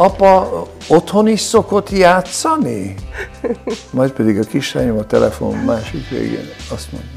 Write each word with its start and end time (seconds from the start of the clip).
apa 0.00 0.66
otthon 0.88 1.28
is 1.28 1.40
szokott 1.40 1.90
játszani? 1.90 2.94
Majd 3.90 4.10
pedig 4.10 4.38
a 4.38 4.42
kislányom 4.42 4.98
a 4.98 5.06
telefon 5.06 5.54
másik 5.56 6.08
végén 6.08 6.48
azt 6.72 6.92
mondja, 6.92 7.10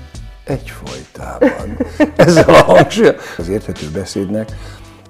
egyfolytában. 0.43 1.78
Ez 2.15 2.36
a 2.36 2.52
hangsúly. 2.52 3.15
Az 3.38 3.47
érthető 3.47 3.89
beszédnek 3.94 4.52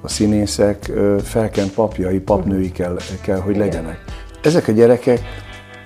a 0.02 0.08
színészek 0.08 0.92
felkent 1.24 1.72
papjai, 1.72 2.20
papnői 2.20 2.72
kell, 2.72 2.98
kell 3.22 3.40
hogy 3.40 3.58
legyenek. 3.58 4.04
Ezek 4.42 4.68
a 4.68 4.72
gyerekek 4.72 5.22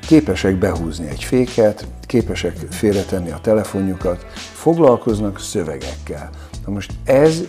képesek 0.08 0.56
behúzni 0.56 1.08
egy 1.08 1.24
féket, 1.24 1.88
képesek 2.06 2.56
félretenni 2.70 3.32
a 3.32 3.40
telefonjukat, 3.42 4.26
foglalkoznak 4.54 5.40
szövegekkel. 5.40 6.30
Na 6.66 6.72
most 6.72 6.92
ez 7.04 7.42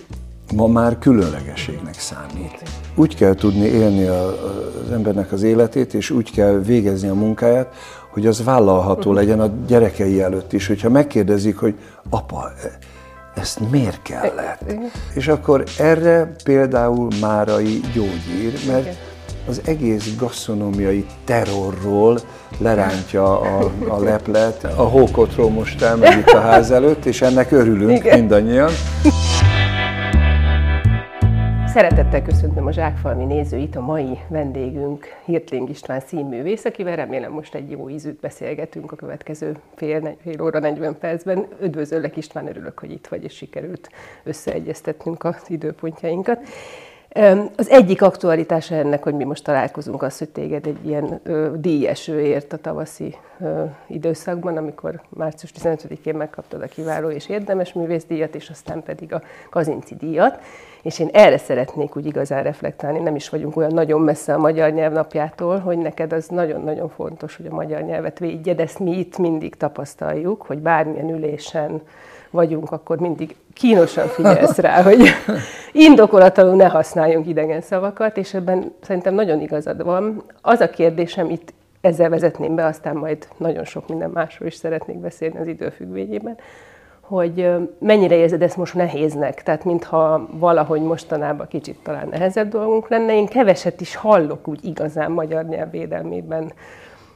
ma 0.54 0.66
már 0.66 0.98
különlegességnek 0.98 1.98
számít. 1.98 2.62
Úgy 2.94 3.14
kell 3.14 3.34
tudni 3.34 3.66
élni 3.66 4.06
az 4.06 4.92
embernek 4.92 5.32
az 5.32 5.42
életét, 5.42 5.94
és 5.94 6.10
úgy 6.10 6.30
kell 6.30 6.52
végezni 6.52 7.08
a 7.08 7.14
munkáját, 7.14 7.74
hogy 8.10 8.26
az 8.26 8.44
vállalható 8.44 9.12
legyen 9.12 9.40
a 9.40 9.50
gyerekei 9.66 10.22
előtt 10.22 10.52
is. 10.52 10.66
Hogyha 10.66 10.88
megkérdezik, 10.88 11.56
hogy 11.56 11.74
apa, 12.10 12.50
ezt 13.34 13.70
miért 13.70 14.02
kellett? 14.02 14.74
És 15.14 15.28
akkor 15.28 15.64
erre 15.78 16.34
például 16.44 17.08
Márai 17.20 17.80
gyógyír, 17.94 18.58
mert 18.66 18.96
az 19.48 19.60
egész 19.64 20.16
gasztronómiai 20.18 21.06
terrorról 21.24 22.18
lerántja 22.58 23.40
a, 23.40 23.70
a 23.88 23.98
leplet. 23.98 24.64
A 24.64 24.82
hókotról 24.82 25.50
most 25.50 25.82
elmegy 25.82 26.18
itt 26.18 26.28
a 26.28 26.40
ház 26.40 26.70
előtt, 26.70 27.04
és 27.04 27.22
ennek 27.22 27.52
örülünk 27.52 27.98
Igen. 27.98 28.18
mindannyian. 28.18 28.70
Szeretettel 31.76 32.22
köszöntöm 32.22 32.66
a 32.66 32.72
Zsákfalmi 32.72 33.24
nézőit, 33.24 33.76
a 33.76 33.80
mai 33.80 34.18
vendégünk 34.28 35.06
Hirtling 35.24 35.68
István 35.68 36.00
színművész, 36.00 36.64
akivel 36.64 36.96
remélem 36.96 37.32
most 37.32 37.54
egy 37.54 37.70
jó 37.70 37.88
ízűt 37.88 38.20
beszélgetünk 38.20 38.92
a 38.92 38.96
következő 38.96 39.56
fél, 39.74 40.16
fél 40.22 40.42
óra, 40.42 40.58
40 40.58 40.98
percben. 40.98 41.46
Üdvözöllek 41.62 42.16
István, 42.16 42.48
örülök, 42.48 42.78
hogy 42.78 42.90
itt 42.90 43.06
vagy, 43.06 43.24
és 43.24 43.34
sikerült 43.34 43.88
összeegyeztetnünk 44.24 45.24
az 45.24 45.42
időpontjainkat. 45.46 46.40
Az 47.56 47.68
egyik 47.70 48.02
aktualitása 48.02 48.74
ennek, 48.74 49.02
hogy 49.02 49.14
mi 49.14 49.24
most 49.24 49.44
találkozunk, 49.44 50.02
az, 50.02 50.18
hogy 50.18 50.28
téged 50.28 50.66
egy 50.66 50.86
ilyen 50.86 51.20
ö, 51.22 51.50
díjeső 51.56 52.20
ért 52.20 52.52
a 52.52 52.56
tavaszi 52.56 53.14
ö, 53.40 53.64
időszakban, 53.86 54.56
amikor 54.56 55.02
március 55.08 55.52
15-én 55.60 56.14
megkaptad 56.14 56.62
a 56.62 56.66
kiváló 56.66 57.08
és 57.08 57.28
érdemes 57.28 57.72
művészdíjat, 57.72 58.34
és 58.34 58.50
aztán 58.50 58.82
pedig 58.82 59.12
a 59.12 59.22
Kazinci 59.50 59.94
díjat. 59.94 60.38
És 60.86 60.98
én 60.98 61.08
erre 61.12 61.38
szeretnék 61.38 61.96
úgy 61.96 62.06
igazán 62.06 62.42
reflektálni, 62.42 62.98
nem 62.98 63.14
is 63.14 63.28
vagyunk 63.28 63.56
olyan 63.56 63.74
nagyon 63.74 64.00
messze 64.00 64.34
a 64.34 64.38
magyar 64.38 64.70
nyelv 64.70 64.92
napjától, 64.92 65.58
hogy 65.58 65.78
neked 65.78 66.12
az 66.12 66.28
nagyon-nagyon 66.28 66.88
fontos, 66.88 67.36
hogy 67.36 67.46
a 67.46 67.54
magyar 67.54 67.82
nyelvet 67.82 68.18
védjed. 68.18 68.60
Ezt 68.60 68.78
mi 68.78 68.98
itt 68.98 69.18
mindig 69.18 69.54
tapasztaljuk, 69.54 70.42
hogy 70.42 70.58
bármilyen 70.58 71.10
ülésen, 71.10 71.82
vagyunk, 72.30 72.72
akkor 72.72 72.98
mindig 72.98 73.36
kínosan 73.52 74.06
figyelsz 74.08 74.58
rá, 74.58 74.82
hogy 74.82 75.08
indokolatlanul 75.88 76.56
ne 76.56 76.66
használjunk 76.66 77.26
idegen 77.26 77.60
szavakat, 77.60 78.16
és 78.16 78.34
ebben 78.34 78.72
szerintem 78.80 79.14
nagyon 79.14 79.40
igazad 79.40 79.84
van. 79.84 80.22
Az 80.40 80.60
a 80.60 80.70
kérdésem 80.70 81.30
itt, 81.30 81.52
ezzel 81.80 82.08
vezetném 82.08 82.54
be, 82.54 82.64
aztán 82.64 82.96
majd 82.96 83.28
nagyon 83.36 83.64
sok 83.64 83.88
minden 83.88 84.10
másról 84.10 84.48
is 84.48 84.54
szeretnék 84.54 84.98
beszélni 84.98 85.38
az 85.38 85.46
időfüggvényében, 85.46 86.36
hogy 87.08 87.50
mennyire 87.78 88.16
érzed 88.16 88.42
ezt 88.42 88.56
most 88.56 88.74
nehéznek, 88.74 89.42
tehát 89.42 89.64
mintha 89.64 90.28
valahogy 90.30 90.82
mostanában 90.82 91.46
kicsit 91.48 91.78
talán 91.82 92.08
nehezebb 92.08 92.48
dolgunk 92.48 92.88
lenne. 92.88 93.14
Én 93.14 93.26
keveset 93.26 93.80
is 93.80 93.94
hallok 93.94 94.48
úgy 94.48 94.64
igazán 94.64 95.10
magyar 95.10 95.44
nyelv 95.44 95.70
védelmében 95.70 96.52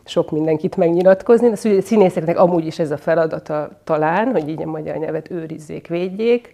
sok 0.05 0.30
mindenkit 0.30 0.77
megnyilatkozni. 0.77 1.48
De 1.48 1.78
a 1.78 1.80
színészeknek 1.80 2.38
amúgy 2.38 2.66
is 2.66 2.78
ez 2.78 2.91
a 2.91 2.97
feladata 2.97 3.69
talán, 3.84 4.30
hogy 4.30 4.48
így 4.48 4.62
a 4.62 4.66
magyar 4.66 4.97
nyelvet 4.97 5.31
őrizzék, 5.31 5.88
védjék. 5.88 6.53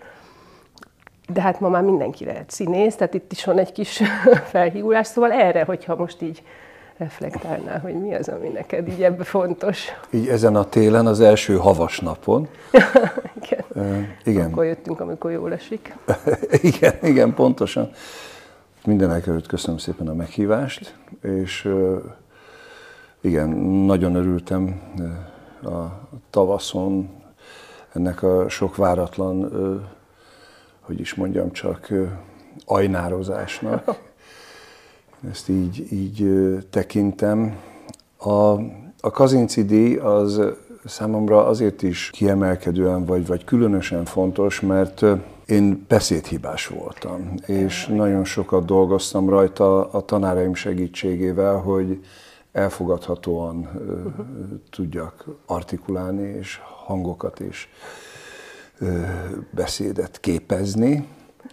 De 1.33 1.41
hát 1.41 1.61
ma 1.61 1.69
már 1.69 1.83
mindenki 1.83 2.25
lehet 2.25 2.51
színész, 2.51 2.97
tehát 2.97 3.15
itt 3.15 3.33
is 3.33 3.45
van 3.45 3.59
egy 3.59 3.73
kis 3.73 4.03
felhívulás. 4.53 5.07
Szóval 5.07 5.33
erre, 5.33 5.65
hogyha 5.65 5.97
most 5.97 6.23
így 6.23 6.43
reflektálnál, 6.97 7.81
hogy 7.81 7.95
mi 7.95 8.15
az, 8.15 8.29
ami 8.29 8.49
neked 8.49 8.89
így 8.89 9.03
ebbe 9.03 9.25
fontos. 9.25 9.85
Így 10.11 10.29
ezen 10.29 10.57
a 10.57 10.65
télen, 10.65 11.07
az 11.07 11.21
első 11.21 11.57
havas 11.57 12.01
napon. 12.01 12.49
igen. 13.43 13.65
Uh, 13.75 14.03
igen. 14.25 14.51
Akkor 14.51 14.65
jöttünk, 14.65 15.01
amikor 15.01 15.31
jól 15.31 15.53
esik. 15.53 15.97
igen, 16.73 16.95
igen, 17.03 17.35
pontosan. 17.35 17.91
Mindenek 18.85 19.27
előtt 19.27 19.47
köszönöm 19.47 19.79
szépen 19.79 20.09
a 20.09 20.15
meghívást, 20.15 20.95
és 21.23 21.65
uh, 21.65 22.03
igen, 23.21 23.49
nagyon 23.87 24.15
örültem 24.15 24.81
a 25.63 26.09
tavaszon 26.31 27.11
ennek 27.93 28.23
a 28.23 28.49
sok 28.49 28.77
váratlan, 28.77 29.51
hogy 30.81 31.01
is 31.01 31.15
mondjam 31.15 31.53
csak, 31.53 31.93
ajnározásnak. 32.65 33.85
Ezt 35.31 35.49
így, 35.49 35.87
így 35.93 36.27
tekintem. 36.71 37.57
A, 38.17 38.31
a 39.01 39.11
Kazinci 39.11 39.65
díj 39.65 39.97
az 39.97 40.41
számomra 40.85 41.47
azért 41.47 41.83
is 41.83 42.11
kiemelkedően 42.13 43.05
vagy, 43.05 43.27
vagy 43.27 43.45
különösen 43.45 44.05
fontos, 44.05 44.61
mert 44.61 45.05
én 45.47 45.85
beszédhibás 45.89 46.67
voltam, 46.67 47.35
és 47.47 47.87
nagyon 47.87 48.25
sokat 48.25 48.65
dolgoztam 48.65 49.29
rajta 49.29 49.91
a 49.91 50.01
tanáraim 50.01 50.55
segítségével, 50.55 51.57
hogy 51.57 52.05
elfogadhatóan 52.53 53.57
uh-huh. 53.57 54.15
tudjak 54.71 55.25
artikulálni, 55.47 56.29
és 56.39 56.61
hangokat 56.87 57.41
és 57.41 57.69
beszédet 59.51 60.21
képezni. 60.21 61.07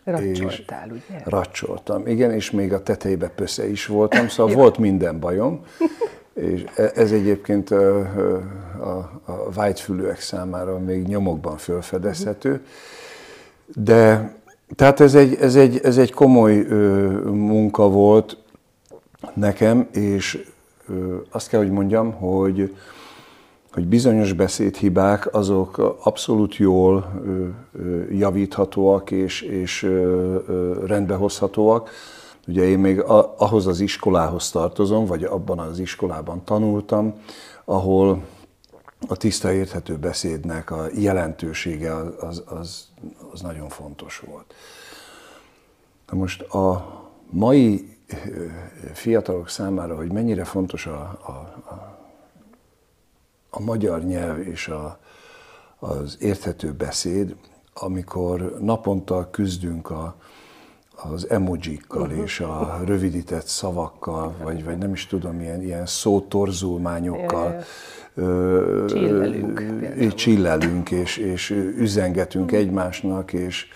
Racsoltál, 0.04 0.90
ugye? 0.90 1.22
Racsoltam, 1.24 2.08
igen, 2.08 2.32
és 2.32 2.52
még 2.52 2.74
a 2.74 2.84
tetejébe 2.84 3.28
pösze 3.28 3.70
is 3.70 3.86
voltam, 3.86 4.28
szóval 4.28 4.56
volt 4.56 4.78
minden 4.78 5.20
bajom. 5.20 5.66
És 6.34 6.64
e, 6.76 6.92
ez 6.96 7.12
egyébként 7.12 7.72
a, 7.72 8.00
a, 8.80 9.22
a 9.26 9.52
vágyfülőek 9.52 10.20
számára 10.20 10.80
még 10.80 11.08
nyomokban 11.08 11.58
felfedezhető. 11.58 12.66
De 13.76 14.34
tehát 14.76 15.00
ez 15.00 15.16
egy, 15.16 15.36
ez 15.36 15.56
egy, 15.56 15.80
ez 15.84 15.98
egy 15.98 16.12
komoly 16.12 16.66
ö, 16.70 17.08
munka 17.30 17.90
volt 17.90 18.38
nekem, 19.34 19.88
és 19.92 20.44
azt 21.30 21.50
kell, 21.50 21.60
hogy 21.60 21.72
mondjam, 21.72 22.12
hogy, 22.12 22.76
hogy 23.74 23.88
bizonyos 23.88 24.34
beszédhibák 24.34 25.34
azok 25.36 25.98
abszolút 26.04 26.56
jól 26.56 27.22
javíthatóak 28.12 29.12
és, 29.12 29.42
és 29.42 29.90
rendbehozhatóak. 30.86 31.90
Ugye 32.48 32.64
én 32.64 32.80
még 32.80 33.00
ahhoz 33.38 33.68
az 33.68 33.80
iskolához 33.80 34.52
tartozom, 34.52 35.06
vagy 35.06 35.24
abban 35.24 35.60
az 35.60 35.80
iskolában 35.80 36.44
tanultam, 36.44 37.14
ahol 37.66 38.24
a 39.08 39.16
tiszta 39.16 39.52
érthető 39.52 39.98
beszédnek 39.98 40.72
a 40.72 40.86
jelentősége 40.96 41.96
az, 42.20 42.44
az, 42.46 42.88
az 43.32 43.42
nagyon 43.42 43.70
fontos 43.70 44.24
volt. 44.28 44.54
Na 46.10 46.18
most 46.18 46.42
a 46.42 46.86
mai 47.30 47.98
fiatalok 48.94 49.50
számára, 49.50 49.96
hogy 49.96 50.12
mennyire 50.12 50.44
fontos 50.44 50.86
a, 50.86 51.20
a, 51.26 51.32
a, 51.70 52.03
a 53.56 53.62
magyar 53.62 54.04
nyelv 54.04 54.48
és 54.48 54.68
a, 54.68 55.00
az 55.80 56.18
érthető 56.20 56.72
beszéd, 56.72 57.36
amikor 57.74 58.58
naponta 58.60 59.30
küzdünk 59.32 59.90
a, 59.90 60.16
az 60.96 61.30
emojikkal 61.30 62.02
uh-huh. 62.02 62.24
és 62.24 62.40
a 62.40 62.82
rövidített 62.86 63.46
szavakkal, 63.46 64.36
vagy, 64.44 64.64
vagy 64.64 64.78
nem 64.78 64.94
is 64.94 65.08
tudom, 65.08 65.40
ilyen, 65.40 65.62
ilyen 65.62 65.86
szótorzulmányokkal 65.86 67.64
csillelünk, 68.88 70.14
csillelünk 70.16 70.92
és, 70.92 71.18
és 71.18 71.50
üzengetünk 71.78 72.46
uh-huh. 72.46 72.60
egymásnak, 72.60 73.34
és 73.34 73.68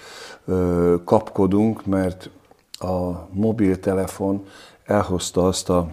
ö, 0.46 0.96
kapkodunk, 1.06 1.86
mert 1.86 2.30
a 2.72 3.28
mobiltelefon 3.32 4.46
elhozta 4.86 5.48
azt 5.48 5.70
a 5.70 5.92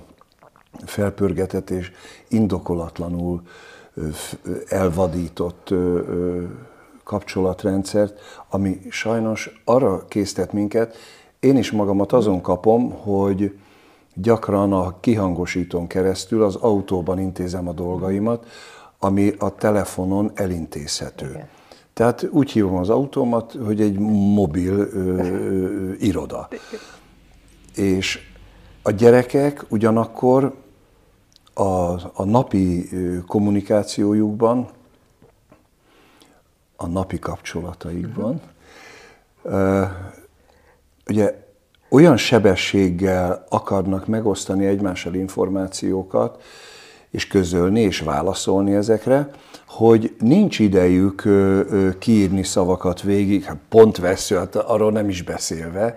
felpörgetett 0.84 1.70
és 1.70 1.92
indokolatlanul 2.28 3.42
elvadított 4.68 5.74
kapcsolatrendszert, 7.04 8.20
ami 8.48 8.80
sajnos 8.90 9.60
arra 9.64 10.04
késztet 10.08 10.52
minket, 10.52 10.96
én 11.40 11.56
is 11.56 11.70
magamat 11.70 12.12
azon 12.12 12.40
kapom, 12.40 12.90
hogy 12.90 13.58
gyakran 14.14 14.72
a 14.72 15.00
kihangosítón 15.00 15.86
keresztül 15.86 16.42
az 16.42 16.56
autóban 16.56 17.18
intézem 17.18 17.68
a 17.68 17.72
dolgaimat, 17.72 18.46
ami 18.98 19.34
a 19.38 19.54
telefonon 19.54 20.30
elintézhető. 20.34 21.28
Igen. 21.28 21.48
Tehát 21.92 22.28
úgy 22.30 22.50
hívom 22.50 22.76
az 22.76 22.88
autómat, 22.88 23.56
hogy 23.64 23.80
egy 23.80 23.98
mobil 24.34 24.72
ö, 24.72 25.18
ö, 25.18 25.92
iroda. 25.98 26.48
És 27.74 28.18
a 28.82 28.90
gyerekek 28.90 29.64
ugyanakkor 29.68 30.54
a, 31.54 31.92
a 32.12 32.24
napi 32.24 32.88
kommunikációjukban, 33.26 34.68
a 36.76 36.86
napi 36.86 37.18
kapcsolataikban, 37.18 38.40
uh-huh. 39.42 39.88
ugye 41.08 41.42
olyan 41.88 42.16
sebességgel 42.16 43.46
akarnak 43.48 44.06
megosztani 44.06 44.66
egymással 44.66 45.14
információkat, 45.14 46.42
és 47.10 47.26
közölni, 47.26 47.80
és 47.80 48.00
válaszolni 48.00 48.74
ezekre, 48.74 49.30
hogy 49.76 50.14
nincs 50.20 50.58
idejük 50.58 51.22
kiírni 51.98 52.42
szavakat 52.42 53.02
végig, 53.02 53.42
hát 53.42 53.56
pont 53.68 53.96
vesző, 53.96 54.36
hát 54.36 54.56
arról 54.56 54.92
nem 54.92 55.08
is 55.08 55.22
beszélve, 55.22 55.94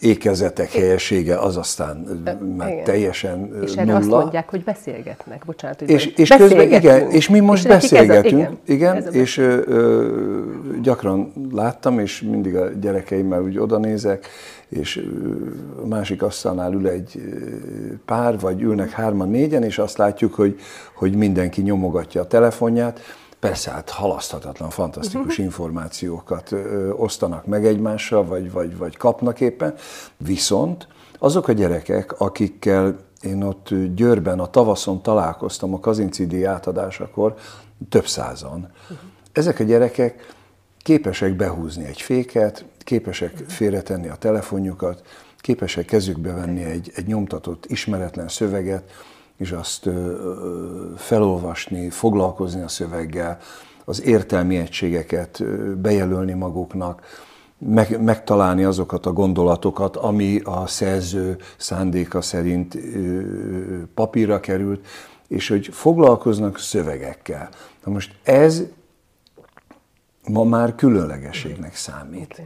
ékezetek 0.00 0.72
helyessége 0.72 1.38
az 1.38 1.56
aztán 1.56 1.96
már 2.56 2.72
igen. 2.72 2.84
teljesen 2.84 3.62
és 3.62 3.74
nulla. 3.74 3.92
És 3.92 3.98
azt 3.98 4.08
mondják, 4.08 4.48
hogy 4.48 4.64
beszélgetnek, 4.64 5.42
bocsánat, 5.46 5.78
hogy 5.78 5.90
és, 5.90 6.06
és 6.06 6.28
közben, 6.28 6.72
igen, 6.72 7.10
és 7.10 7.28
mi 7.28 7.40
most 7.40 7.64
és 7.64 7.68
beszélgetünk, 7.68 8.48
a, 8.48 8.58
igen, 8.64 8.96
igen 8.96 9.12
és 9.12 9.38
ö, 9.38 9.60
ö, 9.66 10.12
gyakran 10.82 11.32
láttam, 11.52 11.98
és 11.98 12.22
mindig 12.22 12.56
a 12.56 12.68
gyerekeimmel 12.80 13.42
úgy 13.42 13.58
oda 13.58 13.78
nézek, 13.78 14.28
és 14.68 15.08
a 15.82 15.86
másik 15.86 16.22
asztalnál 16.22 16.72
ül 16.72 16.88
egy 16.88 17.22
pár, 18.04 18.38
vagy 18.40 18.62
ülnek 18.62 18.90
hárman, 18.90 19.28
négyen, 19.28 19.62
és 19.62 19.78
azt 19.78 19.96
látjuk, 19.96 20.34
hogy, 20.34 20.58
hogy 20.94 21.14
mindenki 21.14 21.62
nyomogatja 21.62 22.20
a 22.20 22.26
telefonját. 22.26 23.00
Persze, 23.38 23.70
hát 23.70 23.90
halaszthatatlan, 23.90 24.70
fantasztikus 24.70 25.26
uh-huh. 25.26 25.44
információkat 25.44 26.52
ö, 26.52 26.90
osztanak 26.90 27.46
meg 27.46 27.66
egymással, 27.66 28.24
vagy, 28.24 28.52
vagy, 28.52 28.76
vagy 28.76 28.96
kapnak 28.96 29.40
éppen. 29.40 29.74
Viszont 30.16 30.88
azok 31.18 31.48
a 31.48 31.52
gyerekek, 31.52 32.20
akikkel 32.20 32.96
én 33.20 33.42
ott 33.42 33.68
Győrben 33.94 34.38
a 34.38 34.46
tavaszon 34.46 35.02
találkoztam 35.02 35.74
a 35.74 35.80
Kazinci 35.80 36.44
átadásakor, 36.44 37.34
több 37.88 38.06
százan. 38.06 38.70
Uh-huh. 38.82 38.98
Ezek 39.32 39.60
a 39.60 39.64
gyerekek 39.64 40.34
képesek 40.82 41.36
behúzni 41.36 41.84
egy 41.84 42.00
féket, 42.00 42.64
képesek 42.86 43.44
félretenni 43.46 44.08
a 44.08 44.14
telefonjukat, 44.14 45.02
képesek 45.38 45.84
kezükbe 45.84 46.32
venni 46.32 46.64
egy, 46.64 46.92
egy 46.94 47.06
nyomtatott, 47.06 47.64
ismeretlen 47.68 48.28
szöveget, 48.28 48.90
és 49.36 49.52
azt 49.52 49.88
felolvasni, 50.96 51.90
foglalkozni 51.90 52.62
a 52.62 52.68
szöveggel, 52.68 53.38
az 53.84 54.02
értelmi 54.02 54.56
egységeket 54.56 55.44
bejelölni 55.78 56.32
maguknak, 56.32 57.02
meg, 57.58 58.02
megtalálni 58.02 58.64
azokat 58.64 59.06
a 59.06 59.12
gondolatokat, 59.12 59.96
ami 59.96 60.40
a 60.44 60.66
szerző 60.66 61.36
szándéka 61.56 62.20
szerint 62.20 62.78
papírra 63.94 64.40
került, 64.40 64.86
és 65.28 65.48
hogy 65.48 65.68
foglalkoznak 65.72 66.58
szövegekkel. 66.58 67.48
Na 67.84 67.92
most 67.92 68.14
ez 68.22 68.62
ma 70.28 70.44
már 70.44 70.74
különlegességnek 70.74 71.74
számít 71.74 72.42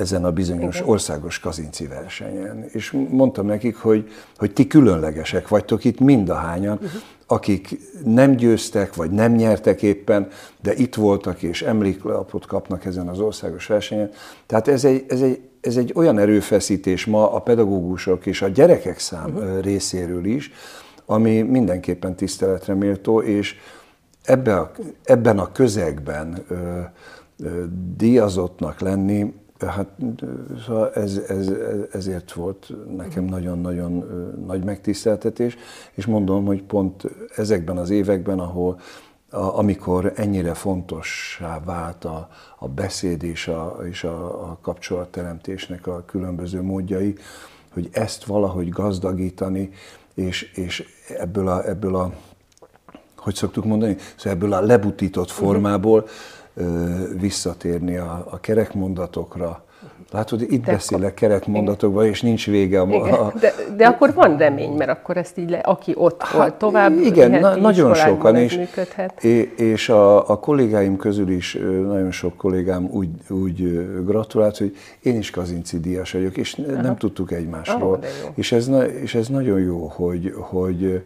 ezen 0.00 0.24
a 0.24 0.30
bizonyos 0.30 0.76
Igen. 0.76 0.88
országos 0.88 1.38
kazinci 1.38 1.86
versenyen. 1.86 2.64
És 2.72 2.90
mondtam 2.90 3.46
nekik, 3.46 3.76
hogy, 3.76 4.10
hogy 4.36 4.52
ti 4.52 4.66
különlegesek 4.66 5.48
vagytok 5.48 5.84
itt 5.84 6.00
mind 6.00 6.28
a 6.28 6.34
hányan, 6.34 6.74
uh-huh. 6.74 6.90
akik 7.26 7.78
nem 8.04 8.36
győztek, 8.36 8.94
vagy 8.94 9.10
nem 9.10 9.32
nyertek 9.32 9.82
éppen, 9.82 10.28
de 10.62 10.74
itt 10.74 10.94
voltak 10.94 11.42
és 11.42 11.62
emléklapot 11.62 12.46
kapnak 12.46 12.84
ezen 12.84 13.08
az 13.08 13.18
országos 13.18 13.66
versenyen. 13.66 14.10
Tehát 14.46 14.68
ez 14.68 14.84
egy, 14.84 15.04
ez 15.08 15.20
egy, 15.20 15.40
ez 15.60 15.76
egy 15.76 15.92
olyan 15.94 16.18
erőfeszítés 16.18 17.06
ma 17.06 17.32
a 17.32 17.38
pedagógusok 17.40 18.26
és 18.26 18.42
a 18.42 18.48
gyerekek 18.48 18.98
szám 18.98 19.34
uh-huh. 19.34 19.60
részéről 19.62 20.24
is, 20.24 20.50
ami 21.06 21.42
mindenképpen 21.42 22.16
tiszteletre 22.16 22.74
méltó, 22.74 23.20
és 23.20 23.56
ebben 24.22 24.58
a, 24.58 24.70
ebben 25.04 25.38
a 25.38 25.52
közegben 25.52 26.44
ö, 26.48 26.80
díjazottnak 27.96 28.80
lenni, 28.80 29.34
hát 29.68 29.88
szóval 30.66 30.92
ez, 30.92 31.16
ez, 31.28 31.52
ezért 31.92 32.32
volt 32.32 32.72
nekem 32.96 33.24
nagyon-nagyon 33.24 34.04
nagy 34.46 34.64
megtiszteltetés, 34.64 35.56
és 35.92 36.06
mondom, 36.06 36.44
hogy 36.44 36.62
pont 36.62 37.02
ezekben 37.36 37.76
az 37.76 37.90
években, 37.90 38.38
ahol 38.38 38.80
a, 39.30 39.58
amikor 39.58 40.12
ennyire 40.16 40.54
fontossá 40.54 41.60
vált 41.64 42.04
a, 42.04 42.28
a 42.58 42.68
beszéd 42.68 43.22
és, 43.22 43.48
a, 43.48 43.78
és 43.88 44.04
a, 44.04 44.50
a 44.50 44.58
kapcsolatteremtésnek 44.62 45.86
a 45.86 46.02
különböző 46.06 46.62
módjai, 46.62 47.14
hogy 47.72 47.88
ezt 47.92 48.24
valahogy 48.24 48.68
gazdagítani, 48.68 49.70
és, 50.14 50.42
és 50.42 50.84
ebből 51.18 51.48
a, 51.48 51.68
ebből 51.68 51.96
a 51.96 52.12
hogy 53.16 53.34
szoktuk 53.34 53.64
mondani, 53.64 53.96
szóval 54.16 54.32
ebből 54.32 54.52
a 54.52 54.60
lebutított 54.60 55.30
formából 55.30 56.06
visszatérni 57.20 57.96
a, 57.96 58.26
a 58.30 58.40
kerekmondatokra. 58.40 59.64
Látod, 60.10 60.40
itt 60.40 60.64
de 60.64 60.72
beszélek 60.72 61.14
kerekmondatokban, 61.14 62.06
és 62.06 62.22
nincs 62.22 62.46
vége 62.46 62.80
a... 62.80 63.26
a 63.26 63.32
de, 63.40 63.54
de 63.76 63.86
akkor 63.86 64.14
van 64.14 64.36
remény, 64.36 64.72
mert 64.72 64.90
akkor 64.90 65.16
ezt 65.16 65.38
így, 65.38 65.50
le, 65.50 65.58
aki 65.58 65.92
ott 65.96 66.22
hát, 66.22 66.32
volt 66.32 66.54
tovább, 66.54 66.98
Igen, 66.98 67.30
na, 67.30 67.56
nagyon 67.56 67.94
sokan, 67.94 68.36
és, 68.36 68.56
működhet. 68.56 69.24
és 69.56 69.88
a, 69.88 70.28
a 70.28 70.38
kollégáim 70.38 70.96
közül 70.96 71.30
is 71.30 71.58
nagyon 71.86 72.10
sok 72.10 72.36
kollégám 72.36 72.88
úgy, 72.90 73.08
úgy 73.28 73.88
gratulált, 74.04 74.56
hogy 74.56 74.76
én 75.02 75.16
is 75.16 75.30
Kazinci 75.30 75.80
díjas 75.80 76.12
vagyok, 76.12 76.36
és 76.36 76.60
Aha. 76.68 76.82
nem 76.82 76.96
tudtuk 76.96 77.32
egymásról. 77.32 77.98
Ah, 78.02 78.30
és, 78.34 78.52
ez, 78.52 78.70
és 79.02 79.14
ez 79.14 79.28
nagyon 79.28 79.60
jó, 79.60 79.86
hogy, 79.86 80.34
hogy 80.36 81.02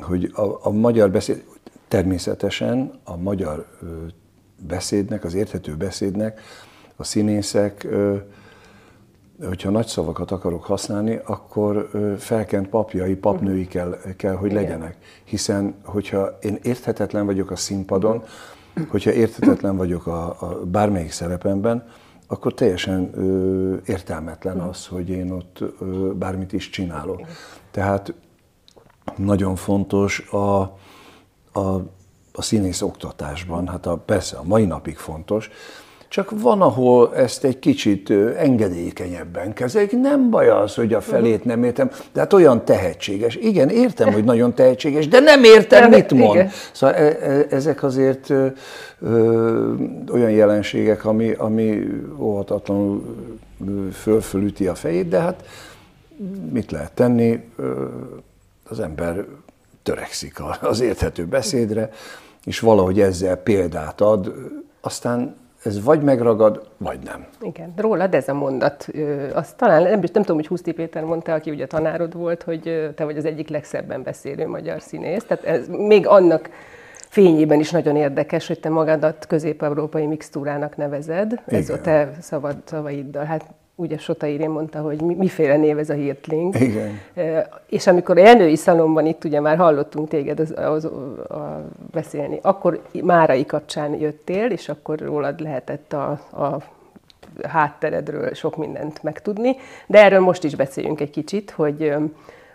hogy 0.00 0.30
a, 0.34 0.42
a 0.62 0.70
magyar 0.70 1.10
beszéd, 1.10 1.44
természetesen 1.88 3.00
a 3.04 3.16
magyar 3.16 3.66
beszédnek, 4.66 5.24
az 5.24 5.34
érthető 5.34 5.76
beszédnek 5.76 6.40
a 6.96 7.04
színészek, 7.04 7.86
hogyha 9.46 9.70
nagy 9.70 9.86
szavakat 9.86 10.30
akarok 10.30 10.64
használni, 10.64 11.20
akkor 11.24 11.90
felkent 12.18 12.68
papjai, 12.68 13.14
papnői 13.14 13.66
kell, 13.66 13.98
kell 14.16 14.34
hogy 14.34 14.50
Igen. 14.50 14.62
legyenek. 14.62 14.96
Hiszen, 15.24 15.74
hogyha 15.84 16.38
én 16.40 16.58
érthetetlen 16.62 17.26
vagyok 17.26 17.50
a 17.50 17.56
színpadon, 17.56 18.22
hogyha 18.88 19.12
érthetetlen 19.12 19.76
vagyok 19.76 20.06
a, 20.06 20.26
a 20.26 20.60
bármelyik 20.64 21.10
szerepemben, 21.10 21.88
akkor 22.26 22.54
teljesen 22.54 23.10
ö, 23.14 23.76
értelmetlen 23.86 24.58
az, 24.58 24.86
hogy 24.86 25.08
én 25.08 25.30
ott 25.30 25.58
ö, 25.80 25.84
bármit 26.14 26.52
is 26.52 26.70
csinálok. 26.70 27.20
Tehát 27.70 28.14
nagyon 29.16 29.56
fontos 29.56 30.28
a, 30.30 30.60
a, 31.52 31.82
a 32.32 32.42
színész 32.42 32.82
oktatásban, 32.82 33.68
hát 33.68 33.86
a, 33.86 33.96
persze 33.96 34.36
a 34.36 34.42
mai 34.44 34.64
napig 34.64 34.96
fontos, 34.96 35.50
csak 36.08 36.40
van, 36.40 36.62
ahol 36.62 37.16
ezt 37.16 37.44
egy 37.44 37.58
kicsit 37.58 38.10
engedékenyebben 38.36 39.52
kezelik. 39.52 39.92
Nem 39.92 40.30
baj 40.30 40.48
az, 40.48 40.74
hogy 40.74 40.94
a 40.94 41.00
felét 41.00 41.44
nem 41.44 41.64
értem, 41.64 41.90
de 42.12 42.20
hát 42.20 42.32
olyan 42.32 42.64
tehetséges. 42.64 43.36
Igen, 43.36 43.68
értem, 43.68 44.12
hogy 44.12 44.24
nagyon 44.24 44.54
tehetséges, 44.54 45.08
de 45.08 45.20
nem 45.20 45.44
értem, 45.44 45.90
mit 45.90 46.12
mond. 46.12 46.34
Igen. 46.34 46.50
Szóval 46.72 46.96
e, 46.96 47.02
e, 47.02 47.46
ezek 47.50 47.82
azért 47.82 48.30
ö, 48.30 48.46
ö, 49.00 49.74
olyan 50.12 50.30
jelenségek, 50.30 51.04
ami, 51.04 51.32
ami 51.32 51.82
óhatatlanul 52.18 53.02
fölfölüti 53.92 54.66
a 54.66 54.74
fejét, 54.74 55.08
de 55.08 55.18
hát 55.18 55.44
mit 56.52 56.70
lehet 56.70 56.92
tenni? 56.92 57.40
az 58.70 58.80
ember 58.80 59.24
törekszik 59.82 60.36
az 60.60 60.80
érthető 60.80 61.26
beszédre, 61.26 61.90
és 62.44 62.60
valahogy 62.60 63.00
ezzel 63.00 63.36
példát 63.36 64.00
ad, 64.00 64.34
aztán 64.80 65.36
ez 65.62 65.84
vagy 65.84 66.02
megragad, 66.02 66.68
vagy 66.76 66.98
nem. 67.04 67.26
Igen, 67.40 67.72
rólad 67.76 68.14
ez 68.14 68.28
a 68.28 68.34
mondat. 68.34 68.88
Azt 69.32 69.56
talán 69.56 69.82
nem, 69.82 69.90
nem 69.90 70.22
tudom, 70.22 70.36
hogy 70.36 70.46
Huszti 70.46 70.72
Péter 70.72 71.04
mondta, 71.04 71.32
aki 71.32 71.50
ugye 71.50 71.66
tanárod 71.66 72.14
volt, 72.14 72.42
hogy 72.42 72.92
te 72.94 73.04
vagy 73.04 73.16
az 73.16 73.24
egyik 73.24 73.48
legszebben 73.48 74.02
beszélő 74.02 74.46
magyar 74.46 74.80
színész. 74.80 75.24
Tehát 75.24 75.44
ez 75.44 75.68
még 75.68 76.06
annak 76.06 76.50
fényében 77.08 77.60
is 77.60 77.70
nagyon 77.70 77.96
érdekes, 77.96 78.46
hogy 78.46 78.60
te 78.60 78.68
magadat 78.68 79.26
közép-európai 79.26 80.06
mixtúrának 80.06 80.76
nevezed. 80.76 81.42
Igen. 81.46 81.60
Ez 81.60 81.70
a 81.70 81.80
te 81.80 82.12
szavad, 82.20 82.56
szavaiddal. 82.64 83.24
Hát 83.24 83.44
ugye 83.80 83.98
Sota 83.98 84.26
Irén 84.26 84.50
mondta, 84.50 84.80
hogy 84.80 85.00
miféle 85.00 85.56
név 85.56 85.78
ez 85.78 85.90
a 85.90 85.94
Hirtling. 85.94 86.54
Igen. 86.60 86.98
És 87.66 87.86
amikor 87.86 88.18
a 88.18 88.20
Jenői 88.20 88.56
szalomban 88.56 89.06
itt 89.06 89.24
ugye 89.24 89.40
már 89.40 89.56
hallottunk 89.56 90.08
téged 90.08 90.40
az, 90.40 90.54
az, 90.56 90.84
a, 90.84 91.64
beszélni, 91.90 92.38
akkor 92.42 92.82
Márai 93.02 93.46
kapcsán 93.46 93.94
jöttél, 93.94 94.50
és 94.50 94.68
akkor 94.68 94.98
rólad 94.98 95.40
lehetett 95.40 95.92
a, 95.92 96.10
a 96.32 96.58
hátteredről 97.42 98.34
sok 98.34 98.56
mindent 98.56 99.02
megtudni. 99.02 99.56
De 99.86 100.04
erről 100.04 100.20
most 100.20 100.44
is 100.44 100.54
beszéljünk 100.54 101.00
egy 101.00 101.10
kicsit, 101.10 101.50
hogy, 101.50 101.94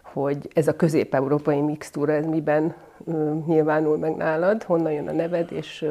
hogy 0.02 0.38
ez 0.54 0.68
a 0.68 0.76
közép-európai 0.76 1.62
mixtúra, 1.62 2.14
ez 2.14 2.26
miben 2.26 2.76
nyilvánul 3.46 3.98
meg 3.98 4.16
nálad, 4.16 4.64
honnan 4.64 4.92
jön 4.92 5.08
a 5.08 5.12
neved, 5.12 5.52
és 5.52 5.86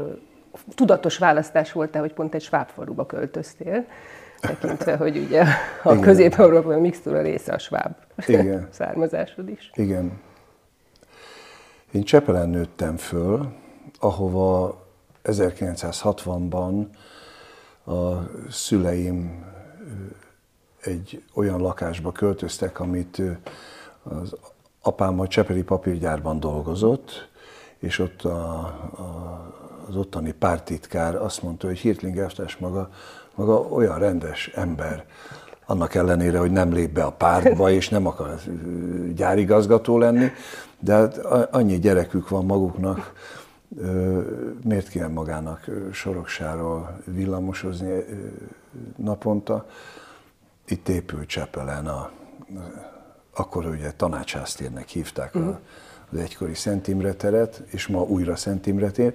tudatos 0.74 1.18
választás 1.18 1.72
volt-e, 1.72 1.98
hogy 1.98 2.12
pont 2.12 2.34
egy 2.34 2.42
svábfaluba 2.42 3.06
költöztél. 3.06 3.84
Tekintve, 4.46 4.96
hogy 4.96 5.16
ugye 5.16 5.44
a 5.82 5.98
közép-európai 5.98 6.80
mixtúra 6.80 7.20
része 7.20 7.52
a 7.52 7.58
sváb 7.58 7.92
Igen. 8.26 8.68
származásod 8.70 9.48
is. 9.48 9.70
Igen. 9.74 10.20
Én 11.90 12.02
Csepelen 12.02 12.48
nőttem 12.48 12.96
föl, 12.96 13.52
ahova 13.98 14.82
1960-ban 15.24 16.86
a 17.86 18.12
szüleim 18.50 19.44
egy 20.80 21.22
olyan 21.34 21.60
lakásba 21.60 22.12
költöztek, 22.12 22.80
amit 22.80 23.22
az 24.02 24.36
apám 24.82 25.20
a 25.20 25.26
Csepeli 25.26 25.62
papírgyárban 25.62 26.40
dolgozott, 26.40 27.28
és 27.78 27.98
ott 27.98 28.22
a, 28.22 28.58
a, 28.58 29.54
az 29.88 29.96
ottani 29.96 30.32
pártitkár 30.32 31.14
azt 31.14 31.42
mondta, 31.42 31.66
hogy 31.66 31.78
Hirtling 31.78 32.18
Eftes 32.18 32.56
maga, 32.56 32.90
maga 33.34 33.60
olyan 33.60 33.98
rendes 33.98 34.50
ember, 34.54 35.04
annak 35.66 35.94
ellenére, 35.94 36.38
hogy 36.38 36.50
nem 36.50 36.72
lép 36.72 36.90
be 36.90 37.02
a 37.02 37.12
pártba, 37.12 37.70
és 37.70 37.88
nem 37.88 38.06
akar 38.06 38.40
gyárigazgató 39.14 39.98
lenni, 39.98 40.30
de 40.78 40.92
hát 40.92 41.18
annyi 41.50 41.78
gyerekük 41.78 42.28
van 42.28 42.44
maguknak, 42.44 43.12
miért 44.64 44.88
kéne 44.88 45.06
magának 45.06 45.70
soroksáról 45.92 47.00
villamosozni 47.04 48.04
naponta. 48.96 49.66
Itt 50.66 50.88
épült 50.88 51.28
Csepelen, 51.28 51.86
a, 51.86 52.10
akkor 53.34 53.66
ugye 53.66 53.92
tanácsásztérnek 53.92 54.88
hívták 54.88 55.34
uh-huh. 55.34 55.56
az 56.12 56.18
egykori 56.18 56.54
Szent 56.54 56.88
Imre 56.88 57.12
teret, 57.12 57.62
és 57.66 57.86
ma 57.86 58.02
újra 58.02 58.36
Szent 58.36 58.66
Imre 58.66 58.90
tér. 58.90 59.14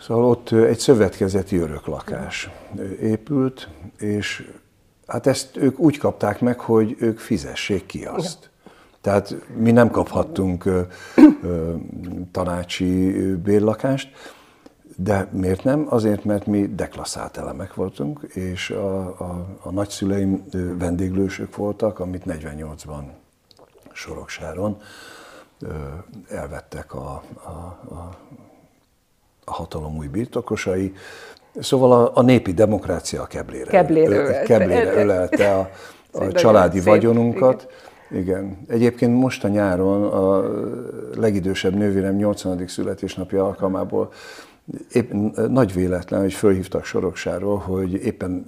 Szóval 0.00 0.24
ott 0.24 0.50
egy 0.50 0.78
szövetkezeti 0.78 1.56
öröklakás 1.56 2.50
épült, 3.00 3.68
és 3.98 4.50
hát 5.06 5.26
ezt 5.26 5.56
ők 5.56 5.78
úgy 5.78 5.98
kapták 5.98 6.40
meg, 6.40 6.60
hogy 6.60 6.96
ők 6.98 7.18
fizessék 7.18 7.86
ki 7.86 8.04
azt. 8.04 8.50
Tehát 9.00 9.34
mi 9.56 9.70
nem 9.70 9.90
kaphattunk 9.90 10.64
ö, 10.64 10.80
ö, 11.42 11.74
tanácsi 12.32 13.10
bérlakást, 13.34 14.12
de 14.96 15.28
miért 15.32 15.64
nem? 15.64 15.86
Azért, 15.88 16.24
mert 16.24 16.46
mi 16.46 16.74
deklasszált 16.74 17.36
elemek 17.36 17.74
voltunk, 17.74 18.20
és 18.34 18.70
a, 18.70 19.00
a, 19.06 19.46
a 19.62 19.70
nagyszüleim 19.70 20.44
vendéglősök 20.78 21.56
voltak, 21.56 21.98
amit 21.98 22.22
48-ban 22.26 23.02
Soroksáron 23.92 24.76
elvettek 26.28 26.94
a, 26.94 27.22
a, 27.44 27.48
a, 27.94 28.18
a 29.50 29.52
hatalom 29.52 29.96
új 29.96 30.06
birtokosai. 30.06 30.92
Szóval 31.60 31.92
a, 31.92 32.10
a 32.14 32.22
népi 32.22 32.52
demokrácia 32.52 33.24
keblére, 33.26 33.70
keblére, 33.70 34.16
ölelte, 34.16 34.42
keblére 34.42 34.92
ölelte 35.02 35.54
a, 35.54 35.70
a 36.12 36.32
családi 36.32 36.78
szép, 36.78 36.86
vagyonunkat. 36.86 37.60
Igen 37.60 37.88
igen. 38.10 38.58
Egyébként 38.68 39.20
most 39.20 39.44
a 39.44 39.48
nyáron 39.48 40.04
a 40.04 40.44
legidősebb 41.16 41.74
nővérem 41.74 42.16
80. 42.16 42.66
születésnapja 42.66 43.44
alkalmából 43.44 44.12
épp 44.92 45.12
nagy 45.48 45.72
véletlen, 45.72 46.20
hogy 46.20 46.32
fölhívtak 46.32 46.84
Soroksáról, 46.84 47.58
hogy 47.58 47.92
éppen 47.92 48.46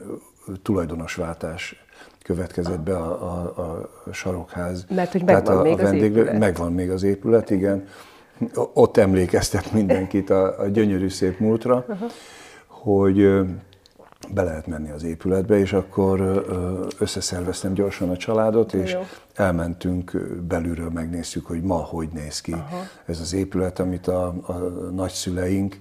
tulajdonosváltás 0.62 1.84
következett 2.22 2.80
be 2.80 2.96
a, 2.96 3.10
a, 3.20 3.88
a 4.04 4.12
sarokház. 4.12 4.86
Mert 4.94 5.12
hogy 5.12 5.24
megvan 5.24 5.56
a, 5.56 5.62
még 5.62 5.72
a 5.72 5.82
vendéglő, 5.82 6.20
az 6.20 6.26
épület. 6.26 6.38
Megvan 6.38 6.72
még 6.72 6.90
az 6.90 7.02
épület, 7.02 7.50
igen. 7.50 7.86
Ott 8.74 8.96
emlékeztet 8.96 9.72
mindenkit 9.72 10.30
a, 10.30 10.60
a 10.60 10.66
gyönyörű 10.66 11.08
szép 11.08 11.38
múltra, 11.38 11.84
uh-huh. 11.88 12.10
hogy 12.66 13.42
be 14.30 14.42
lehet 14.42 14.66
menni 14.66 14.90
az 14.90 15.02
épületbe, 15.02 15.58
és 15.58 15.72
akkor 15.72 16.44
összeszerveztem 16.98 17.72
gyorsan 17.74 18.10
a 18.10 18.16
családot, 18.16 18.72
és 18.72 18.92
Jó. 18.92 19.00
elmentünk 19.34 20.10
belülről, 20.48 20.90
megnéztük, 20.90 21.46
hogy 21.46 21.62
ma 21.62 21.76
hogy 21.76 22.08
néz 22.12 22.40
ki 22.40 22.52
Aha. 22.52 22.82
ez 23.06 23.20
az 23.20 23.32
épület, 23.32 23.78
amit 23.78 24.06
a, 24.06 24.26
a 24.46 24.52
nagyszüleink, 24.94 25.78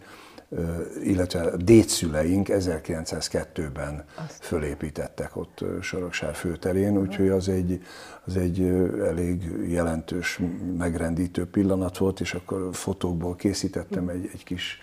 illetve 1.04 1.42
a 1.42 1.58
dédszüleink 1.58 2.48
1902-ben 2.52 4.04
Azt. 4.26 4.46
fölépítettek 4.46 5.36
ott 5.36 5.64
Soroksár 5.82 6.36
főterén, 6.36 6.98
úgyhogy 6.98 7.30
az 7.30 7.50
egy, 7.50 7.82
az 8.26 8.38
egy 8.38 8.62
elég 9.06 9.52
jelentős, 9.68 10.40
megrendítő 10.78 11.46
pillanat 11.46 11.98
volt, 11.98 12.20
és 12.20 12.34
akkor 12.34 12.70
fotókból 12.72 13.36
készítettem 13.36 14.10
egy, 14.10 14.30
egy 14.34 14.44
kis 14.44 14.80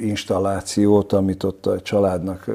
installációt, 0.00 1.12
amit 1.12 1.42
ott 1.42 1.66
a 1.66 1.80
családnak 1.80 2.50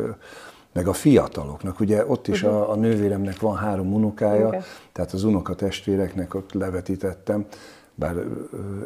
meg 0.73 0.87
a 0.87 0.93
fiataloknak. 0.93 1.79
Ugye 1.79 2.05
ott 2.05 2.27
is 2.27 2.43
a, 2.43 2.71
a 2.71 2.75
nővéremnek 2.75 3.39
van 3.39 3.55
három 3.55 3.93
unokája, 3.93 4.47
okay. 4.47 4.59
tehát 4.91 5.11
az 5.11 5.23
unokatestvéreknek 5.23 6.33
ott 6.33 6.53
levetítettem, 6.53 7.45
bár 7.95 8.15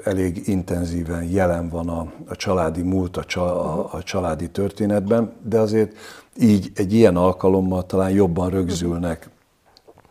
elég 0.03 0.47
intenzíven 0.47 1.23
jelen 1.23 1.69
van 1.69 1.89
a, 1.89 2.11
a 2.27 2.35
családi 2.35 2.81
múlt, 2.81 3.17
a, 3.17 3.39
a, 3.39 3.89
a 3.91 4.03
családi 4.03 4.49
történetben, 4.49 5.31
de 5.41 5.59
azért 5.59 5.95
így 6.39 6.71
egy 6.75 6.93
ilyen 6.93 7.15
alkalommal 7.15 7.85
talán 7.85 8.11
jobban 8.11 8.49
rögzülnek 8.49 9.29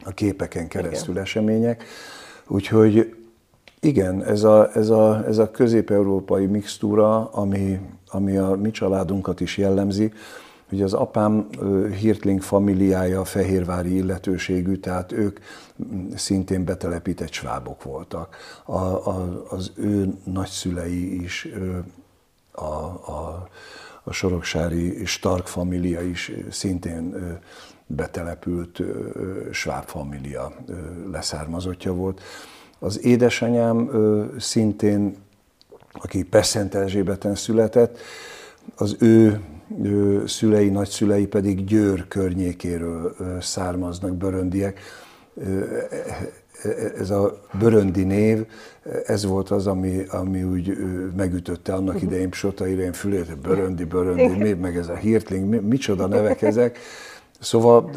a 0.04 0.10
képeken 0.10 0.68
keresztül 0.68 1.10
igen. 1.10 1.22
események. 1.22 1.84
Úgyhogy 2.46 3.14
igen, 3.80 4.24
ez 4.24 4.42
a, 4.44 4.70
ez 4.74 4.88
a, 4.88 5.24
ez 5.26 5.38
a 5.38 5.50
közép-európai 5.50 6.46
mixtúra, 6.46 7.24
ami, 7.30 7.80
ami 8.10 8.36
a 8.36 8.54
mi 8.54 8.70
családunkat 8.70 9.40
is 9.40 9.56
jellemzi, 9.56 10.12
Ugye 10.70 10.84
az 10.84 10.92
apám 10.92 11.48
Hirtling 12.00 12.42
familiája 12.42 13.24
fehérvári 13.24 13.94
illetőségű, 13.94 14.76
tehát 14.76 15.12
ők 15.12 15.38
szintén 16.14 16.64
betelepített 16.64 17.32
svábok 17.32 17.82
voltak. 17.82 18.36
A, 18.64 18.78
a, 18.78 19.44
az 19.48 19.72
ő 19.76 20.14
nagyszülei 20.24 21.22
is, 21.22 21.48
a, 22.52 22.64
a, 22.64 23.48
a 24.02 24.12
soroksári 24.12 25.04
Stark 25.04 25.46
família 25.46 26.00
is 26.00 26.32
szintén 26.50 27.14
betelepült 27.86 28.82
sváb 29.52 29.84
família 29.84 30.52
leszármazottja 31.10 31.92
volt. 31.94 32.20
Az 32.78 33.04
édesanyám 33.04 33.90
szintén, 34.38 35.16
aki 35.92 36.22
Pesszent 36.22 36.74
Erzsébeten 36.74 37.34
született, 37.34 37.98
az 38.76 38.96
ő 39.00 39.40
szülei, 40.26 40.68
nagyszülei 40.68 41.26
pedig 41.26 41.64
Győr 41.64 42.08
környékéről 42.08 43.14
származnak, 43.40 44.14
böröndiek. 44.14 44.80
Ez 46.98 47.10
a 47.10 47.40
böröndi 47.58 48.04
név, 48.04 48.46
ez 49.06 49.24
volt 49.24 49.50
az, 49.50 49.66
ami, 49.66 50.04
ami 50.10 50.42
úgy 50.42 50.76
megütötte 51.16 51.74
annak 51.74 51.94
mhm. 51.94 52.04
idején 52.04 52.32
Sota 52.32 52.66
Irén 52.66 52.92
fülét, 52.92 53.38
böröndi, 53.38 53.84
böröndi, 53.84 54.36
mi, 54.36 54.52
meg 54.52 54.76
ez 54.76 54.88
a 54.88 54.94
hirtling, 54.94 55.62
micsoda 55.62 56.06
nevek 56.06 56.42
ezek. 56.42 56.78
Szóval 57.40 57.90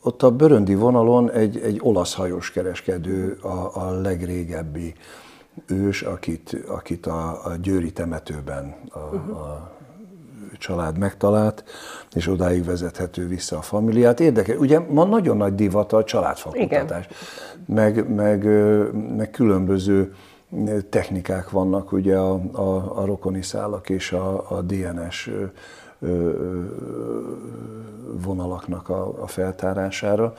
ott 0.00 0.22
a 0.22 0.30
böröndi 0.30 0.74
vonalon 0.74 1.30
egy, 1.30 1.58
egy 1.58 1.78
olasz 1.82 2.14
hajós 2.14 2.50
kereskedő 2.50 3.38
a, 3.40 3.70
a 3.74 4.00
legrégebbi 4.00 4.94
ős, 5.66 6.02
akit, 6.02 6.56
akit 6.68 7.06
a, 7.06 7.44
a 7.44 7.56
győri 7.62 7.92
temetőben 7.92 8.74
a, 8.88 8.98
mhm. 8.98 9.30
a 9.30 9.75
család 10.58 10.98
megtalált, 10.98 11.64
és 12.14 12.28
odáig 12.28 12.64
vezethető 12.64 13.26
vissza 13.26 13.56
a 13.56 13.62
familiát. 13.62 14.20
Érdekes, 14.20 14.56
ugye 14.56 14.78
ma 14.78 15.04
nagyon 15.04 15.36
nagy 15.36 15.54
divat 15.54 15.92
a 15.92 16.04
családfakutatás, 16.04 17.08
meg, 17.66 18.14
meg, 18.14 18.44
meg 19.16 19.30
különböző 19.30 20.14
technikák 20.90 21.50
vannak, 21.50 21.92
ugye 21.92 22.16
a, 22.16 22.40
a, 22.52 23.00
a 23.00 23.04
rokoni 23.04 23.42
szálak 23.42 23.88
és 23.88 24.12
a, 24.12 24.50
a 24.50 24.62
DNS 24.62 25.30
vonalaknak 28.22 28.88
a, 28.88 29.22
a 29.22 29.26
feltárására. 29.26 30.34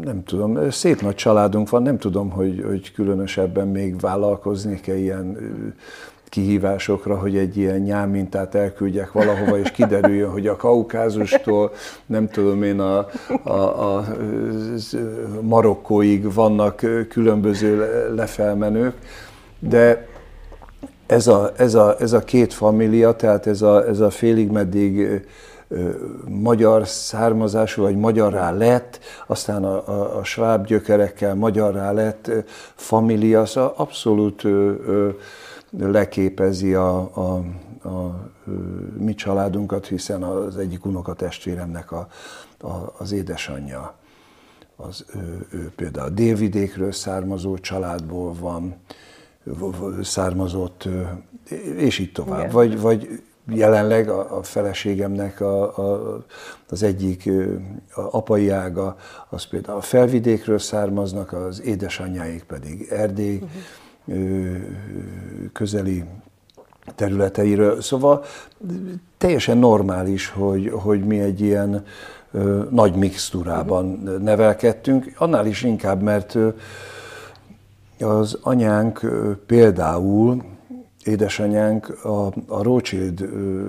Nem 0.00 0.22
tudom, 0.24 0.70
szép 0.70 1.00
nagy 1.00 1.14
családunk 1.14 1.70
van, 1.70 1.82
nem 1.82 1.98
tudom, 1.98 2.30
hogy, 2.30 2.62
hogy 2.66 2.92
különösebben 2.92 3.68
még 3.68 4.00
vállalkoznék-e 4.00 4.96
ilyen 4.96 5.36
kihívásokra, 6.32 7.18
hogy 7.18 7.36
egy 7.36 7.56
ilyen 7.56 7.80
nyámintát 7.80 8.54
elküldjek 8.54 9.12
valahova, 9.12 9.58
és 9.58 9.70
kiderüljön, 9.70 10.30
hogy 10.30 10.46
a 10.46 10.56
kaukázustól, 10.56 11.72
nem 12.06 12.28
tudom 12.28 12.62
én, 12.62 12.80
a, 12.80 13.06
a, 13.42 13.96
a 13.96 14.04
Marokkóig 15.40 16.32
vannak 16.34 16.86
különböző 17.08 17.86
lefelmenők, 18.14 18.94
de 19.58 20.06
ez 21.06 21.26
a, 21.26 21.52
ez 21.56 21.74
a, 21.74 21.96
ez 21.98 22.12
a 22.12 22.24
két 22.24 22.52
família, 22.52 23.12
tehát 23.12 23.46
ez 23.46 23.62
a, 23.62 23.86
ez 23.88 24.00
a 24.00 24.10
félig 24.10 24.50
meddig 24.50 25.22
magyar 26.28 26.88
származású, 26.88 27.82
vagy 27.82 27.96
magyarrá 27.96 28.50
lett, 28.50 28.98
aztán 29.26 29.64
a, 29.64 29.88
a, 29.88 30.18
a 30.18 30.24
sváb 30.24 30.66
gyökerekkel 30.66 31.34
magyarrá 31.34 31.92
lett 31.92 32.30
família, 32.74 33.46
szóval 33.46 33.74
abszolút 33.76 34.44
ö, 34.44 34.72
ö, 34.86 35.08
leképezi 35.78 36.74
a, 36.74 37.16
a, 37.16 37.44
a 37.88 38.30
mi 38.98 39.14
családunkat, 39.14 39.86
hiszen 39.86 40.22
az 40.22 40.56
egyik 40.56 40.84
unokatestvéremnek 40.84 41.92
a, 41.92 42.08
a, 42.60 42.94
az 42.98 43.12
édesanyja, 43.12 43.94
az, 44.76 45.04
ő, 45.14 45.46
ő 45.50 45.72
például 45.76 46.06
a 46.06 46.10
délvidékről 46.10 46.92
származó 46.92 47.58
családból 47.58 48.32
van, 48.40 48.74
származott, 50.02 50.88
és 51.76 51.98
így 51.98 52.12
tovább. 52.12 52.52
Vagy, 52.52 52.80
vagy 52.80 53.22
jelenleg 53.48 54.08
a, 54.08 54.38
a 54.38 54.42
feleségemnek 54.42 55.40
a, 55.40 55.78
a, 55.78 56.24
az 56.68 56.82
egyik 56.82 57.30
a 57.94 58.00
apai 58.16 58.48
ága, 58.48 58.96
az 59.28 59.44
például 59.44 59.78
a 59.78 59.82
felvidékről 59.82 60.58
származnak, 60.58 61.32
az 61.32 61.62
édesanyjáik 61.62 62.42
pedig 62.42 62.86
Erdély 62.90 63.34
uh-huh. 63.34 63.50
Közeli 65.52 66.04
területeiről. 66.94 67.80
Szóval 67.80 68.24
teljesen 69.18 69.58
normális, 69.58 70.28
hogy, 70.28 70.70
hogy 70.74 71.04
mi 71.04 71.20
egy 71.20 71.40
ilyen 71.40 71.84
ö, 72.32 72.62
nagy 72.70 72.94
mixtúrában 72.94 73.86
uh-huh. 73.86 74.18
nevelkedtünk, 74.18 75.12
annál 75.16 75.46
is 75.46 75.62
inkább, 75.62 76.02
mert 76.02 76.34
ö, 76.34 76.48
az 78.00 78.38
anyánk 78.42 79.02
ö, 79.02 79.32
például 79.46 80.42
édesanyánk 81.04 82.04
a, 82.04 82.26
a 82.46 82.62
Rothschild 82.62 83.20
ö, 83.20 83.66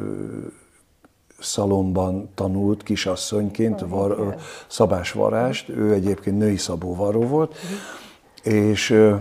szalomban 1.40 2.30
tanult 2.36 2.84
kisasszonyként, 2.84 3.86
var, 3.88 4.36
szabásvarást, 4.68 5.70
ő 5.70 5.94
egyébként 5.94 6.38
női 6.38 6.58
szabóvaró 6.58 7.22
volt, 7.22 7.54
uh-huh. 7.54 8.54
és 8.54 8.90
ö, 8.90 9.16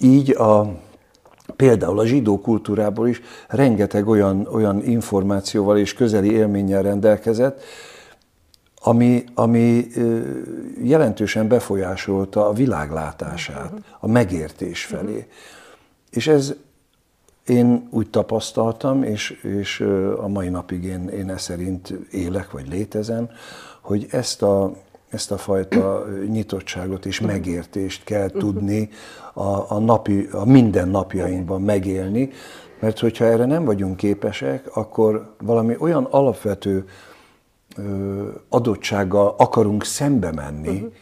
így 0.00 0.30
a, 0.30 0.80
például 1.56 1.98
a 1.98 2.06
zsidó 2.06 2.40
kultúrából 2.40 3.08
is 3.08 3.20
rengeteg 3.48 4.08
olyan, 4.08 4.48
olyan 4.52 4.82
információval 4.84 5.78
és 5.78 5.94
közeli 5.94 6.30
élménnyel 6.30 6.82
rendelkezett, 6.82 7.62
ami, 8.80 9.24
ami 9.34 9.86
jelentősen 10.82 11.48
befolyásolta 11.48 12.48
a 12.48 12.52
világlátását, 12.52 13.72
a 14.00 14.06
megértés 14.06 14.84
felé. 14.84 15.26
És 16.10 16.26
ez 16.26 16.54
én 17.46 17.88
úgy 17.90 18.10
tapasztaltam, 18.10 19.02
és, 19.02 19.30
és 19.30 19.80
a 20.16 20.28
mai 20.28 20.48
napig 20.48 20.84
én, 20.84 21.08
én 21.08 21.30
e 21.30 21.38
szerint 21.38 21.94
élek, 22.10 22.50
vagy 22.50 22.68
létezem, 22.68 23.30
hogy 23.80 24.06
ezt 24.10 24.42
a, 24.42 24.72
ezt 25.10 25.30
a 25.30 25.36
fajta 25.36 26.06
nyitottságot 26.28 27.06
és 27.06 27.20
megértést 27.20 28.04
kell 28.04 28.28
tudni 28.28 28.88
a, 29.34 29.72
a, 29.72 29.78
napi, 29.78 30.28
a 30.32 30.44
minden 30.44 30.88
napjainkban 30.88 31.62
megélni, 31.62 32.30
mert 32.80 32.98
hogyha 32.98 33.24
erre 33.24 33.44
nem 33.44 33.64
vagyunk 33.64 33.96
képesek, 33.96 34.76
akkor 34.76 35.34
valami 35.38 35.76
olyan 35.78 36.04
alapvető 36.04 36.84
adottsággal 38.48 39.34
akarunk 39.38 39.84
szembe 39.84 40.32
menni, 40.32 40.68
uh-huh 40.68 40.92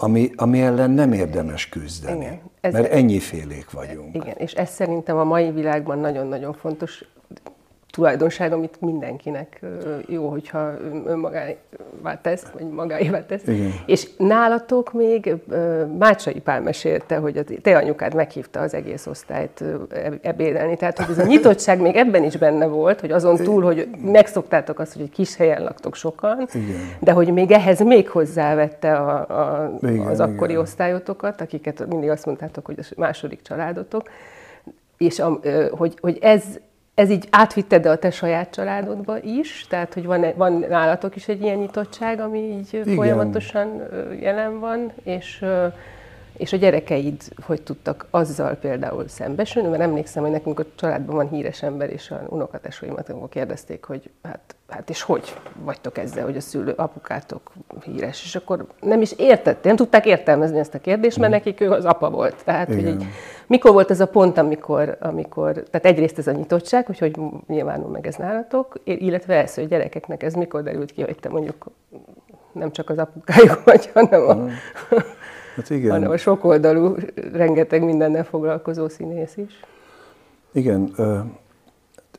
ami, 0.00 0.30
ami 0.36 0.60
ellen 0.60 0.90
nem 0.90 1.12
érdemes 1.12 1.68
küzdeni, 1.68 2.24
igen, 2.24 2.40
ez 2.60 2.72
mert 2.72 2.92
ennyi 2.92 3.18
félék 3.18 3.70
vagyunk. 3.70 4.14
Igen, 4.14 4.34
és 4.36 4.52
ez 4.52 4.70
szerintem 4.70 5.16
a 5.16 5.24
mai 5.24 5.50
világban 5.50 5.98
nagyon-nagyon 5.98 6.52
fontos 6.52 7.04
tulajdonság, 7.90 8.52
amit 8.52 8.80
mindenkinek 8.80 9.60
jó, 10.06 10.28
hogyha 10.28 10.72
önmagává 11.06 12.20
tesz, 12.22 12.46
vagy 12.52 12.68
magáévá 12.70 13.26
tesz. 13.26 13.46
Igen. 13.46 13.72
És 13.86 14.08
nálatok 14.16 14.92
még 14.92 15.34
Mácsai 15.98 16.40
Pál 16.40 16.60
mesélte, 16.60 17.16
hogy 17.16 17.36
a 17.36 17.42
te 17.62 17.76
anyukád 17.76 18.14
meghívta 18.14 18.60
az 18.60 18.74
egész 18.74 19.06
osztályt 19.06 19.64
ebédelni. 20.22 20.76
Tehát, 20.76 20.98
hogy 20.98 21.10
ez 21.10 21.18
a 21.18 21.26
nyitottság 21.26 21.80
még 21.80 21.96
ebben 21.96 22.24
is 22.24 22.36
benne 22.36 22.66
volt, 22.66 23.00
hogy 23.00 23.10
azon 23.10 23.36
túl, 23.36 23.62
hogy 23.62 23.88
megszoktátok 24.02 24.78
azt, 24.78 24.92
hogy 24.92 25.02
egy 25.02 25.10
kis 25.10 25.36
helyen 25.36 25.62
laktok 25.62 25.94
sokan, 25.94 26.48
igen. 26.54 26.76
de 27.00 27.12
hogy 27.12 27.32
még 27.32 27.50
ehhez 27.50 27.82
még 27.82 28.08
hozzávette 28.08 28.94
a, 28.94 29.18
a, 29.18 29.72
igen, 29.82 30.06
az 30.06 30.20
akkori 30.20 30.50
igen. 30.50 30.62
osztályotokat, 30.62 31.40
akiket 31.40 31.86
mindig 31.86 32.10
azt 32.10 32.26
mondtátok, 32.26 32.66
hogy 32.66 32.78
a 32.78 32.84
második 32.96 33.42
családotok, 33.42 34.08
és 34.98 35.18
a, 35.18 35.40
hogy, 35.70 35.98
hogy 36.00 36.18
ez, 36.20 36.42
ez 36.98 37.10
így 37.10 37.28
átvitted 37.30 37.86
a 37.86 37.96
te 37.96 38.10
saját 38.10 38.50
családodba 38.50 39.22
is? 39.22 39.66
Tehát, 39.68 39.94
hogy 39.94 40.04
van, 40.04 40.26
van 40.36 40.64
nálatok 40.68 41.16
is 41.16 41.28
egy 41.28 41.42
ilyen 41.42 41.56
nyitottság, 41.56 42.20
ami 42.20 42.38
így 42.38 42.68
Igen. 42.70 42.94
folyamatosan 42.94 43.82
jelen 44.20 44.60
van, 44.60 44.92
és 45.02 45.44
és 46.38 46.52
a 46.52 46.56
gyerekeid 46.56 47.22
hogy 47.42 47.62
tudtak 47.62 48.06
azzal 48.10 48.54
például 48.54 49.08
szembesülni, 49.08 49.68
mert 49.68 49.82
emlékszem, 49.82 50.22
hogy 50.22 50.32
nekünk 50.32 50.58
a 50.60 50.64
családban 50.74 51.16
van 51.16 51.28
híres 51.28 51.62
ember, 51.62 51.90
és 51.90 52.10
a 52.10 52.22
unokatesóimat 52.28 53.08
amikor 53.08 53.28
kérdezték, 53.28 53.84
hogy 53.84 54.10
hát, 54.22 54.56
hát 54.68 54.90
és 54.90 55.02
hogy 55.02 55.34
vagytok 55.54 55.98
ezzel, 55.98 56.24
hogy 56.24 56.36
a 56.36 56.40
szülő, 56.40 56.72
apukátok 56.76 57.52
híres, 57.84 58.24
és 58.24 58.36
akkor 58.36 58.66
nem 58.80 59.00
is 59.00 59.12
értették, 59.12 59.64
nem 59.64 59.76
tudták 59.76 60.06
értelmezni 60.06 60.58
ezt 60.58 60.74
a 60.74 60.78
kérdést, 60.78 61.18
mert 61.18 61.30
mm. 61.30 61.34
nekik 61.34 61.60
ő 61.60 61.70
az 61.70 61.84
apa 61.84 62.10
volt. 62.10 62.44
Tehát, 62.44 62.68
Igen. 62.68 62.84
hogy 62.84 62.92
így, 62.92 63.06
mikor 63.46 63.72
volt 63.72 63.90
ez 63.90 64.00
a 64.00 64.06
pont, 64.06 64.38
amikor, 64.38 64.96
amikor, 65.00 65.52
tehát 65.52 65.86
egyrészt 65.86 66.18
ez 66.18 66.26
a 66.26 66.32
nyitottság, 66.32 66.86
hogy 66.86 66.98
hogy 66.98 67.16
nyilvánul 67.46 67.90
meg 67.90 68.06
ez 68.06 68.14
nálatok, 68.14 68.80
illetve 68.84 69.34
ez, 69.34 69.54
hogy 69.54 69.68
gyerekeknek 69.68 70.22
ez 70.22 70.34
mikor 70.34 70.62
derült 70.62 70.92
ki, 70.92 71.02
hogy 71.02 71.18
te 71.20 71.28
mondjuk 71.28 71.66
nem 72.52 72.72
csak 72.72 72.90
az 72.90 72.98
apukájuk 72.98 73.64
vagy, 73.64 73.90
hanem 73.94 74.28
a, 74.28 74.34
mm. 74.34 74.48
Hát 75.58 75.70
igen. 75.70 75.90
hanem 75.90 76.10
a 76.10 76.16
sokoldalú, 76.16 76.94
rengeteg 77.32 77.84
mindennel 77.84 78.24
foglalkozó 78.24 78.88
színész 78.88 79.36
is. 79.36 79.52
Igen, 80.52 80.94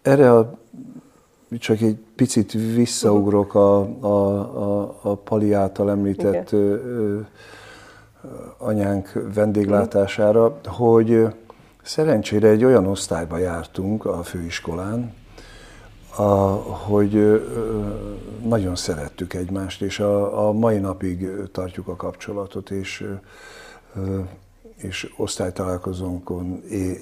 erre 0.02 0.34
a, 0.34 0.58
csak 1.58 1.82
egy 1.82 1.98
picit 2.16 2.52
visszaugrok 2.52 3.56
a, 3.56 3.80
a, 4.00 4.08
a, 4.08 4.98
a 5.02 5.16
Pali 5.16 5.54
által 5.54 5.90
említett 5.90 6.52
igen. 6.52 7.28
anyánk 8.58 9.12
vendéglátására, 9.34 10.60
hogy 10.66 11.28
szerencsére 11.82 12.48
egy 12.48 12.64
olyan 12.64 12.88
osztályba 12.88 13.38
jártunk 13.38 14.06
a 14.06 14.24
főiskolán, 14.24 15.14
a, 16.20 16.54
hogy 16.88 17.42
nagyon 18.44 18.76
szerettük 18.76 19.34
egymást, 19.34 19.82
és 19.82 20.00
a, 20.00 20.48
a 20.48 20.52
mai 20.52 20.78
napig 20.78 21.28
tartjuk 21.52 21.88
a 21.88 21.96
kapcsolatot, 21.96 22.70
és, 22.70 23.06
és 24.76 25.14
osztálytalálkozónkon 25.18 26.62
é, 26.70 26.98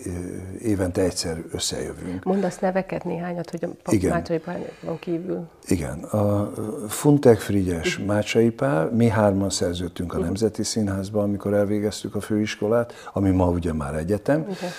évente 0.61 1.01
egyszer 1.01 1.43
összejövünk. 1.51 2.23
Mondasz 2.23 2.59
neveket 2.59 3.03
néhányat, 3.03 3.49
hogy 3.49 3.63
a 3.83 3.91
Igen. 3.91 4.11
Mácsai 4.11 4.39
Pálon 4.39 4.99
kívül. 4.99 5.47
Igen. 5.67 6.03
A 6.03 6.51
Funtek 6.87 7.39
Frigyes 7.39 7.97
Mácsai 7.97 8.49
Pál, 8.49 8.89
mi 8.91 9.07
hárman 9.07 9.49
szerződtünk 9.49 10.13
a 10.13 10.17
Nemzeti 10.17 10.63
Színházban, 10.63 11.23
amikor 11.23 11.53
elvégeztük 11.53 12.15
a 12.15 12.21
főiskolát, 12.21 12.93
ami 13.13 13.29
ma 13.29 13.49
ugye 13.49 13.73
már 13.73 13.95
egyetem. 13.95 14.41
Okay. 14.41 14.69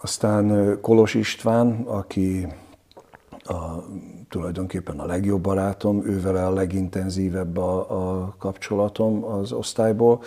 Aztán 0.00 0.78
Kolos 0.80 1.14
István, 1.14 1.82
aki 1.86 2.46
a, 3.44 3.84
tulajdonképpen 4.28 4.98
a 4.98 5.06
legjobb 5.06 5.40
barátom, 5.40 6.06
ővel 6.06 6.36
a 6.46 6.52
legintenzívebb 6.52 7.56
a, 7.56 7.78
a 7.78 8.34
kapcsolatom 8.38 9.24
az 9.24 9.52
osztályból. 9.52 10.22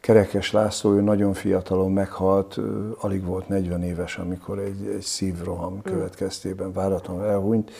Kerekes 0.00 0.52
László, 0.52 0.92
ő 0.92 1.00
nagyon 1.00 1.34
fiatalon 1.34 1.92
meghalt, 1.92 2.58
alig 2.98 3.24
volt 3.24 3.48
40 3.48 3.82
éves, 3.82 4.16
amikor 4.16 4.58
egy, 4.58 4.86
egy 4.86 5.02
szívroham 5.02 5.74
mm. 5.74 5.78
következtében 5.78 6.72
váratlanul 6.72 7.24
elhunyt, 7.24 7.70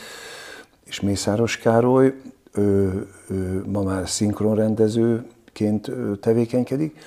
és 0.83 0.99
Mészáros 0.99 1.57
Károly, 1.57 2.13
ő, 2.53 3.07
ő 3.27 3.63
ma 3.65 3.81
már 3.81 4.09
szinkronrendezőként 4.09 5.91
tevékenykedik, 6.19 6.97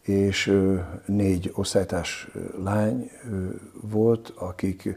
és 0.00 0.62
négy 1.06 1.52
osztálytárs 1.54 2.28
lány 2.64 3.10
volt, 3.80 4.32
akik 4.36 4.96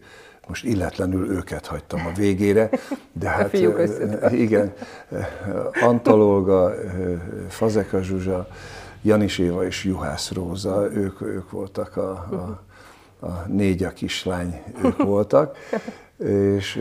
most 0.49 0.65
illetlenül 0.65 1.29
őket 1.29 1.65
hagytam 1.65 2.05
a 2.05 2.11
végére, 2.15 2.69
de 3.11 3.29
hát 3.29 3.53
igen, 4.31 4.73
Antalolga, 5.81 6.73
Fazeka 7.47 8.01
Zsuzsa, 8.01 8.47
Janis 9.01 9.37
Éva 9.37 9.65
és 9.65 9.83
Juhász 9.83 10.31
Róza, 10.31 10.87
ők, 10.93 11.21
ők 11.21 11.51
voltak 11.51 11.97
a, 11.97 12.09
a, 12.11 12.63
a 13.25 13.45
négy 13.47 13.83
a 13.83 13.89
kislány, 13.89 14.61
ők 14.83 15.03
voltak. 15.13 15.57
És 16.25 16.75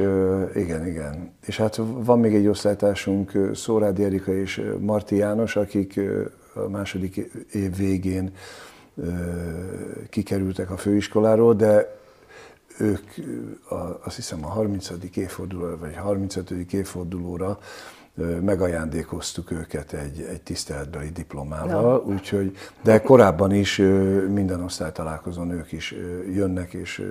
igen, 0.55 0.87
igen. 0.87 1.33
És 1.47 1.57
hát 1.57 1.81
van 1.85 2.19
még 2.19 2.35
egy 2.35 2.47
osztálytársunk, 2.47 3.33
Szórádi 3.55 4.05
Erika 4.05 4.35
és 4.35 4.63
Marti 4.79 5.17
János, 5.17 5.57
akik 5.57 6.01
a 6.55 6.69
második 6.69 7.17
év 7.53 7.77
végén 7.77 8.33
kikerültek 10.11 10.71
a 10.71 10.77
főiskoláról, 10.77 11.55
de 11.55 11.98
ők 12.79 13.05
a, 13.69 13.75
azt 14.05 14.17
hiszem 14.17 14.45
a 14.45 14.49
30. 14.49 14.91
évfordulóra, 15.14 15.79
vagy 15.79 15.97
35. 15.97 16.51
évfordulóra 16.73 17.59
megajándékoztuk 18.41 19.51
őket 19.51 19.93
egy, 19.93 20.21
egy 20.21 20.43
tiszteletbeli 20.43 21.09
diplomával, 21.09 22.03
no. 22.05 22.12
úgyhogy, 22.12 22.57
de 22.83 23.01
korábban 23.01 23.53
is 23.53 23.77
minden 24.29 24.62
osztálytalálkozón 24.62 25.51
ők 25.51 25.73
is 25.73 25.95
jönnek, 26.33 26.73
és 26.73 27.05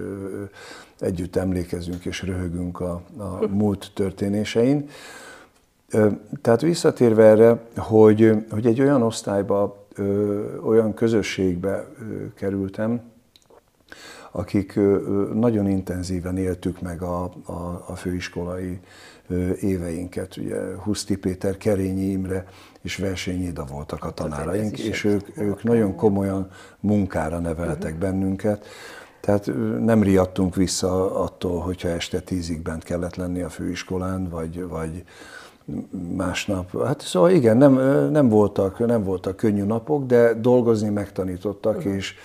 együtt 0.99 1.35
emlékezünk 1.35 2.05
és 2.05 2.23
röhögünk 2.23 2.79
a, 2.79 3.01
a 3.17 3.47
múlt 3.47 3.91
történésein. 3.93 4.89
Tehát 6.41 6.61
visszatérve 6.61 7.23
erre, 7.23 7.59
hogy, 7.77 8.33
hogy 8.49 8.65
egy 8.65 8.81
olyan 8.81 9.01
osztályba, 9.01 9.85
olyan 10.63 10.93
közösségbe 10.93 11.87
kerültem, 12.35 13.01
akik 14.31 14.79
nagyon 15.33 15.67
intenzíven 15.67 16.37
éltük 16.37 16.81
meg 16.81 17.01
a, 17.01 17.23
a, 17.45 17.83
a 17.87 17.95
főiskolai 17.95 18.79
éveinket. 19.59 20.37
Ugye 20.37 20.75
Huszti 20.83 21.17
Péter, 21.17 21.57
Kerényi 21.57 22.05
Imre 22.11 22.45
és 22.81 22.97
Versényi 22.97 23.45
Ida 23.45 23.65
voltak 23.65 24.03
a 24.03 24.11
tanáraink, 24.11 24.79
és 24.79 25.03
ők, 25.03 25.37
ők 25.37 25.63
nagyon 25.63 25.95
komolyan 25.95 26.49
munkára 26.79 27.39
neveltek 27.39 27.93
uh-huh. 27.93 27.99
bennünket. 27.99 28.65
Tehát 29.19 29.51
nem 29.79 30.03
riadtunk 30.03 30.55
vissza 30.55 31.21
attól, 31.21 31.59
hogyha 31.59 31.87
este 31.87 32.19
tízig 32.19 32.61
bent 32.61 32.83
kellett 32.83 33.15
lenni 33.15 33.41
a 33.41 33.49
főiskolán, 33.49 34.29
vagy, 34.29 34.67
vagy 34.67 35.03
másnap. 36.15 36.85
Hát 36.85 37.01
szóval 37.01 37.31
igen, 37.31 37.57
nem, 37.57 37.73
nem, 38.11 38.29
voltak, 38.29 38.85
nem 38.85 39.03
voltak 39.03 39.35
könnyű 39.35 39.63
napok, 39.63 40.05
de 40.05 40.33
dolgozni 40.33 40.89
megtanítottak, 40.89 41.77
uh-huh. 41.77 41.93
és, 41.93 42.15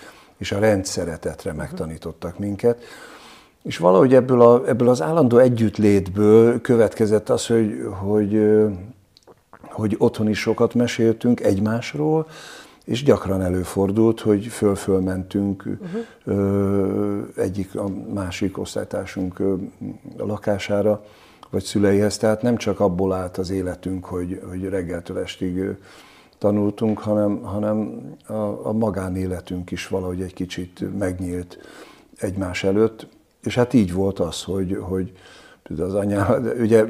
és 0.43 0.51
a 0.51 0.59
rendszeretetre 0.59 1.53
megtanítottak 1.53 2.39
minket. 2.39 2.83
És 3.61 3.77
valahogy 3.77 4.13
ebből, 4.13 4.41
a, 4.41 4.67
ebből 4.67 4.89
az 4.89 5.01
állandó 5.01 5.37
együttlétből 5.37 6.61
következett 6.61 7.29
az, 7.29 7.47
hogy, 7.47 7.87
hogy, 8.01 8.41
hogy 9.61 9.95
otthon 9.97 10.29
is 10.29 10.39
sokat 10.39 10.73
meséltünk 10.73 11.39
egymásról, 11.39 12.27
és 12.85 13.03
gyakran 13.03 13.41
előfordult, 13.41 14.19
hogy 14.19 14.45
föl-föl 14.45 14.99
mentünk 14.99 15.63
uh-huh. 16.25 17.27
egyik 17.35 17.75
a 17.75 17.87
másik 18.13 18.57
osztálytársunk 18.57 19.41
lakására, 20.17 21.05
vagy 21.49 21.63
szüleihez. 21.63 22.17
Tehát 22.17 22.41
nem 22.41 22.57
csak 22.57 22.79
abból 22.79 23.13
állt 23.13 23.37
az 23.37 23.49
életünk, 23.49 24.05
hogy, 24.05 24.41
hogy 24.49 24.63
reggeltől 24.63 25.19
estig 25.19 25.75
tanultunk, 26.43 26.99
hanem, 26.99 27.41
hanem 27.41 28.01
a, 28.27 28.67
a 28.67 28.71
magánéletünk 28.71 29.71
is 29.71 29.87
valahogy 29.87 30.21
egy 30.21 30.33
kicsit 30.33 30.97
megnyílt 30.99 31.57
egymás 32.17 32.63
előtt. 32.63 33.07
És 33.43 33.55
hát 33.55 33.73
így 33.73 33.93
volt 33.93 34.19
az, 34.19 34.43
hogy, 34.43 34.77
hogy 34.81 35.11
az 35.79 35.93
anyám, 35.93 36.51
ugye 36.59 36.83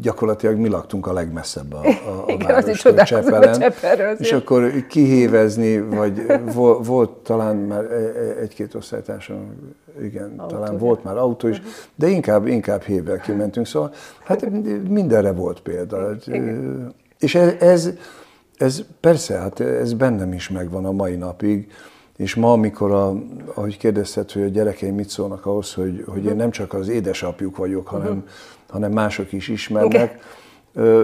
gyakorlatilag 0.00 0.56
mi 0.56 0.68
laktunk 0.68 1.06
a 1.06 1.12
legmesszebb 1.12 1.72
a, 1.72 1.78
a, 1.78 2.24
a 2.26 2.30
Igen, 2.32 2.46
várostól, 2.46 2.94
Csepelen, 2.94 4.16
és 4.18 4.32
akkor 4.32 4.86
kihévezni, 4.88 5.80
vagy 5.80 6.26
volt, 6.54 6.86
volt 6.86 7.10
talán 7.10 7.56
már 7.56 7.84
e, 7.84 7.94
e, 7.94 8.40
egy-két 8.40 8.74
osztálytársam, 8.74 9.54
igen, 10.02 10.34
autó, 10.36 10.54
talán 10.54 10.78
volt 10.78 11.04
már 11.04 11.16
autó 11.16 11.48
is, 11.48 11.62
de 11.94 12.08
inkább, 12.08 12.46
inkább 12.46 12.82
hével 12.82 13.18
kimentünk, 13.18 13.66
szóval 13.66 13.92
hát 14.24 14.50
mindenre 14.88 15.32
volt 15.32 15.60
példa. 15.60 16.10
Igen. 16.26 16.94
És 17.18 17.34
ez, 17.34 17.52
ez, 17.60 17.90
ez 18.60 18.84
persze, 19.00 19.38
hát 19.38 19.60
ez 19.60 19.92
bennem 19.92 20.32
is 20.32 20.48
megvan 20.48 20.84
a 20.84 20.92
mai 20.92 21.16
napig, 21.16 21.72
és 22.16 22.34
ma, 22.34 22.52
amikor, 22.52 22.90
a, 22.90 23.14
ahogy 23.54 23.76
kérdezted, 23.76 24.30
hogy 24.30 24.42
a 24.42 24.46
gyerekeim 24.46 24.94
mit 24.94 25.08
szólnak 25.08 25.46
ahhoz, 25.46 25.74
hogy, 25.74 26.04
hogy 26.06 26.24
én 26.24 26.36
nem 26.36 26.50
csak 26.50 26.74
az 26.74 26.88
édesapjuk 26.88 27.56
vagyok, 27.56 27.86
hanem, 27.86 28.06
uh-huh. 28.06 28.28
hanem 28.68 28.92
mások 28.92 29.32
is 29.32 29.48
ismernek, 29.48 30.18
ö, 30.72 31.02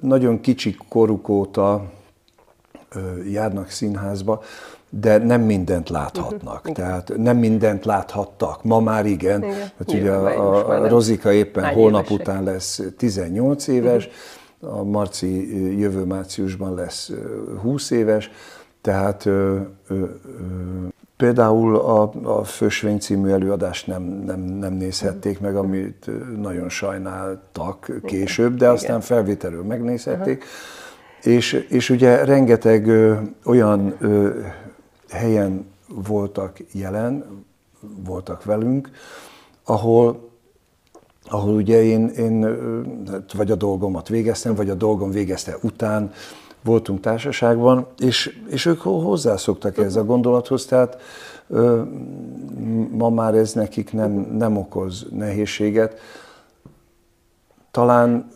nagyon 0.00 0.40
kicsi 0.40 0.76
koruk 0.88 1.28
óta 1.28 1.92
ö, 2.94 3.22
járnak 3.22 3.70
színházba, 3.70 4.42
de 4.88 5.18
nem 5.18 5.40
mindent 5.40 5.88
láthatnak. 5.88 6.60
Uh-huh. 6.60 6.74
Tehát 6.74 7.12
nem 7.16 7.36
mindent 7.36 7.84
láthattak. 7.84 8.64
Ma 8.64 8.80
már 8.80 9.06
igen. 9.06 9.42
igen. 9.42 9.70
Hát 9.78 9.92
ugye 9.92 10.10
a, 10.10 10.82
a 10.82 10.88
Rozika 10.88 11.32
éppen 11.32 11.72
holnap 11.72 12.04
évesek. 12.04 12.20
után 12.20 12.44
lesz 12.44 12.82
18 12.96 13.66
éves, 13.66 14.06
uh-huh. 14.06 14.18
A 14.70 14.82
Marci 14.82 15.78
jövő 15.78 16.04
márciusban 16.04 16.74
lesz 16.74 17.12
20 17.62 17.90
éves, 17.90 18.30
tehát 18.80 19.26
ö, 19.26 19.60
ö, 19.88 19.94
ö, 19.94 20.04
például 21.16 21.76
a, 21.76 22.12
a 22.22 22.44
Fősvény 22.44 22.98
című 22.98 23.30
előadást 23.30 23.86
nem, 23.86 24.02
nem, 24.02 24.40
nem 24.40 24.72
nézhették 24.72 25.40
meg, 25.40 25.56
amit 25.56 26.10
nagyon 26.40 26.68
sajnáltak 26.68 27.90
később, 28.04 28.56
de 28.56 28.68
aztán 28.68 29.00
felvételről 29.00 29.62
megnézhették. 29.62 30.44
És, 31.22 31.52
és 31.52 31.90
ugye 31.90 32.24
rengeteg 32.24 32.86
ö, 32.86 33.14
olyan 33.44 33.94
ö, 33.98 34.40
helyen 35.08 35.66
voltak 35.88 36.56
jelen, 36.72 37.44
voltak 38.04 38.44
velünk, 38.44 38.90
ahol 39.64 40.30
ahol 41.28 41.54
ugye 41.54 41.82
én, 41.82 42.08
én 42.08 42.42
hát 43.10 43.32
vagy 43.32 43.50
a 43.50 43.54
dolgomat 43.54 44.08
végeztem, 44.08 44.54
vagy 44.54 44.70
a 44.70 44.74
dolgom 44.74 45.10
végezte 45.10 45.56
után 45.62 46.12
voltunk 46.64 47.00
társaságban, 47.00 47.86
és, 47.98 48.38
és 48.48 48.66
ők 48.66 48.80
hozzászoktak 48.80 49.78
ez 49.78 49.96
a 49.96 50.04
gondolathoz, 50.04 50.64
tehát 50.66 51.00
ö, 51.48 51.82
ma 52.90 53.10
már 53.10 53.34
ez 53.34 53.52
nekik 53.52 53.92
nem, 53.92 54.10
nem 54.12 54.56
okoz 54.56 55.06
nehézséget. 55.10 56.00
Talán, 57.70 58.30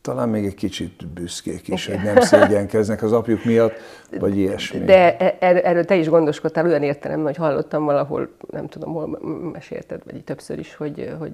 talán 0.00 0.28
még 0.28 0.44
egy 0.44 0.54
kicsit 0.54 1.06
büszkék 1.06 1.68
is, 1.68 1.86
hogy 1.86 2.02
nem 2.04 2.20
szégyenkeznek 2.30 3.02
az 3.02 3.12
apjuk 3.12 3.44
miatt, 3.44 3.72
vagy 4.18 4.36
ilyesmi. 4.36 4.78
De 4.78 5.16
e, 5.16 5.36
er, 5.40 5.60
erről 5.64 5.84
te 5.84 5.96
is 5.96 6.08
gondoskodtál 6.08 6.66
olyan 6.66 6.82
értelemben, 6.82 7.26
hogy 7.26 7.36
hallottam 7.36 7.84
valahol, 7.84 8.28
nem 8.50 8.68
tudom, 8.68 8.92
hol 8.92 9.18
mesélted, 9.52 10.02
vagy 10.04 10.24
többször 10.24 10.58
is, 10.58 10.74
hogy, 10.74 11.14
hogy 11.18 11.32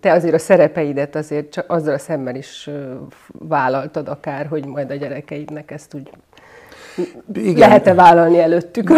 te 0.00 0.12
azért 0.12 0.34
a 0.34 0.38
szerepeidet 0.38 1.16
azért 1.16 1.52
csak 1.52 1.64
azzal 1.68 1.94
a 1.94 1.98
szemmel 1.98 2.34
is 2.34 2.70
vállaltad 3.32 4.08
akár, 4.08 4.46
hogy 4.46 4.66
majd 4.66 4.90
a 4.90 4.94
gyerekeidnek 4.94 5.70
ezt 5.70 5.94
úgy 5.94 6.10
igen. 7.32 7.54
lehet-e 7.54 7.94
vállalni 7.94 8.38
előttük? 8.38 8.92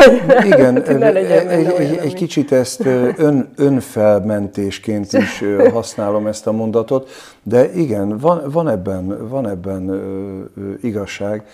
Igen, 0.44 0.82
egy, 0.82 1.30
egy, 1.66 1.96
egy 1.96 2.14
kicsit 2.14 2.52
ezt 2.52 2.84
ön, 3.16 3.50
önfelmentésként 3.56 5.12
is 5.12 5.44
használom 5.72 6.26
ezt 6.26 6.46
a 6.46 6.52
mondatot, 6.52 7.10
de 7.42 7.72
igen, 7.72 8.18
van, 8.18 8.50
van 8.50 8.68
ebben, 8.68 9.28
van 9.28 9.48
ebben 9.48 10.02
igazság, 10.82 11.46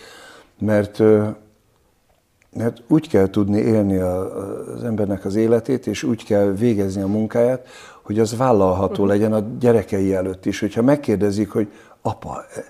mert 0.59 1.03
mert 2.57 2.83
úgy 2.89 3.09
kell 3.09 3.31
tudni 3.31 3.61
élni 3.61 3.97
az 3.97 4.85
embernek 4.85 5.25
az 5.25 5.35
életét, 5.35 5.87
és 5.87 6.03
úgy 6.03 6.25
kell 6.25 6.47
végezni 6.47 7.03
a 7.03 7.07
munkáját, 7.07 7.67
hogy 8.09 8.19
az 8.19 8.37
vállalható 8.37 8.91
uh-huh. 8.93 9.09
legyen 9.09 9.33
a 9.33 9.41
gyerekei 9.59 10.15
előtt 10.15 10.47
is. 10.47 10.61
Hogyha 10.61 10.83
megkérdezik, 10.83 11.51
hogy 11.51 11.73
apa, 12.03 12.45
e, 12.55 12.61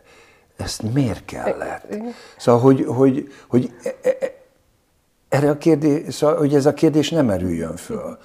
ezt 0.56 0.94
miért 0.94 1.24
kellett? 1.24 1.94
Szóval, 2.36 2.60
hogy, 2.60 2.84
hogy, 2.86 3.32
hogy 3.48 3.70
e, 3.82 3.88
e, 4.02 4.16
erre 5.28 5.50
a 5.50 5.58
kérdés, 5.58 6.14
szóval, 6.14 6.36
hogy 6.36 6.54
ez 6.54 6.66
a 6.66 6.74
kérdés 6.74 7.10
nem 7.10 7.30
erüljön 7.30 7.76
föl. 7.76 8.18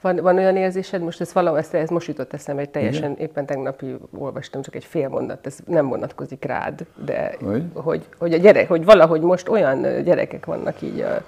Van, 0.00 0.16
van 0.16 0.36
olyan 0.36 0.56
érzésed, 0.56 1.02
most 1.02 1.20
ez 1.20 1.32
valahol, 1.32 1.58
ezt, 1.58 1.74
ez 1.74 1.88
most 1.88 2.06
jutott 2.06 2.32
eszembe, 2.32 2.62
egy 2.62 2.70
teljesen, 2.70 3.10
Igen? 3.10 3.16
éppen 3.16 3.46
tegnapi 3.46 3.96
olvastam 4.18 4.62
csak 4.62 4.74
egy 4.74 4.84
fél 4.84 5.08
mondat, 5.08 5.46
ez 5.46 5.56
nem 5.66 5.88
vonatkozik 5.88 6.44
rád, 6.44 6.86
de 7.04 7.36
hogy, 7.44 7.64
hogy, 7.74 8.06
hogy, 8.18 8.32
a 8.32 8.36
gyerek, 8.36 8.68
hogy 8.68 8.84
valahogy 8.84 9.20
most 9.20 9.48
olyan 9.48 10.02
gyerekek 10.02 10.46
vannak 10.46 10.82
így 10.82 11.00
a 11.00 11.24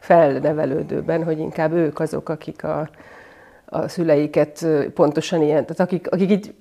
felnevelődőben, 0.00 1.24
hogy 1.24 1.38
inkább 1.38 1.72
ők 1.72 2.00
azok, 2.00 2.28
akik 2.28 2.64
a, 2.64 2.88
a 3.74 3.88
szüleiket 3.88 4.66
pontosan 4.94 5.42
ilyen, 5.42 5.66
tehát 5.66 5.80
akik, 5.80 6.10
akik 6.10 6.30
így 6.30 6.54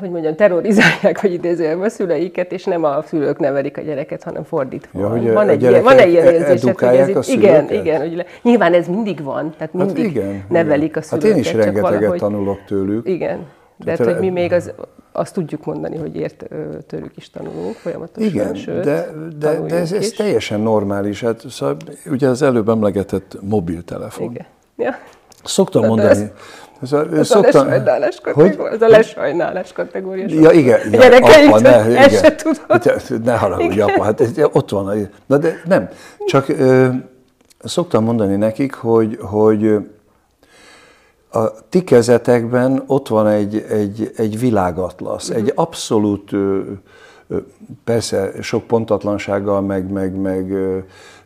hogy 0.00 0.10
mondjam, 0.10 0.34
terrorizálják, 0.34 1.20
hogy 1.20 1.32
idézőjelben 1.32 1.84
a 1.84 1.88
szüleiket, 1.88 2.52
és 2.52 2.64
nem 2.64 2.84
a 2.84 3.02
szülők 3.02 3.38
nevelik 3.38 3.78
a 3.78 3.80
gyereket, 3.80 4.22
hanem 4.22 4.44
fordítva. 4.44 5.00
Ja, 5.00 5.08
hogy 5.08 5.32
van, 5.32 5.48
egy 5.48 5.62
ilyen, 5.62 5.82
van 5.82 5.98
egy 5.98 6.10
ilyen 6.10 6.26
érzésed, 6.26 6.78
hogy 6.78 6.96
ez 6.96 7.08
itt, 7.08 7.26
igen, 7.26 7.72
igen, 7.72 8.00
hogy 8.00 8.16
le, 8.16 8.24
nyilván 8.42 8.74
ez 8.74 8.88
mindig 8.88 9.22
van, 9.22 9.54
tehát 9.58 9.72
hát 9.72 9.84
mindig 9.84 10.04
hát 10.04 10.12
igen, 10.12 10.44
nevelik 10.48 10.96
a 10.96 11.02
szülőket. 11.02 11.28
Hát 11.28 11.38
én 11.38 11.44
is 11.44 11.52
rengeteget 11.52 11.82
valahogy, 11.82 12.18
tanulok 12.18 12.64
tőlük. 12.66 13.08
Igen, 13.08 13.46
de 13.76 13.90
hát, 13.90 14.04
hogy 14.04 14.18
mi 14.18 14.28
még 14.28 14.52
az, 14.52 14.72
azt 15.12 15.34
tudjuk 15.34 15.64
mondani, 15.64 15.96
hogy 15.96 16.16
ért 16.16 16.44
tőlük 16.86 17.16
is 17.16 17.30
tanulunk 17.30 17.74
folyamatosan. 17.74 18.30
Igen, 18.30 18.54
sőt, 18.54 18.84
de, 18.84 19.08
de, 19.38 19.60
de 19.60 19.76
ez, 19.76 19.92
ez 19.92 20.08
teljesen 20.08 20.60
normális. 20.60 21.20
Hát, 21.20 21.44
szóval, 21.48 21.76
ugye 22.10 22.28
az 22.28 22.42
előbb 22.42 22.68
emlegetett 22.68 23.36
mobiltelefon. 23.40 24.30
Igen. 24.30 24.46
Ja. 24.76 24.94
Szoktam 25.48 25.80
de 25.82 25.88
mondani. 25.88 26.08
Ez, 26.10 26.22
ez 26.82 26.92
a, 26.92 27.06
ez 27.12 27.26
szoktam, 27.26 27.66
a 27.66 27.70
lesajnálás 27.70 28.20
kategória. 28.20 28.70
Ez 28.70 28.82
a 28.82 28.88
lesajnálás 28.88 29.72
kategória. 29.72 30.26
Ja, 30.28 30.50
igen. 30.50 30.80
Ja, 30.92 31.16
apa, 31.16 31.60
ne, 31.60 31.90
igen. 31.90 32.08
se 32.08 32.34
tudod. 32.34 33.24
Ne 33.24 33.36
haragudj, 33.36 33.80
apa, 33.80 34.02
hát 34.02 34.20
ez, 34.20 34.30
ott 34.52 34.70
van. 34.70 35.10
Na 35.26 35.36
de 35.36 35.60
nem, 35.64 35.88
csak 36.26 36.48
ö, 36.48 36.88
szoktam 37.64 38.04
mondani 38.04 38.36
nekik, 38.36 38.74
hogy, 38.74 39.18
hogy 39.20 39.76
a 41.32 41.68
ti 41.68 41.84
kezetekben 41.84 42.82
ott 42.86 43.08
van 43.08 43.26
egy, 43.26 43.64
egy, 43.68 44.12
egy 44.16 44.38
világatlasz, 44.38 45.28
uh-huh. 45.28 45.44
egy 45.44 45.52
abszolút, 45.54 46.30
persze 47.84 48.30
sok 48.40 48.66
pontatlansággal, 48.66 49.60
meg, 49.60 49.90
meg, 49.90 50.14
meg, 50.14 50.52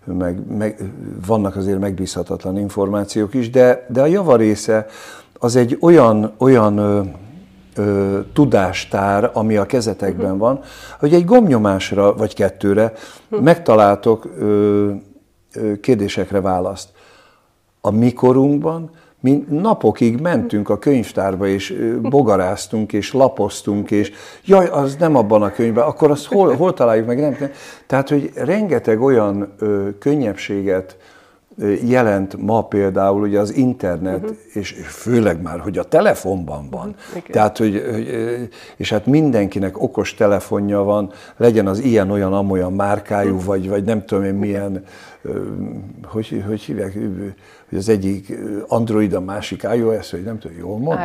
meg, 0.05 0.57
meg 0.57 0.93
vannak 1.27 1.57
azért 1.57 1.79
megbízhatatlan 1.79 2.59
információk 2.59 3.35
is, 3.35 3.51
de, 3.51 3.87
de 3.88 4.01
a 4.01 4.07
javarésze 4.07 4.87
az 5.33 5.57
egy 5.57 5.79
olyan, 5.81 6.33
olyan 6.38 6.77
ö, 6.77 7.01
ö, 7.77 8.21
tudástár, 8.33 9.31
ami 9.33 9.57
a 9.57 9.67
kezetekben 9.67 10.38
van, 10.38 10.61
hogy 10.99 11.15
egy 11.15 11.25
gomnyomásra 11.25 12.15
vagy 12.15 12.35
kettőre 12.35 12.93
megtaláltok 13.29 14.25
ö, 14.38 14.91
ö, 15.55 15.81
kérdésekre 15.81 16.41
választ. 16.41 16.88
A 17.81 17.91
mikorunkban 17.91 18.91
mi 19.22 19.44
napokig 19.48 20.20
mentünk 20.20 20.68
a 20.68 20.78
könyvtárba, 20.78 21.46
és 21.46 21.74
bogaráztunk, 22.02 22.92
és 22.92 23.12
lapoztunk, 23.12 23.90
és 23.90 24.12
jaj, 24.44 24.66
az 24.66 24.96
nem 24.98 25.16
abban 25.16 25.42
a 25.42 25.50
könyvben, 25.50 25.85
akkor 25.85 26.11
azt 26.11 26.26
hol, 26.26 26.54
hol 26.54 26.72
találjuk 26.72 27.06
meg? 27.06 27.20
Nem. 27.20 27.37
Tehát, 27.87 28.08
hogy 28.08 28.30
rengeteg 28.35 29.00
olyan 29.00 29.52
ö, 29.58 29.88
könnyebbséget 29.98 30.96
jelent 31.85 32.37
ma 32.37 32.62
például 32.62 33.22
ugye 33.22 33.40
az 33.40 33.54
internet, 33.54 34.22
uh-huh. 34.22 34.37
és 34.52 34.70
főleg 34.88 35.42
már, 35.42 35.61
hogy 35.61 35.78
a 35.78 35.82
telefonban 35.82 36.68
van. 36.70 36.94
Uh-huh. 37.08 37.22
Tehát, 37.30 37.58
hogy, 37.58 37.82
és 38.76 38.90
hát 38.90 39.06
mindenkinek 39.06 39.82
okos 39.82 40.14
telefonja 40.14 40.82
van, 40.82 41.11
legyen 41.37 41.66
az 41.66 41.78
ilyen-olyan, 41.78 42.32
amolyan 42.32 42.72
márkájú, 42.72 43.30
uh-huh. 43.30 43.44
vagy, 43.44 43.68
vagy 43.68 43.85
nem 43.85 44.04
tudom 44.04 44.24
én 44.24 44.35
milyen, 44.35 44.85
hogy, 46.04 46.44
hogy 46.46 46.61
hívják, 46.61 46.92
hogy 47.68 47.78
az 47.78 47.88
egyik 47.88 48.38
Android, 48.66 49.12
a 49.12 49.20
másik 49.20 49.66
iOS, 49.74 50.11
vagy 50.11 50.22
nem 50.22 50.38
tudom, 50.38 50.56
jól 50.58 50.78
mondom? 50.78 50.98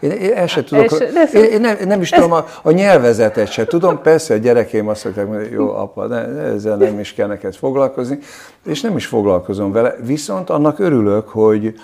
Én, 0.00 0.10
én 0.10 0.32
el 0.32 0.46
sem 0.46 0.64
tudok, 0.64 1.00
én, 1.34 1.44
én 1.44 1.60
nem, 1.60 1.76
nem 1.84 2.00
is 2.00 2.10
tudom 2.10 2.32
a, 2.32 2.46
a 2.62 2.70
nyelvezetet 2.70 3.50
se 3.50 3.64
tudom, 3.64 4.02
persze 4.02 4.34
a 4.34 4.36
gyerekeim 4.36 4.88
azt 4.88 5.04
mondják, 5.04 5.26
hogy 5.26 5.50
jó 5.50 5.70
apa, 5.70 6.06
ne, 6.06 6.20
ezzel 6.26 6.76
nem 6.76 6.98
is 6.98 7.12
kell 7.12 7.28
neked 7.28 7.54
foglalkozni, 7.54 8.18
és 8.64 8.80
nem 8.80 8.96
is 8.96 9.06
foglalkozom 9.06 9.72
vele, 9.72 9.96
viszont 10.04 10.50
annak 10.50 10.78
örülök, 10.78 11.28
hogy, 11.28 11.74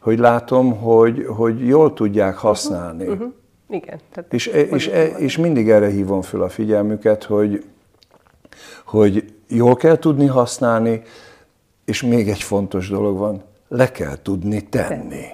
hogy 0.00 0.18
látom, 0.18 0.80
hogy, 0.80 1.26
hogy 1.36 1.66
jól 1.66 1.92
tudják 1.92 2.36
használni. 2.36 3.02
Uh-huh, 3.02 3.18
uh-huh. 3.18 3.32
Igen. 3.68 3.98
Tehát 4.12 4.32
és, 4.32 4.46
és, 4.46 4.90
és 5.16 5.36
mindig 5.36 5.70
erre 5.70 5.88
hívom 5.88 6.22
föl 6.22 6.42
a 6.42 6.48
figyelmüket, 6.48 7.24
hogy, 7.24 7.64
hogy 8.84 9.33
jól 9.48 9.76
kell 9.76 9.96
tudni 9.96 10.26
használni, 10.26 11.02
és 11.84 12.02
még 12.02 12.28
egy 12.28 12.42
fontos 12.42 12.88
dolog 12.88 13.18
van, 13.18 13.42
le 13.68 13.90
kell 13.90 14.16
tudni 14.22 14.68
tenni. 14.68 15.26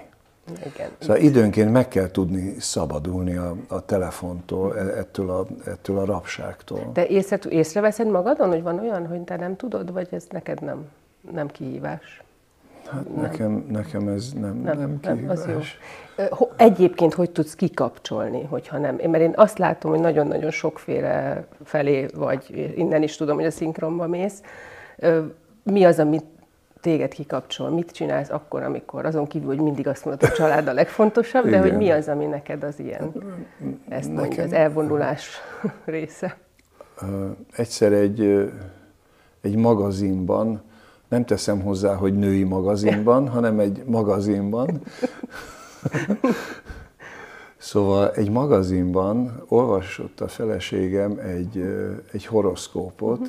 Igen. 0.75 0.91
Szóval 0.99 1.17
időnként 1.17 1.73
meg 1.73 1.89
kell 1.89 2.11
tudni 2.11 2.57
szabadulni 2.59 3.37
a, 3.37 3.57
a 3.69 3.85
telefontól, 3.85 4.79
e, 4.79 4.99
ettől 4.99 5.31
a, 5.31 5.47
ettől 5.65 5.99
a 5.99 6.05
rabságtól. 6.05 6.91
De 6.93 7.07
észre, 7.07 7.39
észreveszed 7.49 8.07
magadon, 8.07 8.49
hogy 8.49 8.63
van 8.63 8.79
olyan, 8.79 9.07
hogy 9.07 9.21
te 9.21 9.37
nem 9.37 9.57
tudod, 9.57 9.93
vagy 9.93 10.09
ez 10.11 10.25
neked 10.31 10.63
nem, 10.63 10.89
nem 11.33 11.49
kihívás? 11.49 12.23
Hát 12.91 13.15
nem. 13.15 13.23
Nekem, 13.23 13.67
nekem 13.69 14.09
ez 14.09 14.33
nem, 14.33 14.57
nem, 14.57 14.79
nem 14.79 15.01
kihívás. 15.01 15.45
Nem, 15.45 15.57
az 15.57 15.69
jó. 16.39 16.49
Egyébként 16.57 17.15
hogy 17.15 17.31
tudsz 17.31 17.55
kikapcsolni, 17.55 18.45
hogyha 18.45 18.79
nem? 18.79 18.95
Mert 18.95 19.23
én 19.23 19.33
azt 19.37 19.59
látom, 19.59 19.91
hogy 19.91 20.01
nagyon-nagyon 20.01 20.51
sokféle 20.51 21.45
felé 21.65 22.07
vagy, 22.15 22.73
innen 22.77 23.03
is 23.03 23.17
tudom, 23.17 23.37
hogy 23.37 23.45
a 23.45 23.51
szinkronba 23.51 24.07
mész. 24.07 24.43
Mi 25.63 25.85
az, 25.85 25.99
amit 25.99 26.25
téged 26.81 27.13
kikapcsol, 27.13 27.71
mit 27.71 27.91
csinálsz 27.91 28.31
akkor, 28.31 28.63
amikor 28.63 29.07
azon 29.07 29.27
kívül, 29.27 29.49
hogy 29.49 29.61
mindig 29.61 29.87
azt 29.87 30.05
mondod, 30.05 30.29
hogy 30.29 30.31
a 30.33 30.37
család 30.37 30.69
a 30.69 30.73
legfontosabb, 30.73 31.49
de 31.49 31.59
hogy 31.59 31.77
mi 31.77 31.91
az, 31.91 32.09
ami 32.09 32.25
neked 32.25 32.63
az 32.63 32.79
ilyen, 32.79 33.13
ezt 33.89 34.09
Nekem, 34.09 34.25
mondja, 34.25 34.43
az 34.43 34.53
elvonulás 34.53 35.41
része? 35.85 36.37
Egyszer 37.57 37.93
egy, 37.93 38.51
egy 39.41 39.57
magazinban, 39.57 40.63
nem 41.11 41.25
teszem 41.25 41.61
hozzá, 41.61 41.95
hogy 41.95 42.19
női 42.19 42.45
magazinban, 42.45 43.29
hanem 43.29 43.59
egy 43.59 43.83
magazinban, 43.87 44.81
Szóval 47.61 48.11
egy 48.11 48.31
magazinban 48.31 49.43
olvasott 49.49 50.21
a 50.21 50.29
feleségem 50.29 51.19
egy, 51.19 51.65
egy 52.13 52.27
horoszkópot, 52.27 53.19
uh-huh. 53.19 53.29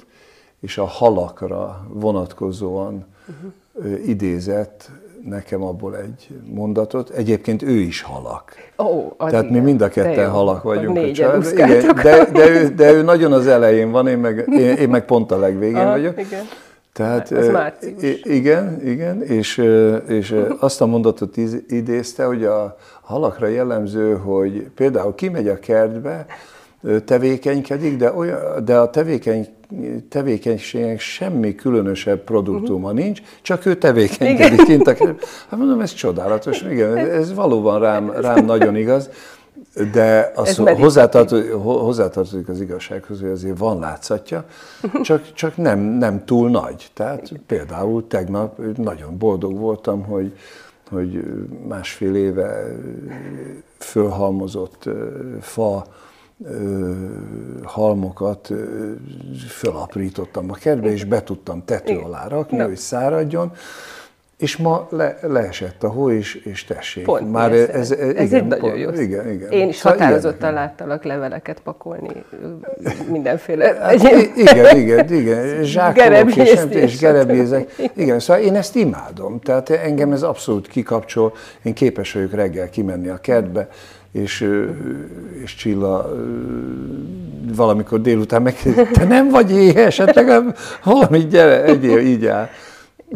és 0.59 0.77
a 0.77 0.85
halakra 0.85 1.87
vonatkozóan 1.89 3.05
uh-huh. 3.27 4.07
idézett 4.07 4.89
nekem 5.25 5.63
abból 5.63 5.97
egy 5.97 6.27
mondatot. 6.45 7.09
Egyébként 7.09 7.61
ő 7.61 7.79
is 7.79 8.01
halak. 8.01 8.53
Oh, 8.75 9.15
Tehát 9.17 9.43
igen. 9.43 9.53
mi 9.53 9.59
mind 9.59 9.81
a 9.81 9.89
ketten 9.89 10.29
halak 10.29 10.63
vagyunk. 10.63 10.97
A 10.97 11.11
család. 11.11 11.45
Igen, 11.51 11.95
de, 11.95 12.25
de, 12.31 12.49
ő, 12.49 12.67
de 12.67 12.91
ő 12.91 13.01
nagyon 13.01 13.31
az 13.31 13.47
elején 13.47 13.91
van, 13.91 14.07
én 14.07 14.17
meg, 14.17 14.47
én, 14.51 14.75
én 14.75 14.89
meg 14.89 15.05
pont 15.05 15.31
a 15.31 15.37
legvégén 15.37 15.75
ah, 15.75 15.91
vagyok. 15.91 16.19
Igen. 16.19 16.43
Tehát, 16.93 17.32
Ez 17.32 17.47
igen, 18.23 18.82
igen, 18.86 19.21
és, 19.21 19.62
és 20.08 20.36
azt 20.60 20.82
a 20.82 20.86
mondatot 20.86 21.38
idézte, 21.67 22.25
hogy 22.25 22.43
a 22.43 22.77
halakra 23.01 23.47
jellemző, 23.47 24.15
hogy 24.15 24.69
például 24.75 25.15
kimegy 25.15 25.47
a 25.47 25.60
kertbe, 25.60 26.25
tevékenykedik, 27.06 27.97
de, 27.97 28.13
olyan, 28.13 28.39
de 28.65 28.77
a 28.77 28.89
tevékeny, 28.89 29.47
tevékenységnek 30.10 30.99
semmi 30.99 31.56
különösebb 31.56 32.19
produktuma 32.19 32.89
uh-huh. 32.89 33.04
nincs, 33.04 33.21
csak 33.41 33.65
ő 33.65 33.75
tevékenykedik 33.75 34.63
kint 34.63 34.88
a 34.88 34.93
kertbe. 34.93 35.25
Hát 35.49 35.60
mondom, 35.60 35.80
ez 35.80 35.93
csodálatos, 35.93 36.62
igen, 36.62 36.97
ez 36.97 37.34
valóban 37.34 37.80
rám, 37.80 38.12
rám 38.12 38.45
nagyon 38.54 38.75
igaz. 38.75 39.10
De 39.91 40.31
az 40.36 40.57
hozzátartozik, 40.57 41.51
hozzátartozik 41.53 42.47
az 42.47 42.62
igazsághoz, 42.62 43.19
hogy 43.19 43.29
azért 43.29 43.57
van 43.57 43.79
látszatja, 43.79 44.45
csak, 45.01 45.34
csak 45.34 45.57
nem, 45.57 45.79
nem 45.79 46.25
túl 46.25 46.49
nagy. 46.49 46.89
Tehát 46.93 47.31
például 47.47 48.07
tegnap 48.07 48.60
nagyon 48.77 49.17
boldog 49.17 49.57
voltam, 49.57 50.03
hogy, 50.03 50.38
hogy 50.89 51.23
másfél 51.67 52.15
éve 52.15 52.77
fölhalmozott 53.77 54.89
fa 55.41 55.86
halmokat 57.63 58.51
fölaprítottam 59.49 60.49
a 60.49 60.53
kertbe, 60.53 60.91
és 60.91 61.03
be 61.03 61.23
tudtam 61.23 61.65
tető 61.65 61.97
alá 61.97 62.27
rakni, 62.27 62.60
hogy 62.60 62.77
száradjon 62.77 63.51
és 64.41 64.58
ma 64.58 64.88
le, 64.89 65.17
leesett 65.21 65.84
a 65.84 65.88
hó, 65.89 66.12
és, 66.12 66.36
és 66.36 66.63
tessék. 66.63 67.04
Pont 67.04 67.32
Már 67.32 67.51
ez, 67.51 67.69
ez, 67.69 67.91
ez, 67.91 68.15
ez 68.15 68.32
igen, 68.32 68.45
nagyon 68.45 68.77
jó. 68.77 68.89
Igen, 68.89 69.32
igen. 69.32 69.51
Én 69.51 69.67
is 69.67 69.75
szóval 69.75 69.97
határozottan 69.97 70.54
láttalak 70.54 71.04
leveleket 71.04 71.60
pakolni, 71.60 72.10
mindenféle. 73.12 73.75
Hát, 73.82 73.93
igen, 74.36 74.77
igen, 74.77 75.13
igen. 75.13 75.63
Zsákolok 75.63 76.36
és, 76.36 76.65
és 76.69 76.99
gerebézek. 76.99 77.71
Igen, 77.95 78.19
szóval 78.19 78.43
én 78.43 78.56
ezt 78.56 78.75
imádom. 78.75 79.39
Tehát 79.39 79.69
engem 79.69 80.12
ez 80.12 80.23
abszolút 80.23 80.67
kikapcsol. 80.67 81.34
Én 81.63 81.73
képes 81.73 82.13
vagyok 82.13 82.34
reggel 82.34 82.69
kimenni 82.69 83.08
a 83.08 83.17
kertbe, 83.17 83.67
és, 84.12 84.47
és 85.43 85.56
Csilla 85.56 86.13
valamikor 87.56 88.01
délután 88.01 88.41
meg, 88.41 88.56
te 88.91 89.04
nem 89.04 89.30
vagy 89.30 89.51
éhes, 89.51 89.97
hát 89.97 90.15
legalább 90.15 90.58
valamit 90.84 91.30
gyere, 91.30 91.63
egyél, 91.63 91.99
így 91.99 92.25
áll. 92.25 92.49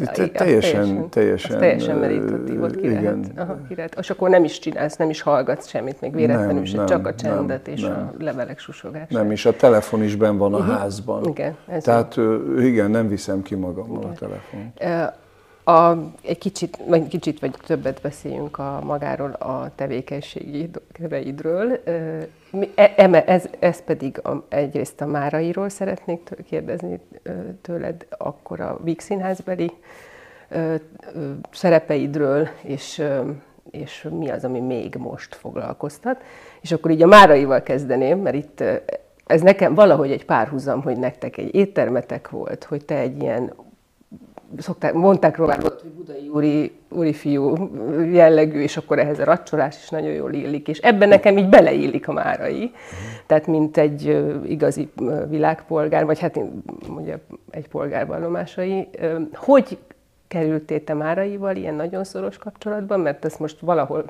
Te, 0.03 0.27
teljesen, 0.27 1.09
teljesen, 1.09 1.59
teljesen 1.59 1.97
meditatív 1.97 2.59
volt, 2.59 2.75
ki 2.75 2.85
igen. 2.85 3.03
lehet, 3.03 3.31
aha, 3.35 3.57
ki 3.67 3.75
lehet. 3.75 3.95
És 3.99 4.09
akkor 4.09 4.29
nem 4.29 4.43
is 4.43 4.59
csinálsz, 4.59 4.95
nem 4.95 5.09
is 5.09 5.21
hallgatsz 5.21 5.67
semmit, 5.67 6.01
még 6.01 6.13
véletlenül 6.13 6.65
sem, 6.65 6.85
csak 6.85 7.07
a 7.07 7.15
csendet 7.15 7.65
nem, 7.65 7.75
és 7.75 7.81
nem. 7.81 8.11
a 8.19 8.23
levelek 8.23 8.59
susogását. 8.59 9.09
Nem, 9.09 9.31
és 9.31 9.45
a 9.45 9.55
telefon 9.55 10.03
is 10.03 10.15
ben 10.15 10.37
van 10.37 10.53
a 10.53 10.57
uh-huh. 10.57 10.75
házban. 10.75 11.23
Igen, 11.23 11.55
ez 11.67 11.83
Tehát 11.83 12.15
van. 12.15 12.61
igen, 12.61 12.91
nem 12.91 13.07
viszem 13.07 13.41
ki 13.41 13.55
magammal 13.55 13.99
igen. 13.99 14.11
a 14.11 14.13
telefont. 14.13 14.79
A, 15.67 15.97
egy 16.21 16.37
kicsit, 16.37 16.77
vagy 16.87 17.07
kicsit, 17.07 17.39
vagy 17.39 17.55
többet 17.65 18.01
beszéljünk 18.01 18.57
a 18.57 18.79
magáról 18.83 19.31
a 19.31 19.71
tevékenységeidről. 19.75 21.79
E, 22.75 23.23
ez, 23.25 23.45
ez 23.59 23.83
pedig 23.83 24.19
a, 24.23 24.45
egyrészt 24.49 25.01
a 25.01 25.05
Márairól 25.05 25.69
szeretnék 25.69 26.29
kérdezni 26.47 26.99
tőled, 27.61 28.05
akkor 28.17 28.59
a 28.59 28.79
Víg 28.83 28.99
Színházbeli 28.99 29.71
szerepeidről, 31.51 32.47
és, 32.61 33.03
és 33.71 34.07
mi 34.11 34.29
az, 34.29 34.43
ami 34.43 34.59
még 34.59 34.95
most 34.95 35.35
foglalkoztat. 35.35 36.21
És 36.61 36.71
akkor 36.71 36.91
így 36.91 37.01
a 37.01 37.07
Máraival 37.07 37.63
kezdeném, 37.63 38.19
mert 38.19 38.35
itt 38.35 38.63
ez 39.25 39.41
nekem 39.41 39.73
valahogy 39.73 40.11
egy 40.11 40.25
párhuzam, 40.25 40.81
hogy 40.81 40.97
nektek 40.97 41.37
egy 41.37 41.55
éttermetek 41.55 42.29
volt, 42.29 42.63
hogy 42.63 42.85
te 42.85 42.97
egy 42.97 43.21
ilyen 43.21 43.53
szokták, 44.57 44.93
mondták 44.93 45.37
róla, 45.37 45.55
hogy 45.61 45.91
budai 45.95 46.27
úri, 46.27 46.71
úri 46.89 47.13
fiú 47.13 47.69
jellegű, 48.11 48.61
és 48.61 48.77
akkor 48.77 48.99
ehhez 48.99 49.19
a 49.19 49.23
racsolás 49.23 49.77
is 49.83 49.89
nagyon 49.89 50.11
jól 50.11 50.33
illik, 50.33 50.67
és 50.67 50.79
ebben 50.79 51.09
nekem 51.09 51.37
így 51.37 51.49
beleillik 51.49 52.07
a 52.07 52.11
márai. 52.11 52.71
Tehát 53.25 53.47
mint 53.47 53.77
egy 53.77 54.25
igazi 54.45 54.91
világpolgár, 55.29 56.05
vagy 56.05 56.19
hát 56.19 56.39
ugye 56.95 57.17
egy 57.49 57.67
polgárvallomásai. 57.67 58.87
Hogy 59.33 59.77
kerültél 60.27 60.83
te 60.83 60.93
Máraival 60.93 61.55
ilyen 61.55 61.75
nagyon 61.75 62.03
szoros 62.03 62.37
kapcsolatban? 62.37 62.99
Mert 62.99 63.25
ezt 63.25 63.39
most 63.39 63.59
valahol 63.59 64.05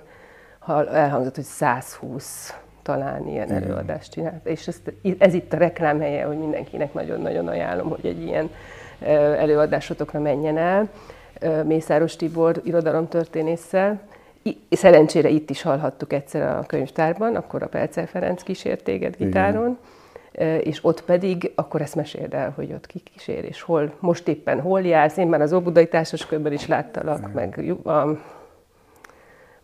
ha 0.66 0.88
elhangzott, 0.88 1.36
hogy 1.36 1.44
120 1.44 2.54
talán 2.82 3.28
ilyen 3.28 3.52
előadást 3.52 4.12
csinált. 4.12 4.46
És 4.46 4.68
ezt, 4.68 4.94
ez 5.18 5.34
itt 5.34 5.54
a 5.54 5.58
reklámhelye, 5.58 6.24
hogy 6.24 6.38
mindenkinek 6.38 6.94
nagyon-nagyon 6.94 7.48
ajánlom, 7.48 7.90
hogy 7.90 8.06
egy 8.06 8.22
ilyen 8.22 8.50
előadásotokra 9.00 10.20
menjen 10.20 10.58
el. 10.58 10.90
Mészáros 11.64 12.16
Tibor 12.16 12.62
irodalomtörténésszel. 12.64 14.02
Szerencsére 14.70 15.30
itt 15.30 15.50
is 15.50 15.62
hallhattuk 15.62 16.14
egyszer 16.14 16.58
a 16.58 16.64
könyvtárban, 16.68 17.36
akkor 17.36 17.64
a 17.64 17.68
Percel 17.68 18.06
Ferenc 18.08 18.44
kísért 18.44 18.84
téged 18.84 19.16
gitáron. 19.16 19.78
Igen. 20.34 20.60
És 20.60 20.80
ott 20.82 21.04
pedig, 21.04 21.52
akkor 21.56 21.82
ezt 21.82 21.96
meséld 21.96 22.34
el, 22.34 22.54
hogy 22.56 22.72
ott 22.74 22.88
ki 22.88 23.00
kísér, 23.00 23.44
és 23.44 23.62
hol, 23.62 23.94
most 24.00 24.28
éppen 24.28 24.62
hol 24.62 24.82
jársz. 24.82 25.18
Én 25.18 25.28
már 25.28 25.42
az 25.42 25.54
Óbudai 25.54 25.88
Társaskörben 25.88 26.54
is 26.54 26.68
láttalak, 26.68 27.34
meg 27.34 27.64
a 27.84 28.06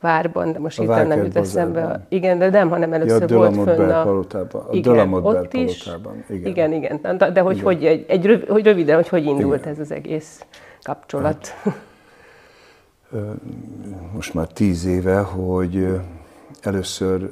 várban, 0.01 0.51
de 0.51 0.59
most 0.59 0.79
itt 0.79 0.87
nem 0.87 1.23
jut 1.23 1.35
eszembe. 1.35 2.05
Igen, 2.09 2.37
de 2.37 2.49
nem, 2.49 2.69
hanem 2.69 2.93
először 2.93 3.29
ja, 3.29 3.37
volt 3.37 3.53
fönn 3.53 3.89
a... 3.89 4.03
Palotában. 4.03 4.65
A 4.67 4.73
igen, 4.73 5.13
ott 5.13 5.53
is. 5.53 5.83
Palotában. 5.83 6.23
Igen, 6.29 6.45
igen. 6.45 6.73
igen. 6.73 7.17
De, 7.17 7.31
de 7.31 7.41
hogy, 7.41 7.57
igen. 7.57 7.65
hogy, 7.65 7.85
egy, 7.85 8.05
egy 8.07 8.25
röv, 8.25 8.47
hogy 8.47 8.63
röviden, 8.63 8.95
hogy 8.95 9.07
hogy 9.07 9.25
indult 9.25 9.59
igen. 9.59 9.73
ez 9.73 9.79
az 9.79 9.91
egész 9.91 10.45
kapcsolat? 10.83 11.47
Hát, 11.47 11.75
most 14.13 14.33
már 14.33 14.47
tíz 14.47 14.85
éve, 14.85 15.19
hogy 15.19 15.87
először 16.61 17.31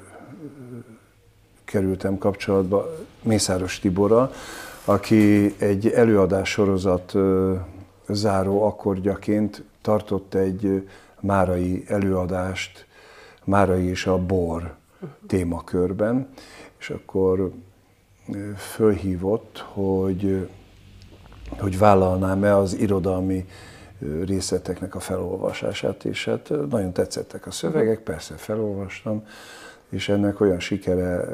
kerültem 1.65 2.17
kapcsolatba 2.17 2.95
Mészáros 3.21 3.79
Tiborral, 3.79 4.31
aki 4.85 5.55
egy 5.57 5.87
előadás 5.87 6.49
sorozat 6.49 7.13
záró 8.07 8.63
akkordjaként 8.63 9.63
tartott 9.81 10.33
egy 10.33 10.87
márai 11.21 11.83
előadást, 11.87 12.87
Márai 13.49 13.85
és 13.85 14.05
a 14.05 14.17
bor 14.17 14.75
témakörben, 15.27 16.29
és 16.79 16.89
akkor 16.89 17.51
fölhívott, 18.57 19.57
hogy, 19.57 20.49
hogy 21.57 21.77
vállalnám-e 21.77 22.55
az 22.55 22.73
irodalmi 22.73 23.45
részleteknek 24.25 24.95
a 24.95 24.99
felolvasását, 24.99 26.05
és 26.05 26.25
hát 26.25 26.49
nagyon 26.69 26.93
tetszettek 26.93 27.47
a 27.47 27.51
szövegek, 27.51 27.99
persze 27.99 28.35
felolvastam, 28.35 29.25
és 29.89 30.09
ennek 30.09 30.39
olyan 30.39 30.59
sikere 30.59 31.25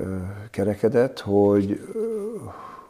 kerekedett, 0.51 1.19
hogy, 1.19 1.87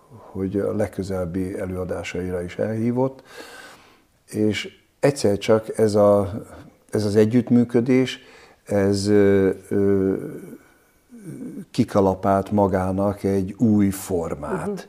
hogy 0.09 0.59
a 0.59 0.75
legközelebbi 0.75 1.59
előadásaira 1.59 2.41
is 2.41 2.57
elhívott, 2.57 3.23
és 4.25 4.77
egyszer 4.99 5.37
csak 5.37 5.77
ez 5.77 5.95
a 5.95 6.31
ez 6.95 7.05
az 7.05 7.15
együttműködés, 7.15 8.19
ez 8.63 9.07
ö, 9.07 9.49
ö, 9.69 10.13
kikalapált 11.71 12.51
magának 12.51 13.23
egy 13.23 13.55
új 13.57 13.89
formát. 13.89 14.67
Uh-huh. 14.67 14.79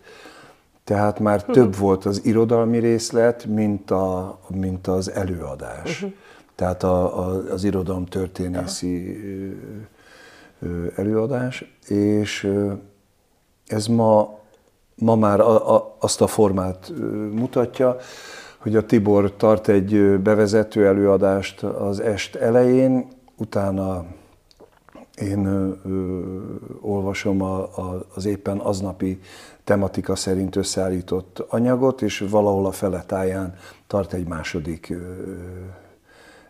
Tehát 0.85 1.19
már 1.21 1.38
uh-huh. 1.38 1.55
több 1.55 1.77
volt 1.77 2.05
az 2.05 2.25
irodalmi 2.25 2.79
részlet, 2.79 3.45
mint, 3.45 3.90
a, 3.90 4.38
mint 4.49 4.87
az 4.87 5.11
előadás. 5.11 6.03
Uh-huh. 6.03 6.19
Tehát 6.55 6.83
a, 6.83 7.19
a, 7.19 7.53
az 7.53 7.64
irodalom 7.64 8.07
történészi 8.07 9.16
uh-huh. 10.61 10.92
előadás, 10.97 11.77
és 11.87 12.53
ez 13.66 13.87
ma, 13.87 14.38
ma 14.95 15.14
már 15.14 15.40
a, 15.40 15.75
a, 15.75 15.97
azt 15.99 16.21
a 16.21 16.27
formát 16.27 16.92
mutatja, 17.33 17.97
hogy 18.66 18.76
a 18.76 18.87
Tibor 18.87 19.33
tart 19.37 19.68
egy 19.68 20.18
bevezető 20.20 20.87
előadást 20.87 21.62
az 21.62 22.00
est 22.00 22.35
elején, 22.35 23.09
utána 23.37 24.07
én 25.20 25.46
ö, 25.46 25.72
olvasom 26.81 27.42
a, 27.42 27.59
a, 27.62 28.07
az 28.14 28.24
éppen 28.24 28.59
aznapi 28.59 29.20
tematika 29.64 30.14
szerint 30.14 30.57
összeállított 30.57 31.38
anyagot, 31.48 32.02
és 32.02 32.24
valahol 32.31 32.66
a 32.66 32.70
feletáján 32.70 33.55
tart 33.87 34.12
egy 34.12 34.26
második 34.26 34.90
ö, 34.90 34.96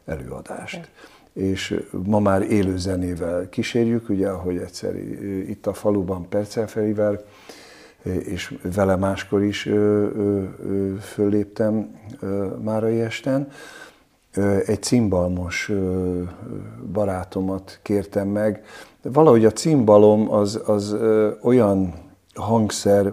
előadást. 0.05 0.90
És 1.33 1.83
ma 2.05 2.18
már 2.18 2.42
élő 2.42 2.76
zenével 2.76 3.48
kísérjük, 3.48 4.09
ugye, 4.09 4.29
ahogy 4.29 4.57
egyszer 4.57 4.96
itt 5.48 5.66
a 5.66 5.72
faluban 5.72 6.29
Percelferivel, 6.29 7.24
és 8.25 8.55
vele 8.75 8.97
máskor 8.97 9.42
is 9.42 9.69
fölléptem 11.01 11.90
Márai 12.62 13.01
Esten. 13.01 13.49
Egy 14.66 14.83
cimbalmos 14.83 15.73
barátomat 16.92 17.79
kértem 17.83 18.29
meg. 18.29 18.64
De 19.03 19.11
valahogy 19.11 19.45
a 19.45 19.53
cimbalom 19.53 20.33
az, 20.33 20.61
az 20.66 20.97
olyan 21.42 21.95
hangszer 22.35 23.12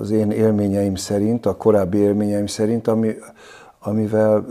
az 0.00 0.10
én 0.10 0.30
élményeim 0.30 0.94
szerint, 0.94 1.46
a 1.46 1.56
korábbi 1.56 1.98
élményeim 1.98 2.46
szerint, 2.46 2.88
ami, 2.88 3.14
amivel 3.78 4.46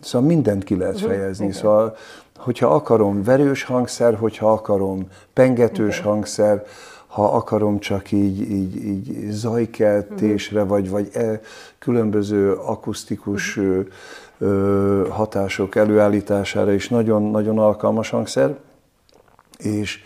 szóval 0.00 0.28
mindent 0.28 0.64
ki 0.64 0.76
lehet 0.76 1.00
mhm, 1.00 1.06
fejezni. 1.06 1.46
Uh-huh, 1.46 1.60
szóval, 1.60 1.96
hogyha 2.36 2.66
akarom 2.66 3.22
verős 3.22 3.64
hangszer, 3.64 4.14
hogyha 4.14 4.52
akarom 4.52 5.06
pengetős 5.32 5.98
okay. 5.98 6.10
hangszer, 6.10 6.64
ha 7.06 7.24
akarom 7.24 7.78
csak 7.78 8.12
így, 8.12 8.40
így, 8.50 8.84
így 8.84 9.30
zajkeltésre, 9.30 10.62
uh-huh. 10.62 10.70
vagy, 10.70 10.90
vagy 10.90 11.08
e, 11.12 11.40
különböző 11.78 12.52
akusztikus 12.52 13.56
uh-huh. 13.56 15.08
hatások 15.08 15.74
előállítására 15.74 16.72
is 16.72 16.88
nagyon-nagyon 16.88 17.58
alkalmas 17.58 18.10
hangszer. 18.10 18.56
És 19.58 20.02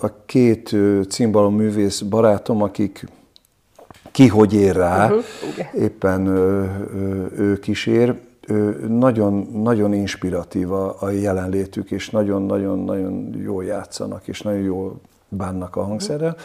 a 0.00 0.24
két 0.26 0.76
cimbalom 1.08 1.54
művész 1.54 2.00
barátom, 2.00 2.62
akik 2.62 3.06
ki 4.12 4.28
hogy 4.28 4.54
ér 4.54 4.76
rá, 4.76 5.04
uh-huh. 5.04 5.24
éppen 5.82 6.26
ő 7.36 7.58
kísér, 7.62 8.20
nagyon, 8.88 9.48
nagyon 9.52 9.94
inspiratív 9.94 10.72
a, 10.72 10.96
a 11.00 11.10
jelenlétük, 11.10 11.90
és 11.90 12.10
nagyon-nagyon-nagyon 12.10 13.34
jól 13.36 13.64
játszanak, 13.64 14.28
és 14.28 14.42
nagyon 14.42 14.62
jól 14.62 15.00
bánnak 15.36 15.76
a 15.76 15.82
hangszerrel. 15.82 16.36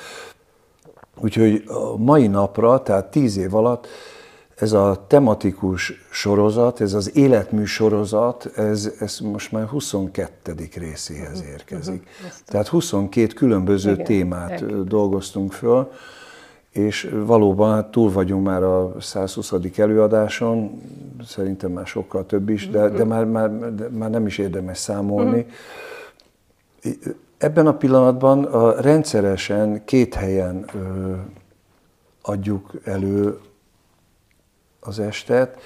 Úgyhogy 1.21 1.63
a 1.67 1.97
mai 1.97 2.27
napra, 2.27 2.83
tehát 2.83 3.11
tíz 3.11 3.37
év 3.37 3.55
alatt 3.55 3.87
ez 4.59 4.71
a 4.71 5.05
tematikus 5.07 5.93
sorozat, 6.11 6.81
ez 6.81 6.93
az 6.93 7.15
életmű 7.15 7.63
sorozat, 7.63 8.51
ez, 8.55 8.91
ez 8.99 9.19
most 9.19 9.51
már 9.51 9.65
22. 9.65 10.53
részéhez 10.75 11.41
mhm, 11.41 11.49
érkezik. 11.49 12.07
Uh-huh. 12.19 12.31
Tehát 12.45 12.67
22 12.67 13.33
különböző 13.33 13.91
Igen, 13.91 14.05
témát 14.05 14.51
elképzel. 14.51 14.83
dolgoztunk 14.83 15.51
föl, 15.51 15.91
és 16.71 17.09
valóban 17.25 17.73
hát 17.73 17.91
túl 17.91 18.11
vagyunk 18.11 18.45
már 18.45 18.63
a 18.63 18.95
120. 18.99 19.53
előadáson, 19.75 20.81
szerintem 21.25 21.71
már 21.71 21.87
sokkal 21.87 22.25
több 22.25 22.49
is, 22.49 22.69
de, 22.69 22.89
de, 22.89 23.03
már, 23.03 23.25
már, 23.25 23.75
de 23.75 23.87
már 23.89 24.09
nem 24.09 24.25
is 24.25 24.37
érdemes 24.37 24.77
számolni. 24.77 25.45
Ebben 27.39 27.67
a 27.67 27.73
pillanatban 27.73 28.43
a 28.43 28.81
rendszeresen 28.81 29.85
két 29.85 30.13
helyen 30.13 30.65
ö, 30.73 31.13
adjuk 32.21 32.71
elő 32.83 33.39
az 34.79 34.99
estet. 34.99 35.59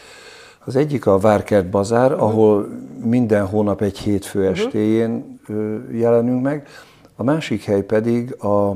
Az 0.66 0.76
egyik 0.76 1.06
a 1.06 1.20
Várkert 1.20 1.70
Bazár, 1.70 2.12
uh-huh. 2.12 2.28
ahol 2.28 2.68
minden 3.04 3.46
hónap 3.46 3.82
egy 3.82 3.98
hétfő 3.98 4.40
mhm. 4.40 4.52
estéjén 4.52 5.40
ö, 5.48 5.78
jelenünk 5.92 6.42
meg. 6.42 6.68
A 7.16 7.24
másik 7.24 7.64
hely 7.64 7.84
pedig 7.84 8.44
a, 8.44 8.70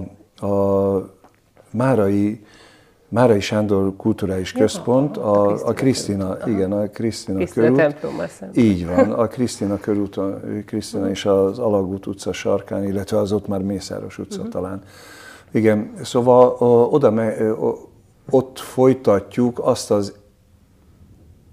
a 0.46 1.16
Márai 1.72 2.46
Márai 3.10 3.40
Sándor 3.40 3.96
Kulturális 3.96 4.52
Központ, 4.52 5.18
a, 5.18 5.68
a 5.68 5.74
Krisztina, 5.74 6.38
igen, 6.48 6.72
a 6.72 6.88
Krisztina 6.88 7.46
körút. 7.46 7.96
Így 8.54 8.88
van, 8.88 9.12
a 9.12 9.28
Krisztina 9.36 9.78
körúton, 9.78 10.64
Krisztina 10.66 11.10
és 11.10 11.26
az 11.26 11.60
Alagút 11.60 12.06
utca 12.06 12.34
sarkán, 12.34 12.84
illetve 12.84 13.18
az 13.18 13.32
ott 13.32 13.48
már 13.48 13.62
Mészáros 13.62 14.18
utca 14.18 14.38
uh-huh. 14.38 14.52
talán. 14.52 14.82
Igen, 15.52 15.92
szóval 16.04 16.56
oda, 16.92 17.14
ott 18.30 18.60
folytatjuk 18.60 19.60
azt 19.60 19.92
az 19.92 20.14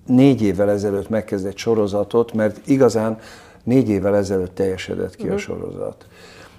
négy 0.07 0.43
évvel 0.43 0.71
ezelőtt 0.71 1.09
megkezdett 1.09 1.57
sorozatot, 1.57 2.33
mert 2.33 2.67
igazán 2.67 3.19
négy 3.65 3.89
évvel 3.89 4.17
ezelőtt 4.17 4.55
teljesedett 4.55 5.17
ki 5.17 5.29
uh-huh. 5.29 5.33
a 5.33 5.35
mhm. 5.35 5.43
sorozat. 5.43 6.07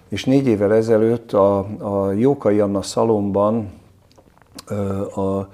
És 0.09 0.25
négy 0.25 0.47
évvel 0.47 0.73
ezelőtt 0.73 1.33
a, 1.33 1.57
a 1.77 2.11
Jókai 2.11 2.59
Anna 2.59 2.81
szalomban 2.81 3.69
a, 5.15 5.49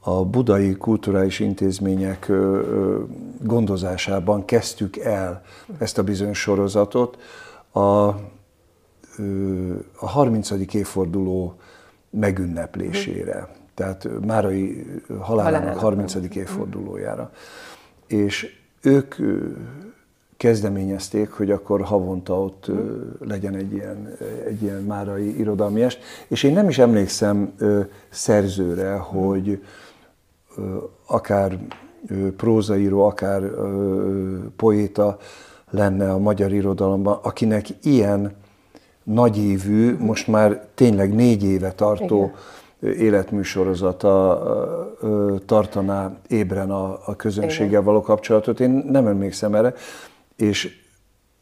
a 0.00 0.24
budai 0.24 0.76
kulturális 0.76 1.40
intézmények 1.40 2.32
gondozásában 3.40 4.44
kezdtük 4.44 4.96
el 4.96 5.42
ezt 5.78 5.98
a 5.98 6.02
bizonyos 6.02 6.40
sorozatot. 6.40 7.18
A, 7.70 7.80
a 7.80 8.20
30. 10.06 10.50
évforduló 10.50 11.56
megünneplésére, 12.10 13.48
tehát 13.74 14.08
Márai 14.26 14.86
halálának 15.20 15.78
30. 15.78 16.14
évfordulójára. 16.14 17.30
és 18.06 18.60
ők 18.80 19.14
kezdeményezték, 20.42 21.30
hogy 21.30 21.50
akkor 21.50 21.82
havonta 21.82 22.40
ott 22.40 22.70
legyen 23.20 23.54
egy 23.54 23.72
ilyen, 23.72 24.16
egy 24.46 24.62
ilyen 24.62 24.82
márai 24.82 25.38
irodalmi 25.38 25.82
est, 25.82 25.98
és 26.28 26.42
én 26.42 26.52
nem 26.52 26.68
is 26.68 26.78
emlékszem 26.78 27.52
szerzőre, 28.08 28.92
hogy 28.92 29.62
akár 31.06 31.58
prózaíró, 32.36 33.04
akár 33.04 33.42
poéta 34.56 35.18
lenne 35.70 36.12
a 36.12 36.18
magyar 36.18 36.52
irodalomban, 36.52 37.18
akinek 37.22 37.66
ilyen 37.82 38.32
nagyévű, 39.02 39.96
most 39.98 40.26
már 40.26 40.66
tényleg 40.74 41.14
négy 41.14 41.44
éve 41.44 41.72
tartó 41.72 42.32
Igen. 42.80 42.94
életműsorozata 42.94 44.42
tartaná 45.46 46.16
ébren 46.28 46.70
a, 46.70 46.98
a 47.06 47.16
közönséggel 47.16 47.82
való 47.82 48.00
kapcsolatot. 48.00 48.60
Én 48.60 48.84
nem 48.90 49.06
emlékszem 49.06 49.54
erre, 49.54 49.74
és 50.42 50.80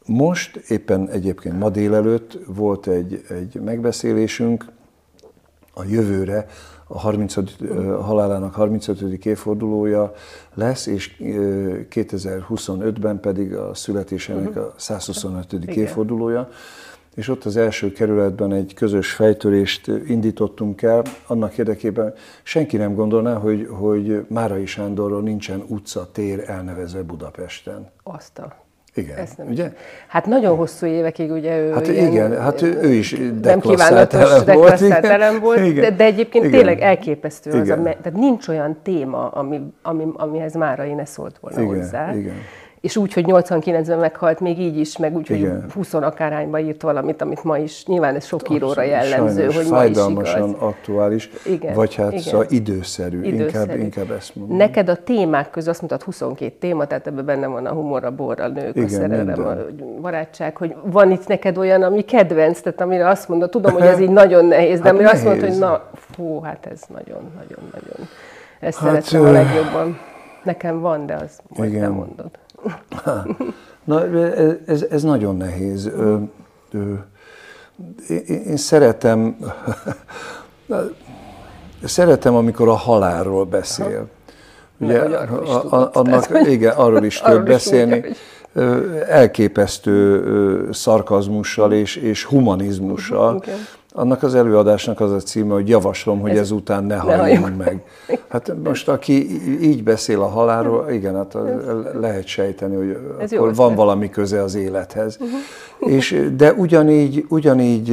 most 0.05 0.55
éppen 0.55 1.09
egyébként 1.09 1.59
ma 1.59 1.69
délelőtt 1.69 2.37
volt 2.45 2.87
egy, 2.87 3.21
egy 3.29 3.61
megbeszélésünk 3.61 4.65
a 5.73 5.83
jövőre, 5.83 6.45
a 6.87 6.99
30, 6.99 7.37
a 7.37 8.01
halálának 8.01 8.53
35. 8.53 9.25
évfordulója 9.25 10.13
lesz, 10.53 10.85
és 10.85 11.15
2025-ben 11.89 13.19
pedig 13.19 13.55
a 13.55 13.73
születésének 13.73 14.55
a 14.55 14.73
125. 14.77 15.53
Igen. 15.53 15.75
évfordulója. 15.75 16.49
És 17.15 17.27
ott 17.27 17.43
az 17.43 17.57
első 17.57 17.91
kerületben 17.91 18.53
egy 18.53 18.73
közös 18.73 19.11
fejtörést 19.11 19.87
indítottunk 19.87 20.81
el, 20.81 21.03
annak 21.27 21.57
érdekében 21.57 22.13
senki 22.43 22.77
nem 22.77 22.93
gondolná, 22.93 23.33
hogy, 23.33 23.67
hogy 23.69 24.25
Márai 24.29 24.65
Sándorról 24.65 25.21
nincsen 25.21 25.63
utca, 25.67 26.09
tér 26.11 26.49
elnevezve 26.49 27.03
Budapesten. 27.03 27.91
Azt 28.03 28.39
a 28.39 28.69
igen, 28.95 29.17
Ezt 29.17 29.37
nem 29.37 29.47
ugye? 29.47 29.71
Hát 30.07 30.25
nagyon 30.25 30.55
hosszú 30.57 30.85
évekig 30.85 31.31
ugye 31.31 31.57
ő 31.57 31.71
Hát 31.71 31.87
ilyen, 31.87 32.11
igen, 32.11 32.41
hát 32.41 32.61
ő, 32.61 32.79
ő 32.81 32.89
is 32.89 33.15
deklasszált 33.33 34.13
elem 34.13 34.45
volt. 34.45 34.81
elem 34.81 35.39
volt 35.39 35.59
igen. 35.65 35.81
De, 35.81 35.91
de 35.91 36.03
egyébként 36.03 36.45
igen. 36.45 36.57
tényleg 36.57 36.81
elképesztő 36.81 37.49
igen. 37.49 37.61
az, 37.61 37.69
a, 37.69 37.83
tehát 37.83 38.13
nincs 38.13 38.47
olyan 38.47 38.77
téma, 38.83 39.27
ami, 39.27 39.61
ami, 39.81 40.07
amihez 40.13 40.53
Márai 40.53 40.93
ne 40.93 41.05
szólt 41.05 41.37
volna 41.39 41.61
igen, 41.61 41.75
hozzá. 41.75 42.15
Igen 42.15 42.35
és 42.81 42.97
úgy, 42.97 43.13
hogy 43.13 43.25
89-ben 43.27 43.99
meghalt, 43.99 44.39
még 44.39 44.59
így 44.59 44.77
is, 44.77 44.97
meg 44.97 45.15
úgy, 45.15 45.27
hogy 45.27 45.51
20 45.73 45.93
akárányba 45.93 46.59
írt 46.59 46.81
valamit, 46.81 47.21
amit 47.21 47.43
ma 47.43 47.57
is, 47.57 47.85
nyilván 47.85 48.15
ez 48.15 48.25
sok 48.25 48.49
íróra 48.49 48.81
jellemző, 48.81 49.49
Sajnos, 49.49 49.55
hogy 49.55 49.67
ma 49.69 49.85
is 49.85 50.33
igaz. 50.33 50.51
aktuális, 50.59 51.29
igen, 51.45 51.73
vagy 51.73 51.95
hát 51.95 52.11
igen. 52.11 52.21
Szóval 52.23 52.45
időszerű, 52.49 53.23
időszerű. 53.23 53.71
Inkább, 53.71 53.77
inkább 53.79 54.11
ezt 54.11 54.35
mondom. 54.35 54.57
Neked 54.57 54.89
a 54.89 54.95
témák 54.95 55.49
közül 55.49 55.69
azt 55.69 55.81
mutat 55.81 56.03
22 56.03 56.55
téma, 56.59 56.85
tehát 56.85 57.07
ebben 57.07 57.25
benne 57.25 57.47
van 57.47 57.65
a 57.65 57.73
humor, 57.73 58.03
a 58.03 58.11
bor, 58.11 58.39
a 58.39 58.47
nők, 58.47 58.75
igen, 58.75 58.87
a 58.87 58.89
szerelem, 58.89 59.25
minden. 59.25 59.45
a 59.45 59.65
barátság, 60.01 60.57
hogy 60.57 60.75
van 60.83 61.11
itt 61.11 61.27
neked 61.27 61.57
olyan, 61.57 61.83
ami 61.83 62.01
kedvenc, 62.01 62.61
tehát 62.61 62.81
amire 62.81 63.07
azt 63.07 63.29
mondod, 63.29 63.49
tudom, 63.49 63.73
hogy 63.73 63.81
ez 63.81 63.99
így 63.99 64.09
nagyon 64.09 64.45
nehéz, 64.45 64.79
de 64.79 64.83
hát 64.83 64.93
amire 64.93 65.11
nehéz. 65.11 65.19
azt 65.19 65.29
mondod, 65.29 65.49
hogy 65.49 65.59
na, 65.59 65.89
fú, 65.93 66.41
hát 66.41 66.65
ez 66.65 66.81
nagyon-nagyon-nagyon, 66.87 68.07
ezt 68.59 68.77
hát, 68.77 68.89
szeretem 68.89 69.21
a 69.21 69.31
legjobban. 69.31 69.99
Nekem 70.43 70.79
van, 70.79 71.05
de 71.05 71.13
az 71.13 71.39
majd 71.47 71.71
nem 71.71 71.91
mondod. 71.91 72.29
Na, 73.83 74.05
ez, 74.65 74.85
ez 74.89 75.03
nagyon 75.03 75.37
nehéz. 75.37 75.85
Ö, 75.85 76.17
ö, 76.71 76.93
én 78.27 78.57
szeretem, 78.57 79.37
szeretem, 81.83 82.35
amikor 82.35 82.67
a 82.67 82.73
halálról 82.73 83.45
beszél. 83.45 84.07
Ugye, 84.77 84.99
a, 84.99 85.89
annak, 85.93 86.47
igen, 86.47 86.75
arról 86.75 87.03
is 87.03 87.19
tud 87.19 87.43
beszélni. 87.43 88.03
Is 88.09 88.17
elképesztő 89.07 90.69
szarkazmussal 90.71 91.73
és, 91.73 91.95
és 91.95 92.23
humanizmussal. 92.23 93.35
Okay 93.35 93.53
annak 93.93 94.23
az 94.23 94.35
előadásnak 94.35 94.99
az 94.99 95.11
a 95.11 95.19
címe, 95.19 95.53
hogy 95.53 95.69
javaslom, 95.69 96.19
hogy 96.19 96.31
Ez 96.31 96.37
ezután 96.37 96.83
ne 96.83 96.95
halljunk 96.95 97.57
meg. 97.57 97.83
Hát 98.27 98.53
most 98.63 98.89
aki 98.89 99.27
így 99.61 99.83
beszél 99.83 100.21
a 100.21 100.27
halálról, 100.27 100.89
igen, 100.89 101.15
hát 101.15 101.37
lehet 101.99 102.25
sejteni, 102.25 102.75
hogy 102.75 102.97
Ez 103.19 103.31
akkor 103.31 103.55
van 103.55 103.75
valami 103.75 104.09
köze 104.09 104.41
az 104.43 104.55
élethez. 104.55 105.17
Uh-huh. 105.19 105.93
És, 105.95 106.29
de 106.35 106.53
ugyanígy, 106.53 107.25
ugyanígy 107.29 107.91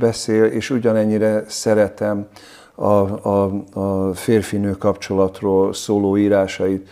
beszél, 0.00 0.44
és 0.44 0.70
ugyanennyire 0.70 1.44
szeretem 1.46 2.26
a, 2.74 2.84
a, 2.84 3.52
a 3.72 4.14
férfinő 4.14 4.70
kapcsolatról 4.70 5.72
szóló 5.72 6.16
írásait 6.16 6.88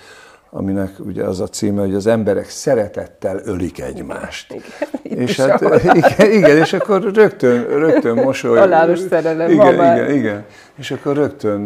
aminek 0.57 0.95
ugye 0.99 1.25
az 1.25 1.41
a 1.41 1.47
címe, 1.47 1.81
hogy 1.81 1.95
az 1.95 2.07
emberek 2.07 2.49
szeretettel 2.49 3.41
ölik 3.45 3.81
egymást. 3.81 4.55
Igen, 5.03 5.19
és 5.19 5.41
hát, 5.41 5.61
igen, 5.95 6.33
igen, 6.33 6.57
és 6.57 6.73
akkor 6.73 7.13
rögtön, 7.15 7.67
rögtön 7.69 8.15
mosoly... 8.15 8.59
Halálos 8.59 8.99
szerelem, 8.99 9.51
igen, 9.51 9.75
igen, 9.75 10.11
igen, 10.11 10.45
és 10.75 10.91
akkor 10.91 11.17
rögtön 11.17 11.61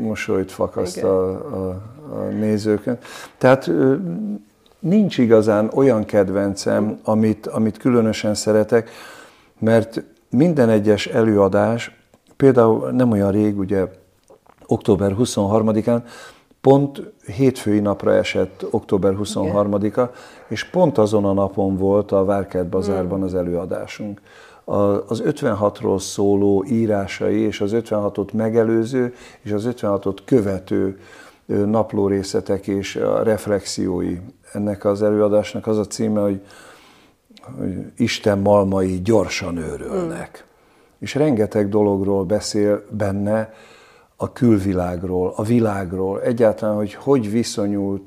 mosolyt 0.00 0.52
fakaszt 0.52 1.02
a, 1.02 1.30
a, 1.30 1.68
a 2.12 2.18
nézőkön. 2.38 2.98
Tehát 3.38 3.70
nincs 4.78 5.18
igazán 5.18 5.70
olyan 5.74 6.04
kedvencem, 6.04 6.98
amit, 7.04 7.46
amit 7.46 7.76
különösen 7.76 8.34
szeretek, 8.34 8.90
mert 9.58 10.02
minden 10.30 10.68
egyes 10.68 11.06
előadás, 11.06 11.96
például 12.36 12.90
nem 12.90 13.10
olyan 13.10 13.30
rég, 13.30 13.58
ugye 13.58 13.84
október 14.66 15.14
23-án, 15.18 16.00
Pont 16.60 17.12
hétfői 17.26 17.80
napra 17.80 18.14
esett 18.14 18.66
október 18.70 19.14
23-a, 19.18 20.10
és 20.48 20.64
pont 20.64 20.98
azon 20.98 21.24
a 21.24 21.32
napon 21.32 21.76
volt 21.76 22.12
a 22.12 22.24
Várkert 22.24 22.68
Bazárban 22.68 23.22
az 23.22 23.34
előadásunk. 23.34 24.20
Az 25.06 25.22
56-ról 25.26 25.98
szóló 25.98 26.64
írásai 26.68 27.40
és 27.40 27.60
az 27.60 27.70
56-ot 27.74 28.32
megelőző 28.32 29.14
és 29.42 29.52
az 29.52 29.68
56-ot 29.70 30.16
követő 30.24 30.98
napló 31.46 32.06
részletek 32.06 32.66
és 32.66 32.96
a 32.96 33.22
reflexiói 33.22 34.16
ennek 34.52 34.84
az 34.84 35.02
előadásnak 35.02 35.66
az 35.66 35.78
a 35.78 35.86
címe, 35.86 36.20
hogy, 36.20 36.40
hogy 37.58 37.76
Isten 37.96 38.38
malmai 38.38 39.00
gyorsan 39.02 39.56
őrölnek. 39.56 40.44
Mm. 40.44 40.48
És 40.98 41.14
rengeteg 41.14 41.68
dologról 41.68 42.24
beszél 42.24 42.84
benne, 42.90 43.52
a 44.20 44.32
külvilágról, 44.32 45.32
a 45.36 45.42
világról, 45.42 46.22
egyáltalán, 46.22 46.76
hogy 46.76 46.94
hogy 46.94 47.30
viszonyult, 47.30 48.02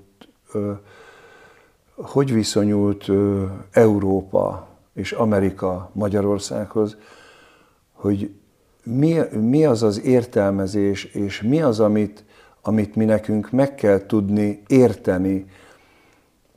hogy 1.95 2.34
viszonyult 2.34 3.09
Európa 3.72 4.68
és 4.93 5.12
Amerika 5.12 5.89
Magyarországhoz, 5.93 6.97
hogy 7.93 8.32
mi, 8.84 9.20
mi 9.39 9.66
az 9.66 9.84
az 9.84 10.01
értelmezés, 10.03 11.03
és 11.03 11.41
mi 11.41 11.62
az, 11.62 11.80
amit, 11.80 12.24
amit 12.62 12.95
mi 12.95 13.05
nekünk 13.05 13.51
meg 13.51 13.76
kell 13.76 14.05
tudni 14.05 14.64
érteni, 14.68 15.45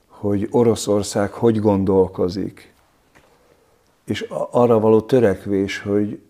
hogy 0.07 0.47
Oroszország 0.51 1.31
hogy 1.31 1.59
gondolkozik, 1.59 2.73
és 4.05 4.27
arra 4.51 4.79
való 4.79 5.01
törekvés, 5.01 5.79
hogy, 5.79 6.21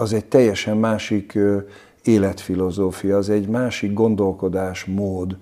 az 0.00 0.12
egy 0.12 0.24
teljesen 0.24 0.76
másik 0.76 1.38
életfilozófia, 2.02 3.16
az 3.16 3.30
egy 3.30 3.48
másik 3.48 3.92
gondolkodásmód, 3.92 5.36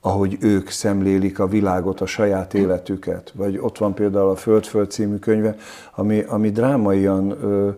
ahogy 0.00 0.36
ők 0.40 0.68
szemlélik 0.68 1.38
a 1.38 1.46
világot, 1.46 2.00
a 2.00 2.06
saját 2.06 2.54
életüket. 2.54 3.32
Vagy 3.34 3.58
ott 3.58 3.78
van 3.78 3.94
például 3.94 4.30
a 4.30 4.36
Föld-Föld 4.36 4.90
című 4.90 5.16
könyve, 5.16 5.56
ami, 5.94 6.20
ami 6.20 6.50
drámaian 6.50 7.30
ö, 7.30 7.70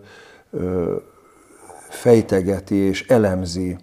ö, 0.51 0.97
fejtegeti 1.89 2.75
és 2.75 3.07
elemzi 3.07 3.79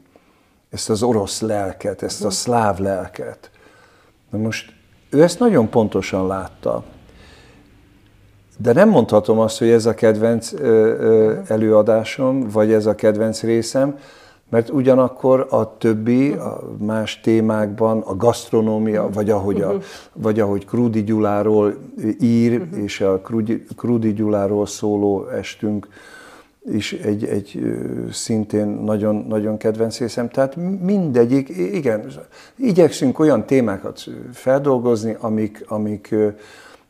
ezt 0.70 0.90
az 0.90 1.04
orosz 1.04 1.42
lelket, 1.42 2.02
ezt 2.02 2.26
a 2.26 2.30
szláv 2.30 2.80
lelket. 2.80 3.52
Na 4.30 4.38
most 4.38 4.74
ő 5.10 5.24
ezt 5.24 5.40
nagyon 5.40 5.70
pontosan 5.70 6.28
látta. 6.28 6.84
De 8.58 8.74
nem 8.74 8.90
mondhatom 8.90 9.40
azt, 9.40 9.60
hogy 9.60 9.70
ez 9.70 9.86
a 9.86 9.94
kedvenc 9.94 10.54
előadásom, 11.48 12.50
vagy 12.50 12.72
ez 12.72 12.86
a 12.86 12.96
kedvenc 12.96 13.42
részem, 13.42 13.98
mert 14.50 14.70
ugyanakkor 14.70 15.48
a 15.50 15.78
többi, 15.78 16.32
a 16.32 16.64
más 16.78 17.20
témákban, 17.20 18.00
a 18.00 18.16
gasztronómia, 18.16 19.10
vagy 19.14 19.30
ahogy, 19.30 19.62
a, 19.62 19.74
vagy 20.14 20.40
ahogy 20.40 20.66
Krúdi 20.66 21.04
Gyuláról 21.04 21.76
ír, 22.20 22.68
és 22.76 23.02
a 23.02 23.20
Krúdi, 23.20 23.64
Krúdi 23.78 24.14
Gyuláról 24.14 24.66
szóló 24.66 25.28
estünk 25.28 25.88
is 26.72 26.94
egy, 26.94 27.26
egy 27.26 27.76
szintén 28.12 28.68
nagyon, 28.68 29.16
nagyon 29.16 29.58
kedvenc 29.58 30.00
részem. 30.00 30.30
Tehát 30.30 30.56
mindegyik, 30.82 31.50
igen, 31.50 32.12
igyekszünk 32.56 33.20
olyan 33.20 33.46
témákat 33.46 34.04
feldolgozni, 34.34 35.18
amik, 35.20 35.66
amik 35.68 36.16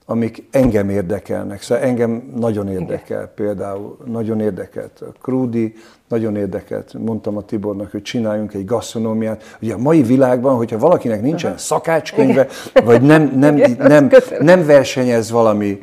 amik 0.09 0.47
engem 0.51 0.89
érdekelnek. 0.89 1.61
Szóval 1.61 1.83
engem 1.83 2.33
nagyon 2.35 2.67
érdekel 2.67 3.21
Igen. 3.21 3.31
például, 3.35 3.97
nagyon 4.05 4.39
érdekelt 4.39 5.01
a 5.01 5.11
Krúdi, 5.21 5.73
nagyon 6.07 6.35
érdekelt. 6.35 6.93
Mondtam 6.93 7.37
a 7.37 7.41
Tibornak, 7.41 7.91
hogy 7.91 8.01
csináljunk 8.01 8.53
egy 8.53 8.65
gasztronómiát. 8.65 9.57
Ugye 9.61 9.73
a 9.73 9.77
mai 9.77 10.01
világban, 10.01 10.55
hogyha 10.55 10.77
valakinek 10.77 11.21
nincsen 11.21 11.57
szakácskönyve, 11.57 12.47
vagy 12.85 13.01
nem, 13.01 13.33
nem, 13.35 13.57
Igen, 13.57 13.75
nem, 13.77 14.09
nem 14.39 14.65
versenyez 14.65 15.31
valami, 15.31 15.79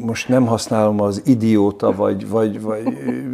most 0.00 0.28
nem 0.28 0.46
használom 0.46 1.00
az 1.00 1.22
idióta, 1.24 1.94
vagy, 1.94 2.28
vagy, 2.28 2.60
vagy 2.60 2.82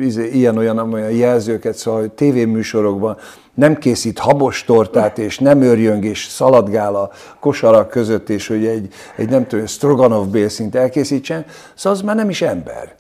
izé, 0.01 0.31
ilyen-olyan 0.33 0.93
olyan 0.93 1.11
jelzőket, 1.11 1.75
szóval 1.75 2.15
tévéműsorokban 2.15 3.17
nem 3.59 3.79
készít 3.79 4.19
habos 4.19 4.65
tortát, 4.65 5.19
és 5.19 5.39
nem 5.39 5.63
örjöng, 5.63 6.05
és 6.05 6.27
szaladgál 6.27 6.95
a 6.95 7.11
kosarak 7.41 7.89
között, 7.89 8.29
és 8.29 8.47
hogy 8.47 8.67
egy, 8.67 8.95
egy 9.17 9.29
nem 9.29 9.47
tudom, 9.47 9.67
stroganov 9.67 10.29
bélszint 10.29 10.75
elkészítsen, 10.75 11.45
szóval 11.75 11.99
az 11.99 12.05
már 12.05 12.17
nem 12.17 12.31
is 12.31 12.43
ember. 12.43 12.95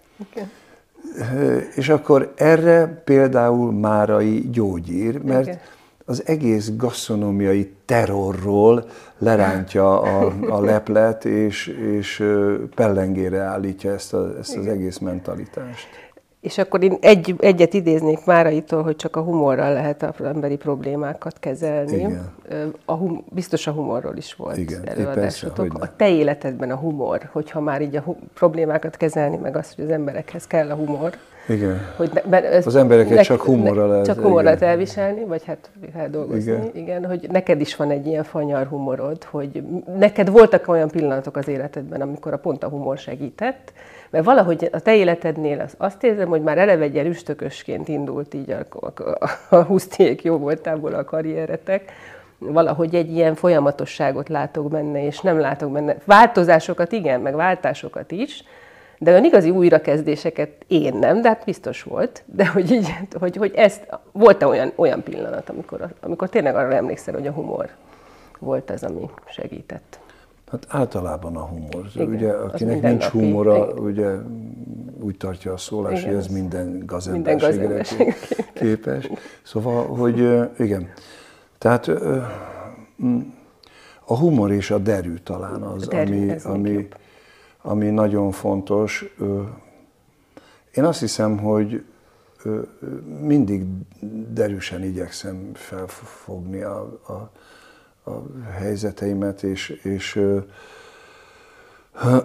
Ö, 1.35 1.57
És 1.75 1.89
akkor 1.89 2.33
erre 2.37 3.03
például 3.05 3.73
Márai 3.73 4.49
gyógyír, 4.51 5.23
mert 5.23 5.47
Igen. 5.47 5.61
az 6.05 6.23
egész 6.27 6.71
gasztronómiai 6.77 7.73
terrorról 7.85 8.89
lerántja 9.19 10.01
a, 10.01 10.33
a 10.49 10.61
leplet, 10.71 11.25
és, 11.25 11.67
és 11.67 12.25
pellengére 12.75 13.41
állítja 13.41 13.93
ezt, 13.93 14.15
a, 14.15 14.39
ezt 14.39 14.57
az 14.57 14.67
egész 14.67 14.99
mentalitást. 14.99 15.89
És 16.41 16.59
akkor 16.59 16.83
én 16.83 16.97
egy, 17.01 17.35
egyet 17.39 17.75
idéznék 17.75 18.25
Máraitól, 18.25 18.83
hogy 18.83 18.97
csak 18.97 19.17
a 19.17 19.21
humorral 19.21 19.73
lehet 19.73 20.03
az 20.03 20.25
emberi 20.27 20.57
problémákat 20.57 21.39
kezelni. 21.39 21.97
Igen. 21.97 22.31
A 22.85 22.93
hum, 22.93 23.25
biztos 23.31 23.67
a 23.67 23.71
humorról 23.71 24.17
is 24.17 24.35
volt 24.35 24.57
Igen, 24.57 24.81
persze, 24.85 25.01
előadásotok. 25.01 25.57
hogyne. 25.57 25.79
a 25.85 25.97
te 25.97 26.09
életedben 26.09 26.71
a 26.71 26.77
humor, 26.77 27.29
hogyha 27.33 27.61
már 27.61 27.81
így 27.83 27.97
a 27.97 28.01
hu- 28.01 28.19
problémákat 28.35 28.97
kezelni, 28.97 29.37
meg 29.37 29.57
azt, 29.57 29.75
hogy 29.75 29.85
az 29.85 29.91
emberekhez 29.91 30.47
kell 30.47 30.71
a 30.71 30.75
humor. 30.75 31.13
Igen. 31.49 31.81
Hogy 31.97 32.11
ne, 32.15 32.21
mert 32.31 32.45
ez 32.45 32.67
Az 32.67 32.77
embereket 32.77 33.23
csak 33.25 33.41
humorral 33.43 33.89
lehet- 33.89 34.07
Csak 34.07 34.17
humorral 34.21 34.43
lehet 34.43 34.63
elviselni, 34.63 35.25
vagy 35.25 35.45
hát 35.45 35.71
feldolgozni. 35.93 36.53
Igen. 36.53 36.71
igen. 36.75 37.07
hogy 37.07 37.27
neked 37.31 37.61
is 37.61 37.77
van 37.77 37.91
egy 37.91 38.07
ilyen 38.07 38.25
fanyar 38.25 38.67
humorod, 38.67 39.25
hogy 39.25 39.63
neked 39.99 40.31
voltak 40.31 40.69
olyan 40.69 40.89
pillanatok 40.89 41.37
az 41.37 41.49
életedben, 41.49 42.01
amikor 42.01 42.33
a 42.33 42.37
pont 42.39 42.65
a 42.65 42.69
humor 42.69 42.99
segített, 42.99 43.73
mert 44.11 44.25
valahogy 44.25 44.69
a 44.73 44.81
te 44.81 44.95
életednél 44.95 45.61
az, 45.61 45.75
azt 45.77 46.05
érzem, 46.05 46.29
hogy 46.29 46.43
már 46.43 46.59
eleve 46.59 46.85
egy 46.85 46.95
ilyen 46.95 47.07
üstökösként 47.07 47.89
indult 47.89 48.35
így 48.35 48.51
a, 48.51 48.67
a, 48.71 49.03
a 49.57 49.63
husztiék 49.63 50.23
jó 50.23 50.37
voltából 50.37 50.93
a 50.93 51.05
karrieretek, 51.05 51.93
valahogy 52.39 52.95
egy 52.95 53.11
ilyen 53.11 53.35
folyamatosságot 53.35 54.29
látok 54.29 54.71
benne, 54.71 55.05
és 55.05 55.21
nem 55.21 55.41
látok 55.41 55.73
benne 55.73 55.97
változásokat, 56.05 56.93
igen, 56.93 57.21
meg 57.21 57.35
váltásokat 57.35 58.11
is, 58.11 58.45
de 58.99 59.11
olyan 59.11 59.25
igazi 59.25 59.51
újrakezdéseket 59.51 60.51
én 60.67 60.95
nem, 60.95 61.21
de 61.21 61.29
hát 61.29 61.45
biztos 61.45 61.83
volt. 61.83 62.23
De 62.27 62.47
hogy, 62.47 62.71
így, 62.71 62.95
hogy, 63.19 63.37
hogy 63.37 63.53
ezt, 63.55 63.99
volt-e 64.13 64.47
olyan, 64.47 64.73
olyan 64.75 65.03
pillanat, 65.03 65.49
amikor, 65.49 65.89
amikor 66.01 66.29
tényleg 66.29 66.57
arra 66.57 66.75
emlékszel, 66.75 67.15
hogy 67.15 67.27
a 67.27 67.33
humor 67.33 67.69
volt 68.39 68.71
az, 68.71 68.83
ami 68.83 69.11
segített? 69.29 69.99
Hát 70.51 70.67
általában 70.69 71.37
a 71.37 71.45
humor. 71.45 71.87
Igen, 71.95 72.09
ugye, 72.09 72.31
akinek 72.31 72.83
nincs 72.83 73.05
humora, 73.05 73.57
igen. 73.57 73.79
ugye 73.79 74.17
úgy 75.01 75.17
tartja 75.17 75.53
a 75.53 75.57
szólás, 75.57 76.01
Igen, 76.01 76.15
hogy 76.15 76.25
ez 76.25 76.27
minden 76.27 76.83
gazemberségre 76.87 77.85
képes. 78.53 79.11
Szóval, 79.43 79.87
hogy 79.87 80.19
igen. 80.59 80.89
Tehát 81.59 81.89
a 84.05 84.17
humor 84.17 84.53
és 84.53 84.71
a 84.71 84.79
derű 84.79 85.15
talán 85.15 85.63
az, 85.63 85.87
derű, 85.87 86.31
ami, 86.31 86.37
ami, 86.43 86.89
ami 87.63 87.91
nagyon 87.91 88.31
fontos. 88.31 89.15
Én 90.75 90.85
azt 90.85 91.01
hiszem, 91.01 91.39
hogy 91.39 91.85
mindig 93.21 93.65
derűsen 94.29 94.83
igyekszem 94.83 95.51
felfogni 95.55 96.63
a, 96.63 96.81
a, 97.07 97.31
a 98.09 98.23
helyzeteimet, 98.59 99.43
és, 99.43 99.69
és 99.83 100.21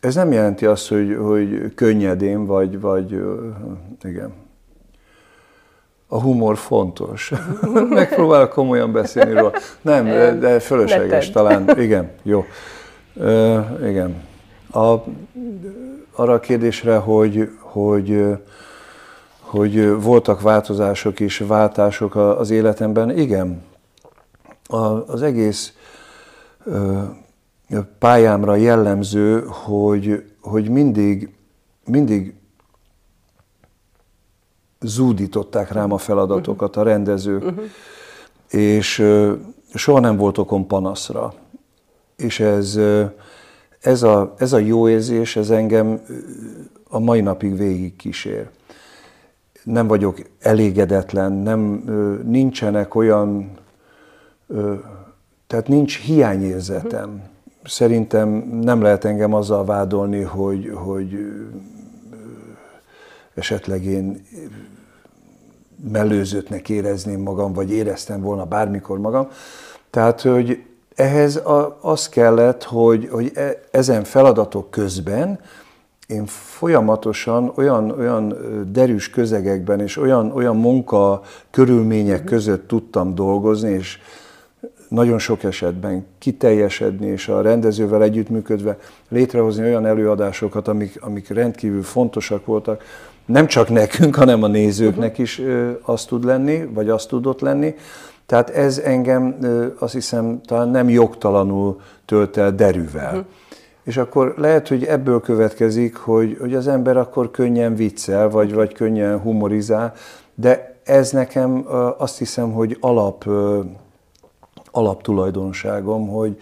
ez 0.00 0.14
nem 0.14 0.32
jelenti 0.32 0.66
azt, 0.66 0.88
hogy, 0.88 1.16
hogy 1.20 1.74
könnyedén, 1.74 2.46
vagy, 2.46 2.80
vagy 2.80 3.22
igen. 4.02 4.32
A 6.06 6.20
humor 6.20 6.56
fontos. 6.56 7.32
Megpróbálok 7.88 8.50
komolyan 8.50 8.92
beszélni 8.92 9.32
róla. 9.32 9.52
Nem, 9.80 10.04
de- 10.40 10.60
fölösleges 10.60 11.30
talán. 11.30 11.78
Igen, 11.78 12.10
jó. 12.22 12.44
Ö, 13.16 13.60
igen. 13.86 14.22
A, 14.70 14.94
arra 16.12 16.32
a 16.32 16.40
kérdésre, 16.40 16.96
hogy, 16.96 17.50
hogy, 17.60 18.24
hogy 19.40 20.02
voltak 20.02 20.40
változások 20.40 21.20
és 21.20 21.38
váltások 21.38 22.16
az 22.16 22.50
életemben, 22.50 23.18
igen. 23.18 23.62
Az 24.66 25.22
egész 25.22 25.72
ö, 26.64 27.02
pályámra 27.98 28.54
jellemző, 28.54 29.44
hogy, 29.46 30.32
hogy 30.40 30.68
mindig, 30.68 31.34
mindig 31.84 32.34
zúdították 34.80 35.72
rám 35.72 35.92
a 35.92 35.98
feladatokat 35.98 36.76
a 36.76 36.82
rendezők, 36.82 37.44
és 38.50 39.04
soha 39.74 40.00
nem 40.00 40.16
volt 40.16 40.38
okom 40.38 40.66
panaszra. 40.66 41.34
És 42.16 42.40
ez, 42.40 42.78
ez, 43.80 44.02
a, 44.02 44.34
ez 44.38 44.52
a 44.52 44.58
jó 44.58 44.88
érzés, 44.88 45.36
ez 45.36 45.50
engem 45.50 46.00
a 46.88 46.98
mai 46.98 47.20
napig 47.20 47.56
végig 47.56 47.96
kísér. 47.96 48.48
Nem 49.62 49.86
vagyok 49.86 50.18
elégedetlen, 50.40 51.32
nem, 51.32 51.60
nincsenek 52.24 52.94
olyan, 52.94 53.50
tehát 55.46 55.68
nincs 55.68 55.98
hiányérzetem. 55.98 57.22
Szerintem 57.64 58.28
nem 58.62 58.82
lehet 58.82 59.04
engem 59.04 59.34
azzal 59.34 59.64
vádolni, 59.64 60.22
hogy, 60.22 60.70
hogy 60.74 61.18
esetleg 63.34 63.84
én 63.84 64.26
mellőzöttnek 65.92 66.68
érezném 66.68 67.20
magam, 67.20 67.52
vagy 67.52 67.70
éreztem 67.70 68.20
volna 68.20 68.44
bármikor 68.44 68.98
magam. 68.98 69.28
Tehát, 69.90 70.20
hogy 70.20 70.62
ehhez 70.94 71.36
a, 71.36 71.78
az 71.80 72.08
kellett, 72.08 72.62
hogy, 72.62 73.08
hogy 73.10 73.30
e, 73.34 73.60
ezen 73.70 74.04
feladatok 74.04 74.70
közben 74.70 75.38
én 76.06 76.26
folyamatosan 76.26 77.52
olyan, 77.54 77.90
olyan 77.90 78.34
derűs 78.72 79.10
közegekben 79.10 79.80
és 79.80 79.96
olyan, 79.96 80.32
olyan 80.32 80.56
munka 80.56 81.22
körülmények 81.50 82.24
között 82.24 82.68
tudtam 82.68 83.14
dolgozni, 83.14 83.70
és 83.70 83.98
nagyon 84.88 85.18
sok 85.18 85.42
esetben 85.42 86.06
kiteljesedni, 86.18 87.06
és 87.06 87.28
a 87.28 87.40
rendezővel 87.40 88.02
együttműködve 88.02 88.78
létrehozni 89.08 89.64
olyan 89.64 89.86
előadásokat, 89.86 90.68
amik, 90.68 90.98
amik 91.00 91.28
rendkívül 91.28 91.82
fontosak 91.82 92.46
voltak, 92.46 92.82
nem 93.26 93.46
csak 93.46 93.68
nekünk, 93.68 94.14
hanem 94.14 94.42
a 94.42 94.46
nézőknek 94.46 95.18
is 95.18 95.42
az 95.82 96.04
tud 96.04 96.24
lenni, 96.24 96.68
vagy 96.74 96.88
az 96.88 97.06
tudott 97.06 97.40
lenni. 97.40 97.74
Tehát 98.26 98.50
ez 98.50 98.78
engem 98.78 99.36
azt 99.78 99.92
hiszem 99.92 100.40
talán 100.46 100.68
nem 100.68 100.88
jogtalanul 100.88 101.80
tölt 102.04 102.36
el 102.36 102.54
derűvel. 102.54 103.26
És 103.84 103.96
akkor 103.96 104.34
lehet, 104.36 104.68
hogy 104.68 104.84
ebből 104.84 105.20
következik, 105.20 105.96
hogy, 105.96 106.36
hogy 106.40 106.54
az 106.54 106.68
ember 106.68 106.96
akkor 106.96 107.30
könnyen 107.30 107.74
viccel, 107.74 108.28
vagy, 108.28 108.54
vagy 108.54 108.72
könnyen 108.72 109.18
humorizál, 109.18 109.92
de 110.34 110.76
ez 110.84 111.10
nekem 111.10 111.66
azt 111.98 112.18
hiszem, 112.18 112.52
hogy 112.52 112.76
alap 112.80 113.24
alaptulajdonságom, 114.74 116.08
hogy, 116.08 116.36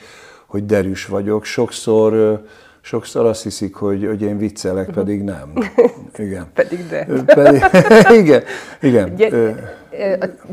hogy 0.47 0.67
derűs 0.67 1.07
vagyok. 1.07 1.45
Sokszor, 1.45 2.43
sokszor 2.81 3.27
azt 3.27 3.43
hiszik, 3.43 3.75
hogy, 3.75 4.07
hogy 4.07 4.23
én 4.23 4.39
viccelek, 4.39 4.91
pedig 4.91 5.23
nem. 5.23 5.53
Igen. 6.19 6.47
Pedig 6.55 6.87
de. 6.89 7.07
Pedig, 7.27 7.63
igen, 8.21 8.43
igen. 8.81 9.15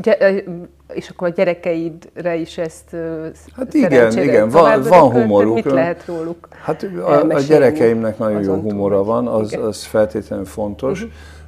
Gy- 0.02 0.44
és 0.94 1.08
akkor 1.08 1.28
a 1.28 1.30
gyerekeidre 1.30 2.34
is 2.36 2.58
ezt 2.58 2.96
Hát 3.56 3.74
igen, 3.74 4.18
igen, 4.18 4.48
van- 4.48 4.82
van 4.82 5.10
humoruk. 5.10 5.54
Mit 5.54 5.64
lehet 5.64 6.04
róluk 6.06 6.48
Hát 6.64 6.82
a, 6.82 7.26
a 7.28 7.40
gyerekeimnek 7.40 8.18
nagyon 8.18 8.42
jó 8.42 8.52
túl, 8.54 8.62
humora 8.70 8.96
hogy- 8.96 9.06
van, 9.06 9.26
az, 9.26 9.46
igen. 9.48 9.60
Mhm. 9.60 9.68
az 9.68 9.84
feltétlenül 9.84 10.44
fontos. 10.44 11.06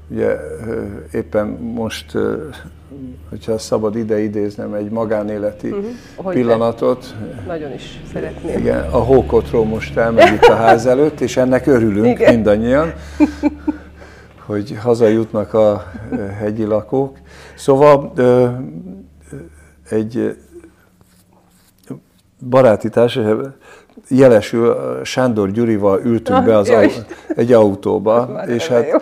Ugye 0.09 0.27
ö, 0.27 0.83
éppen 1.13 1.47
most, 1.47 2.13
hogyha 3.29 3.59
szabad 3.59 3.97
ide 3.97 4.19
idéznem 4.23 4.75
egy 4.75 4.91
magánéleti. 4.91 5.75
Hogy 6.17 6.35
pillanatot, 6.35 7.15
Nagyon 7.47 7.73
is 7.73 8.01
szeretném. 8.13 8.59
igen, 8.59 8.81
a 8.91 8.99
hókotról 8.99 9.65
most 9.65 9.97
elmegy 9.97 10.33
itt 10.33 10.43
a 10.45 10.55
ház 10.55 10.87
előtt, 10.87 11.21
és 11.21 11.37
ennek 11.37 11.67
örülünk 11.67 12.07
Igen. 12.19 12.35
mindannyian, 12.35 12.93
hogy 14.47 14.77
hazajutnak 14.83 15.55
a 15.55 15.85
ö, 16.11 16.17
hegyi 16.27 16.65
lakók. 16.65 17.19
Szóval 17.57 18.13
egy 19.91 20.37
baráti 22.49 22.89
társaság, 22.89 23.37
jelesül 24.09 24.77
Sándor 25.05 25.51
Gyurival 25.51 26.01
ültünk 26.05 26.39
Ah, 26.39 26.45
be 26.45 26.57
az 26.57 26.69
au- 26.71 27.07
egy 27.29 27.53
autóba, 27.53 28.29
és 28.57 28.67
hát 28.69 28.89
jó. 28.89 28.97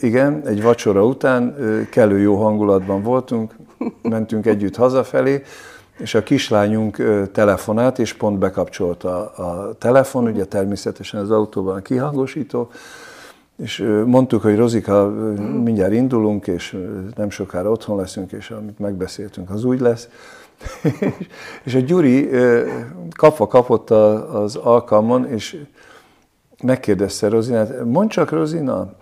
Igen, 0.00 0.42
egy 0.46 0.62
vacsora 0.62 1.04
után 1.04 1.56
kellő 1.90 2.18
jó 2.18 2.42
hangulatban 2.42 3.02
voltunk, 3.02 3.54
mentünk 4.02 4.46
együtt 4.46 4.76
hazafelé, 4.76 5.42
és 5.98 6.14
a 6.14 6.22
kislányunk 6.22 7.02
telefonált, 7.32 7.98
és 7.98 8.12
pont 8.12 8.38
bekapcsolta 8.38 9.28
a 9.28 9.74
telefon, 9.78 10.24
ugye 10.24 10.44
természetesen 10.44 11.20
az 11.20 11.30
autóban 11.30 11.76
a 11.76 11.82
kihangosító, 11.82 12.70
és 13.56 13.84
mondtuk, 14.06 14.42
hogy 14.42 14.56
Rozika, 14.56 15.08
mindjárt 15.62 15.92
indulunk, 15.92 16.46
és 16.46 16.78
nem 17.16 17.30
sokára 17.30 17.70
otthon 17.70 17.96
leszünk, 17.96 18.32
és 18.32 18.50
amit 18.50 18.78
megbeszéltünk, 18.78 19.50
az 19.50 19.64
úgy 19.64 19.80
lesz. 19.80 20.08
és 21.64 21.74
a 21.74 21.78
Gyuri 21.78 22.30
kapva 23.16 23.46
kapott 23.46 23.90
az 23.90 24.56
alkalmon, 24.56 25.26
és 25.26 25.64
megkérdezte 26.62 27.28
Rozinát, 27.28 27.84
mondd 27.84 28.08
csak 28.08 28.30
Rozina, 28.30 28.92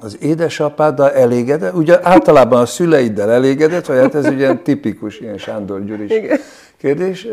az 0.00 0.16
édesapáddal 0.20 1.10
elégedett, 1.10 1.74
ugye 1.74 2.06
általában 2.06 2.60
a 2.60 2.66
szüleiddel 2.66 3.30
elégedett, 3.30 3.86
vagy 3.86 3.98
hát 3.98 4.14
ez 4.14 4.26
ugye 4.26 4.56
tipikus 4.56 5.18
ilyen 5.18 5.38
Sándor 5.38 5.84
Gyuri 5.84 6.30
kérdés. 6.76 7.26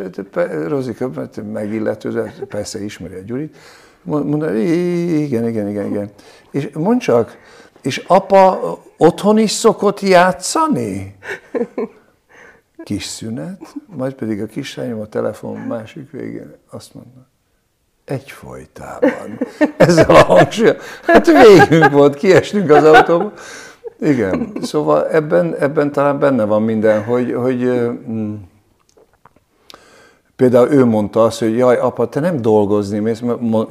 Rozika 0.67 1.09
megillető, 1.51 2.31
persze 2.47 2.83
ismeri 2.83 3.15
a 3.15 3.21
Gyurit, 3.25 3.55
mondta, 4.01 4.55
igen, 4.55 5.47
igen, 5.47 5.69
igen, 5.69 5.85
igen. 5.85 6.09
És 6.51 6.69
mondd 6.73 6.99
csak, 6.99 7.37
és 7.81 8.03
apa 8.07 8.59
otthon 8.97 9.37
is 9.37 9.51
szokott 9.51 9.99
játszani? 9.99 11.15
Kis 12.83 13.03
szünet, 13.03 13.75
majd 13.85 14.13
pedig 14.13 14.41
a 14.41 14.45
kislányom 14.45 14.99
a 14.99 15.05
telefon 15.05 15.57
másik 15.57 16.11
végén 16.11 16.55
azt 16.69 16.93
mondta, 16.93 17.27
egyfolytában. 18.07 19.39
Ezzel 19.77 20.15
a 20.15 20.23
hangsúly. 20.23 20.71
Hát 21.03 21.27
végünk 21.27 21.91
volt, 21.91 22.15
kiestünk 22.15 22.69
az 22.69 22.83
autóba. 22.83 23.33
Igen, 23.99 24.51
szóval 24.61 25.07
ebben, 25.07 25.55
ebben 25.59 25.91
talán 25.91 26.19
benne 26.19 26.43
van 26.43 26.61
minden, 26.61 27.03
hogy, 27.03 27.33
hogy 27.33 27.57
mm, 28.09 28.33
Például 30.37 30.71
ő 30.71 30.85
mondta 30.85 31.23
azt, 31.23 31.39
hogy 31.39 31.57
jaj, 31.57 31.77
apa, 31.77 32.09
te 32.09 32.19
nem 32.19 32.41
dolgozni 32.41 32.99
mész, 32.99 33.21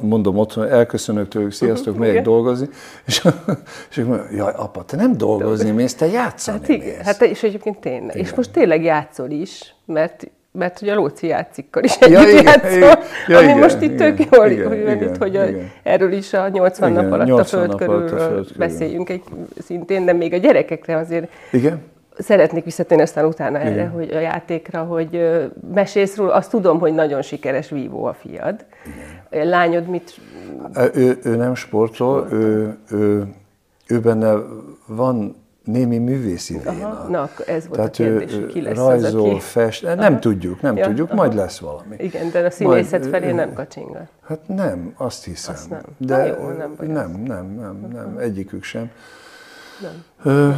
mondom 0.01 0.37
otthon, 0.37 0.67
elköszönök 0.67 1.27
tőlük, 1.27 1.51
sziasztok, 1.51 1.93
uh-huh, 1.93 2.07
megyek 2.07 2.23
dolgozni, 2.23 2.69
és, 3.05 3.27
és 3.89 3.95
mondja, 3.95 4.25
jaj, 4.31 4.53
apa, 4.55 4.83
te 4.83 4.95
nem 4.95 5.17
dolgozni 5.17 5.71
mész, 5.71 5.95
te 5.95 6.05
játszani 6.05 6.57
hát 6.59 6.67
mész. 6.67 6.95
Hát 7.01 7.21
és 7.21 7.43
egyébként 7.43 7.79
tényleg. 7.79 8.15
Igen. 8.15 8.25
És 8.25 8.33
most 8.33 8.51
tényleg 8.51 8.83
játszol 8.83 9.29
is, 9.29 9.75
mert 9.85 10.31
mert 10.57 10.79
hogy 10.79 10.89
a 10.89 10.95
Lóci 10.95 11.27
játszikkal 11.27 11.83
is 11.83 11.95
együtt 11.95 12.21
ja, 12.21 12.29
igen, 12.29 12.43
játszol, 12.43 13.03
ja, 13.27 13.37
ami 13.37 13.47
igen, 13.47 13.57
most 13.57 13.81
itt 13.81 13.91
igen, 13.91 14.15
tök 14.15 14.27
jól, 14.31 14.47
igen, 14.47 14.67
hogy, 14.67 14.77
igen, 14.77 15.01
itt, 15.01 15.17
hogy 15.17 15.33
igen. 15.33 15.55
A, 15.55 15.79
erről 15.83 16.11
is 16.11 16.33
a 16.33 16.47
80 16.47 16.91
igen, 16.91 17.03
nap 17.03 17.13
alatt 17.13 17.27
80 17.27 17.59
a 17.59 17.63
föld 17.63 17.77
körül, 17.77 17.95
a 17.95 18.07
föld 18.07 18.27
körül 18.27 18.45
beszéljünk 18.57 19.09
egy 19.09 19.21
szintén, 19.63 20.05
de 20.05 20.13
még 20.13 20.33
a 20.33 20.37
gyerekekre 20.37 20.97
azért 20.97 21.31
igen 21.51 21.81
szeretnék 22.19 22.63
visszatérni 22.63 23.03
aztán 23.03 23.25
utána 23.25 23.57
erre, 23.57 23.71
Igen. 23.71 23.89
hogy 23.89 24.11
a 24.13 24.19
játékra, 24.19 24.83
hogy 24.83 25.29
mesélsz 25.73 26.15
róla, 26.15 26.33
azt 26.33 26.49
tudom, 26.49 26.79
hogy 26.79 26.93
nagyon 26.93 27.21
sikeres 27.21 27.69
vívó 27.69 28.05
a 28.05 28.13
fiad. 28.13 28.65
Igen. 29.31 29.47
Lányod 29.47 29.87
mit... 29.87 30.15
Ő, 30.93 31.19
ő 31.23 31.35
nem 31.35 31.55
sportol, 31.55 32.27
ő, 32.31 32.77
ő, 32.91 33.27
ő 33.87 33.99
benne 33.99 34.33
van 34.87 35.35
némi 35.67 35.97
művészi 35.97 36.57
véna. 36.57 36.87
Aha, 36.87 37.07
na, 37.07 37.29
ez 37.45 37.67
volt 37.67 37.75
Tehát 37.75 37.89
a 37.89 37.91
kérdés, 37.91 38.33
ő, 38.33 38.45
ki 38.45 38.61
lesz 38.61 38.75
rajzol, 38.75 39.21
az, 39.21 39.31
aki... 39.31 39.39
fest, 39.39 39.83
nem 39.83 39.99
aha. 39.99 40.19
tudjuk, 40.19 40.61
nem 40.61 40.77
ja, 40.77 40.85
tudjuk, 40.85 41.07
aha. 41.07 41.15
majd 41.15 41.33
lesz 41.33 41.59
valami. 41.59 41.95
Igen, 41.97 42.31
de 42.31 42.39
a 42.39 42.49
színészet 42.49 42.99
majd, 42.99 43.11
felé 43.11 43.31
nem 43.31 43.53
kacsingat. 43.53 44.07
Hát 44.23 44.47
nem, 44.47 44.93
azt 44.97 45.23
hiszem. 45.23 45.53
Azt 45.53 45.69
nem. 45.69 45.81
De 45.97 46.25
jó, 46.25 46.47
nem, 46.47 46.75
nem, 46.77 47.11
nem, 47.11 47.45
nem, 47.45 47.87
nem, 47.91 48.17
egyikük 48.17 48.63
sem. 48.63 48.91
Nem. 49.81 50.55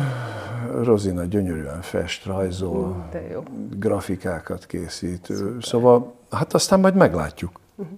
Rozina 0.83 1.23
gyönyörűen 1.23 1.81
fest, 1.81 2.25
rajzol, 2.25 3.07
De 3.11 3.21
jó. 3.31 3.43
grafikákat 3.77 4.65
készít. 4.65 5.25
Szuper. 5.25 5.63
Szóval, 5.63 6.13
hát 6.29 6.53
aztán 6.53 6.79
majd 6.79 6.95
meglátjuk. 6.95 7.59
Uh-huh. 7.75 7.97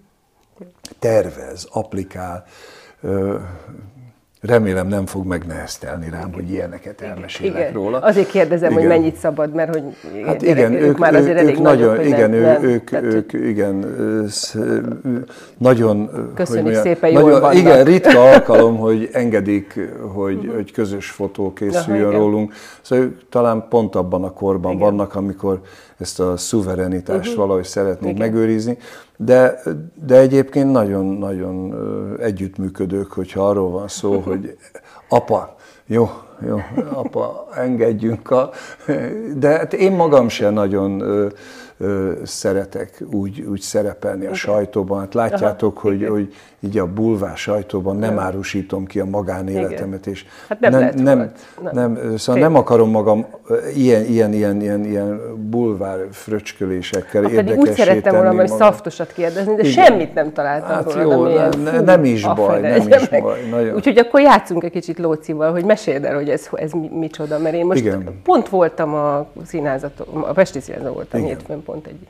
Tervez, 0.99 1.67
applikál, 1.71 2.45
Remélem 4.41 4.87
nem 4.87 5.05
fog 5.05 5.25
megneheztelni 5.25 6.09
rám, 6.09 6.19
igen. 6.19 6.33
hogy 6.33 6.51
ilyeneket 6.51 7.01
elmesélek 7.01 7.59
igen. 7.59 7.73
róla. 7.73 7.99
Azért 7.99 8.29
kérdezem, 8.29 8.71
igen. 8.71 8.81
hogy 8.81 8.91
mennyit 8.91 9.15
szabad, 9.15 9.53
mert 9.53 9.73
hogy 9.75 9.83
igen, 10.13 10.25
hát 10.27 10.41
igen, 10.41 10.73
ők, 10.73 10.81
ők 10.81 10.97
már 10.97 11.15
azért 11.15 11.33
ők 11.33 11.37
elég 11.37 11.57
nagyon, 11.57 11.95
nagyok, 11.95 12.05
igen, 12.05 12.29
nem, 12.29 12.41
nem, 12.41 12.63
ők, 12.63 12.89
tehát, 12.89 13.05
ők, 13.05 13.33
igen, 13.33 13.85
nagyon... 15.57 16.09
Köszönjük 16.35 16.65
hogy 16.65 16.83
szépen, 16.83 17.11
jól 17.11 17.21
nagyon, 17.21 17.39
vannak. 17.39 17.55
Igen, 17.55 17.83
ritka 17.83 18.31
alkalom, 18.31 18.77
hogy 18.77 19.09
engedik, 19.11 19.89
hogy, 20.13 20.35
uh-huh. 20.35 20.53
hogy 20.53 20.71
közös 20.71 21.09
fotó 21.09 21.53
készüljön 21.53 22.09
Aha, 22.09 22.17
rólunk. 22.17 22.53
Szóval 22.81 23.05
ők 23.05 23.29
talán 23.29 23.65
pont 23.69 23.95
abban 23.95 24.23
a 24.23 24.31
korban 24.31 24.73
igen. 24.73 24.83
vannak, 24.83 25.15
amikor 25.15 25.61
ezt 26.01 26.19
a 26.19 26.37
szuverenitást 26.37 27.19
uh-huh. 27.19 27.35
valahogy 27.35 27.65
szeretnék 27.65 28.15
igen. 28.15 28.29
megőrizni. 28.29 28.77
De, 29.17 29.61
de 30.05 30.17
egyébként 30.17 30.71
nagyon-nagyon 30.71 31.75
együttműködők, 32.19 33.11
hogyha 33.11 33.49
arról 33.49 33.69
van 33.69 33.87
szó, 33.87 34.19
hogy 34.19 34.57
apa, 35.09 35.55
jó, 35.85 36.09
jó, 36.47 36.59
apa, 36.93 37.47
engedjünk 37.55 38.31
a... 38.31 38.49
De 39.35 39.49
hát 39.49 39.73
én 39.73 39.91
magam 39.91 40.29
sem 40.29 40.53
nagyon 40.53 41.03
szeretek 42.23 43.03
úgy, 43.11 43.41
úgy 43.41 43.61
szerepelni 43.61 44.25
a 44.25 44.33
sajtóban. 44.33 44.99
Hát 44.99 45.13
látjátok, 45.13 45.77
Aha, 45.77 45.87
hogy, 45.87 46.07
hogy 46.07 46.33
így 46.63 46.77
a 46.77 46.85
bulvár 46.85 47.37
sajtóban 47.37 47.95
nem 47.95 48.19
árusítom 48.19 48.85
ki 48.85 48.99
a 48.99 49.05
magánéletemet, 49.05 50.07
és 50.07 50.25
hát 50.49 50.59
nem, 50.59 50.71
nem, 50.71 50.93
nem, 50.95 51.31
nem, 51.71 52.17
szóval 52.17 52.41
nem 52.41 52.55
akarom 52.55 52.89
magam 52.89 53.25
ilyen, 53.75 54.03
ilyen, 54.05 54.33
ilyen, 54.33 54.61
ilyen, 54.61 54.85
ilyen 54.85 55.21
bulvár 55.49 56.07
fröcskölésekkel 56.11 57.21
hát 57.21 57.31
érdekessé 57.31 57.59
úgy 57.59 57.73
szerettem 57.73 58.15
volna 58.15 58.33
hogy 58.33 58.47
szaftosat 58.47 59.13
kérdezni, 59.13 59.55
de 59.55 59.61
Igen. 59.67 59.71
semmit 59.71 60.13
nem 60.13 60.33
találtam 60.33 60.69
hát 60.69 60.93
róla. 60.93 61.29
Jó, 61.29 61.35
nem, 61.35 61.51
fú, 61.51 61.83
nem 61.83 62.05
is 62.05 62.23
baj, 62.23 62.61
nem 62.61 62.87
is 62.87 63.09
baj. 63.09 63.47
Nagyon. 63.51 63.75
Úgyhogy 63.75 63.97
akkor 63.97 64.21
játszunk 64.21 64.63
egy 64.63 64.71
kicsit 64.71 64.99
Lócival, 64.99 65.51
hogy 65.51 65.65
meséld 65.65 66.05
el, 66.05 66.15
hogy 66.15 66.29
ez, 66.29 66.47
ez 66.53 66.71
micsoda, 66.91 67.39
mert 67.39 67.55
én 67.55 67.65
most 67.65 67.79
Igen. 67.79 68.19
pont 68.23 68.49
voltam 68.49 68.93
a 68.93 69.27
színházaton, 69.45 70.07
a 70.21 70.31
Pesti 70.31 70.59
színházat 70.59 70.93
voltam 70.93 71.21
hétfőn 71.21 71.63
pont 71.71 71.87
egy, 71.87 72.07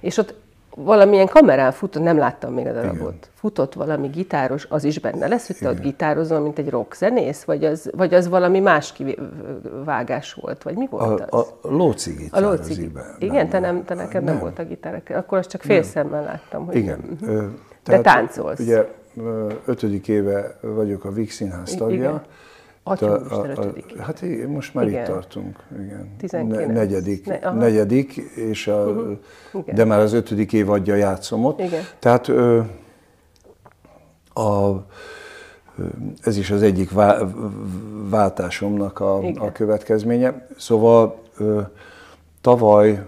és 0.00 0.16
ott 0.16 0.34
valamilyen 0.76 1.26
kamerán 1.26 1.72
futott, 1.72 2.02
nem 2.02 2.16
láttam 2.16 2.54
még 2.54 2.66
a 2.66 2.72
darabot, 2.72 2.98
Igen. 2.98 3.18
futott 3.34 3.74
valami 3.74 4.08
gitáros, 4.08 4.66
az 4.68 4.84
is 4.84 4.98
benne 4.98 5.28
lesz, 5.28 5.46
hogy 5.46 5.56
te 5.56 5.68
ott 5.68 5.80
gitározol, 5.80 6.40
mint 6.40 6.58
egy 6.58 6.70
rockzenész, 6.70 7.42
vagy 7.42 7.64
az, 7.64 7.90
vagy 7.96 8.14
az 8.14 8.28
valami 8.28 8.60
más 8.60 8.92
kivágás 8.92 10.32
volt, 10.32 10.62
vagy 10.62 10.76
mi 10.76 10.86
volt 10.90 11.20
a, 11.20 11.38
az? 11.38 11.52
A 11.62 11.68
lóci 11.68 12.12
gitár 12.12 12.42
a 12.42 12.48
lóci, 12.48 12.90
Igen, 13.18 13.34
nem, 13.34 13.48
te, 13.48 13.58
nem, 13.58 13.84
te 13.84 13.94
neked 13.94 14.22
nem, 14.22 14.32
nem 14.32 14.42
volt 14.42 14.58
a 14.58 14.64
gitár, 14.64 15.02
akkor 15.08 15.38
azt 15.38 15.50
csak 15.50 15.62
félszemmel 15.62 16.22
láttam. 16.22 16.66
Hogy 16.66 16.76
Igen. 16.76 17.18
Nem. 17.20 17.34
Ö, 17.34 17.46
tehát, 17.82 18.02
De 18.02 18.10
táncolsz. 18.10 18.58
Ugye 18.58 18.88
ötödik 19.64 20.08
éve 20.08 20.58
vagyok 20.60 21.04
a 21.04 21.12
Vix 21.12 21.34
Színház 21.34 21.74
tagja, 21.74 21.96
Igen 21.96 22.22
Atya 22.86 23.12
a, 23.12 23.46
Hát 23.98 24.22
igen, 24.22 24.48
most 24.48 24.74
már 24.74 24.86
igen. 24.86 25.00
itt 25.00 25.06
tartunk, 25.06 25.56
igen. 25.72 26.14
19. 26.18 26.66
Ne, 26.66 26.72
negyedik, 26.72 27.26
ne, 27.26 27.52
negyedik, 27.52 28.16
és 28.34 28.66
a, 28.66 28.84
uh-huh. 28.84 29.74
de 29.74 29.84
már 29.84 29.98
az 29.98 30.12
ötödik 30.12 30.52
év 30.52 30.70
adja 30.70 30.94
játszom 30.94 31.44
ott. 31.44 31.60
Igen. 31.60 31.82
Tehát 31.98 32.28
ö, 32.28 32.60
a, 34.34 34.70
ez 36.22 36.36
is 36.36 36.50
az 36.50 36.62
egyik 36.62 36.90
váltásomnak 38.10 39.00
a, 39.00 39.16
a 39.18 39.52
következménye. 39.52 40.46
Szóval 40.56 41.18
ö, 41.36 41.60
tavaly 42.40 43.06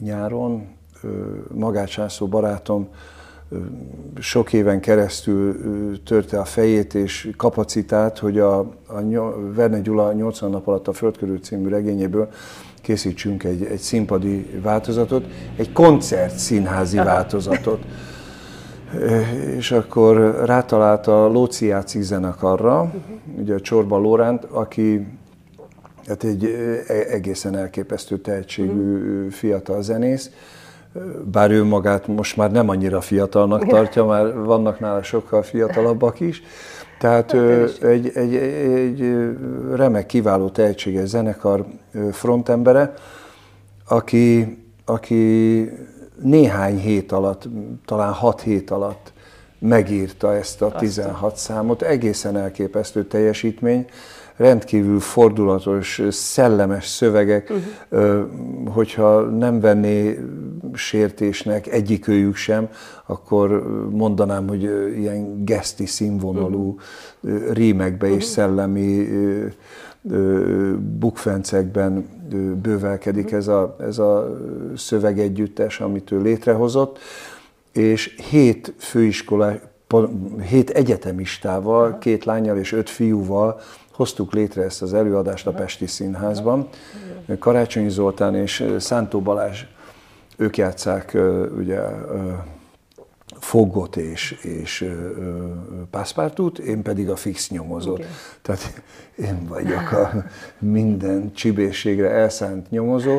nyáron 0.00 0.68
ö, 1.02 1.08
Magács 1.54 2.20
barátom 2.24 2.88
sok 4.18 4.52
éven 4.52 4.80
keresztül 4.80 5.56
törte 6.02 6.38
a 6.38 6.44
fejét 6.44 6.94
és 6.94 7.30
kapacitát, 7.36 8.18
hogy 8.18 8.38
a, 8.38 8.58
a 8.86 9.00
Verne 9.54 9.80
Gyula 9.80 10.12
80 10.12 10.50
nap 10.50 10.66
alatt 10.66 10.88
a 10.88 10.92
Földkörül 10.92 11.40
című 11.40 11.68
regényéből 11.68 12.28
készítsünk 12.82 13.44
egy, 13.44 13.64
egy 13.64 13.78
színpadi 13.78 14.60
változatot, 14.62 15.24
egy 15.56 15.72
koncert 15.72 16.38
színházi 16.38 16.98
Aha. 16.98 17.06
változatot. 17.06 17.84
És 19.56 19.70
akkor 19.72 20.44
rátalált 20.44 21.06
a 21.06 21.26
Lóci 21.26 21.66
játszik 21.66 22.02
zenekarra, 22.02 22.82
uh-huh. 22.82 23.40
ugye 23.40 23.54
a 23.54 23.60
Csorba 23.60 23.98
Lóránt, 23.98 24.44
aki 24.44 25.06
hát 26.06 26.24
egy 26.24 26.44
e, 26.44 26.94
egészen 26.94 27.56
elképesztő 27.56 28.18
tehetségű 28.18 28.94
uh-huh. 28.94 29.30
fiatal 29.30 29.82
zenész, 29.82 30.30
bár 31.32 31.50
ő 31.50 31.64
magát 31.64 32.06
most 32.06 32.36
már 32.36 32.50
nem 32.50 32.68
annyira 32.68 33.00
fiatalnak 33.00 33.66
tartja, 33.66 34.04
már 34.04 34.34
vannak 34.34 34.80
nála 34.80 35.02
sokkal 35.02 35.42
fiatalabbak 35.42 36.20
is. 36.20 36.42
Tehát 36.98 37.32
hát, 37.32 37.82
egy, 37.82 38.10
egy, 38.14 38.34
egy 38.34 39.28
remek, 39.74 40.06
kiváló 40.06 40.48
tehetséges 40.48 41.08
zenekar 41.08 41.66
frontembere, 42.12 42.94
aki, 43.88 44.58
aki 44.84 45.62
néhány 46.22 46.78
hét 46.78 47.12
alatt, 47.12 47.48
talán 47.84 48.12
hat 48.12 48.40
hét 48.40 48.70
alatt 48.70 49.12
megírta 49.58 50.34
ezt 50.34 50.62
a 50.62 50.70
16 50.70 51.36
számot, 51.36 51.82
egészen 51.82 52.36
elképesztő 52.36 53.04
teljesítmény, 53.04 53.86
rendkívül 54.38 55.00
fordulatos, 55.00 56.02
szellemes 56.10 56.86
szövegek, 56.86 57.52
uh-huh. 57.90 58.28
hogyha 58.72 59.20
nem 59.20 59.60
venné 59.60 60.18
sértésnek 60.74 61.66
egyikőjük 61.66 62.36
sem, 62.36 62.68
akkor 63.06 63.62
mondanám, 63.90 64.48
hogy 64.48 64.62
ilyen 64.96 65.44
geszti 65.44 65.86
színvonalú 65.86 66.78
uh-huh. 67.20 67.52
rímekbe 67.52 68.06
uh-huh. 68.06 68.20
és 68.20 68.24
szellemi 68.24 69.08
bukfencekben 70.98 72.08
bővelkedik 72.62 73.32
ez 73.32 73.48
a, 73.48 73.76
ez 73.80 73.98
a 73.98 74.38
szövegegyüttes, 74.76 75.80
amit 75.80 76.10
ő 76.10 76.20
létrehozott, 76.20 76.98
és 77.72 78.16
hét 78.30 78.74
főiskolás, 78.78 79.56
hét 80.48 80.70
egyetemistával, 80.70 81.98
két 81.98 82.24
lányjal 82.24 82.58
és 82.58 82.72
öt 82.72 82.90
fiúval 82.90 83.60
hoztuk 83.98 84.32
létre 84.32 84.62
ezt 84.62 84.82
az 84.82 84.94
előadást 84.94 85.46
a 85.46 85.50
Pesti 85.52 85.86
Színházban. 85.86 86.68
Karácsonyi 87.38 87.88
Zoltán 87.88 88.34
és 88.34 88.74
Szántó 88.78 89.20
Balázs, 89.20 89.64
ők 90.36 90.56
játszák 90.56 91.18
ugye 91.56 91.80
Foggot 93.38 93.96
és, 93.96 94.30
és 94.42 94.94
Pászpártút, 95.90 96.58
én 96.58 96.82
pedig 96.82 97.10
a 97.10 97.16
fix 97.16 97.50
nyomozót. 97.50 97.98
Okay. 97.98 98.10
Tehát 98.42 98.82
én 99.16 99.46
vagyok 99.48 99.92
a 99.92 100.24
minden 100.58 101.32
csibészségre 101.32 102.10
elszánt 102.10 102.70
nyomozó, 102.70 103.18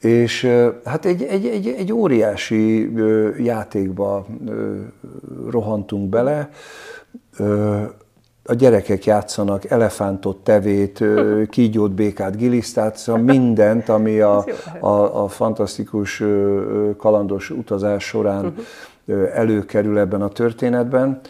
és 0.00 0.50
hát 0.84 1.04
egy, 1.04 1.22
egy, 1.22 1.46
egy, 1.46 1.66
egy 1.66 1.92
óriási 1.92 2.92
játékba 3.44 4.26
rohantunk 5.50 6.08
bele, 6.08 6.50
a 8.44 8.54
gyerekek 8.54 9.04
játszanak 9.04 9.70
elefántot, 9.70 10.36
tevét, 10.36 11.04
kígyót, 11.50 11.90
békát, 11.90 12.36
gilisztát, 12.36 12.96
szóval 12.96 13.22
mindent, 13.22 13.88
ami 13.88 14.20
a, 14.20 14.44
a, 14.80 15.22
a 15.22 15.28
fantasztikus 15.28 16.22
kalandos 16.96 17.50
utazás 17.50 18.04
során 18.04 18.44
uh-huh. 19.06 19.30
előkerül 19.34 19.98
ebben 19.98 20.22
a 20.22 20.28
történetben, 20.28 21.20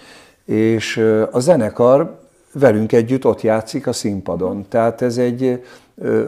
és 0.45 0.97
a 1.31 1.41
zenekar 1.41 2.19
velünk 2.53 2.93
együtt 2.93 3.27
ott 3.27 3.41
játszik 3.41 3.87
a 3.87 3.93
színpadon. 3.93 4.67
Tehát 4.69 5.03
ez 5.03 5.19
egy 5.19 5.63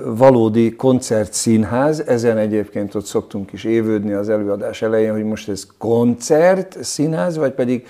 valódi 0.04 0.76
koncertszínház, 0.76 2.00
ezen 2.06 2.36
egyébként 2.36 2.94
ott 2.94 3.04
szoktunk 3.04 3.52
is 3.52 3.64
évődni 3.64 4.12
az 4.12 4.28
előadás 4.28 4.82
elején, 4.82 5.12
hogy 5.12 5.24
most 5.24 5.48
ez 5.48 5.66
koncert 5.78 6.84
színház, 6.84 7.36
vagy 7.36 7.52
pedig 7.52 7.86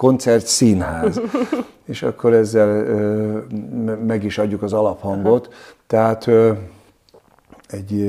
koncert 0.00 0.46
színház. 0.46 1.20
És 1.92 2.02
akkor 2.02 2.32
ezzel 2.32 2.84
meg 4.06 4.24
is 4.24 4.38
adjuk 4.38 4.62
az 4.62 4.72
alaphangot. 4.72 5.54
Tehát 5.86 6.26
egy, 7.66 8.00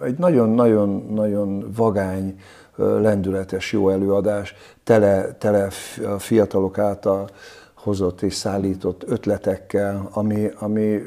egy 0.00 0.18
nagyon-nagyon-nagyon 0.18 1.70
vagány, 1.76 2.40
lendületes, 2.76 3.72
jó 3.72 3.88
előadás, 3.88 4.54
tele, 4.84 5.32
tele 5.38 5.68
a 6.14 6.18
fiatalok 6.18 6.78
által 6.78 7.28
hozott 7.74 8.22
és 8.22 8.34
szállított 8.34 9.04
ötletekkel, 9.06 10.08
ami, 10.12 10.50
ami 10.58 11.02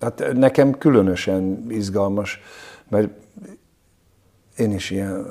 hát 0.00 0.32
nekem 0.34 0.78
különösen 0.78 1.66
izgalmas, 1.68 2.40
mert 2.88 3.08
én 4.58 4.72
is 4.72 4.90
ilyen, 4.90 5.26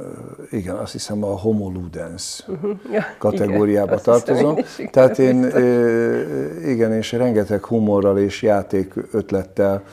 igen, 0.51 0.75
azt 0.75 0.91
hiszem 0.91 1.23
a 1.23 1.37
homo 1.37 1.69
ludens 1.69 2.43
uh-huh. 2.47 2.71
ja, 2.91 3.05
kategóriába 3.17 3.91
igen, 3.91 4.03
tartozom. 4.03 4.55
Hiszem, 4.55 4.87
Tehát 4.87 5.19
én, 5.19 5.43
igen, 6.65 6.93
és 6.93 7.11
rengeteg 7.11 7.65
humorral 7.65 8.17
és 8.17 8.41
játék 8.41 8.93
ötlettel 9.11 9.83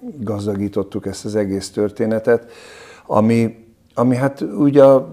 gazdagítottuk 0.00 1.06
ezt 1.06 1.24
az 1.24 1.36
egész 1.36 1.70
történetet, 1.70 2.52
ami, 3.06 3.66
ami 3.94 4.16
hát 4.16 4.40
ugye 4.40 4.84
a 4.84 5.08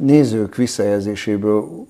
nézők 0.00 0.56
visszajelzéséből 0.56 1.86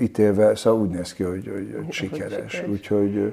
ítélve, 0.00 0.56
szóval 0.56 0.80
úgy 0.80 0.90
néz 0.90 1.12
ki, 1.12 1.22
hogy, 1.22 1.50
hogy, 1.52 1.74
hogy 1.76 1.92
sikeres. 1.92 2.64
Úgyhogy 2.70 3.32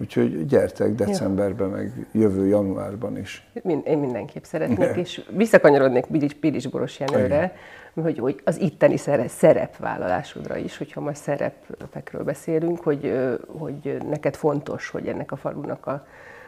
Úgyhogy 0.00 0.46
gyertek 0.46 0.94
decemberben, 0.94 1.68
meg 1.68 2.06
jövő 2.12 2.46
januárban 2.46 3.18
is. 3.18 3.50
Én 3.84 3.98
mindenképp 3.98 4.42
szeretnék, 4.42 4.96
és 4.96 5.24
visszakanyarodnék 5.36 6.06
Pilis, 6.06 6.34
Pilis 6.34 6.66
Boros 6.66 7.00
Jenőre, 7.00 7.54
hogy, 7.94 8.18
hogy 8.18 8.40
az 8.44 8.60
itteni 8.60 8.96
szerepvállalásodra 9.26 10.56
is, 10.56 10.76
hogyha 10.76 11.00
most 11.00 11.16
szerepekről 11.16 12.24
beszélünk, 12.24 12.80
hogy, 12.80 13.12
hogy 13.46 13.98
neked 14.08 14.34
fontos, 14.34 14.88
hogy 14.88 15.06
ennek 15.06 15.32
a 15.32 15.36
falunak 15.36 15.86
a, 15.86 16.06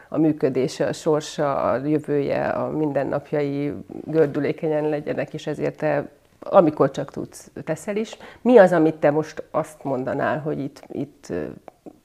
a 0.09 0.17
működése, 0.17 0.85
a 0.85 0.93
sorsa, 0.93 1.61
a 1.61 1.85
jövője, 1.85 2.47
a 2.47 2.69
mindennapjai 2.69 3.73
gördülékenyen 4.05 4.89
legyenek, 4.89 5.33
és 5.33 5.47
ezért 5.47 5.77
te 5.77 6.09
amikor 6.43 6.91
csak 6.91 7.11
tudsz, 7.11 7.51
teszel 7.63 7.95
is. 7.95 8.17
Mi 8.41 8.57
az, 8.57 8.71
amit 8.71 8.95
te 8.95 9.11
most 9.11 9.43
azt 9.51 9.83
mondanál, 9.83 10.39
hogy 10.39 10.59
itt, 10.59 10.83
itt 10.91 11.33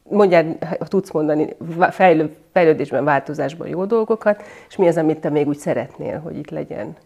mondjál, 0.08 0.56
ha 0.78 0.86
tudsz 0.86 1.10
mondani 1.10 1.56
fejlő, 1.90 2.36
fejlődésben, 2.52 3.04
változásban 3.04 3.68
jó 3.68 3.84
dolgokat, 3.84 4.42
és 4.68 4.76
mi 4.76 4.88
az, 4.88 4.96
amit 4.96 5.18
te 5.18 5.30
még 5.30 5.46
úgy 5.46 5.58
szeretnél, 5.58 6.18
hogy 6.18 6.36
itt 6.36 6.50
legyen 6.50 6.96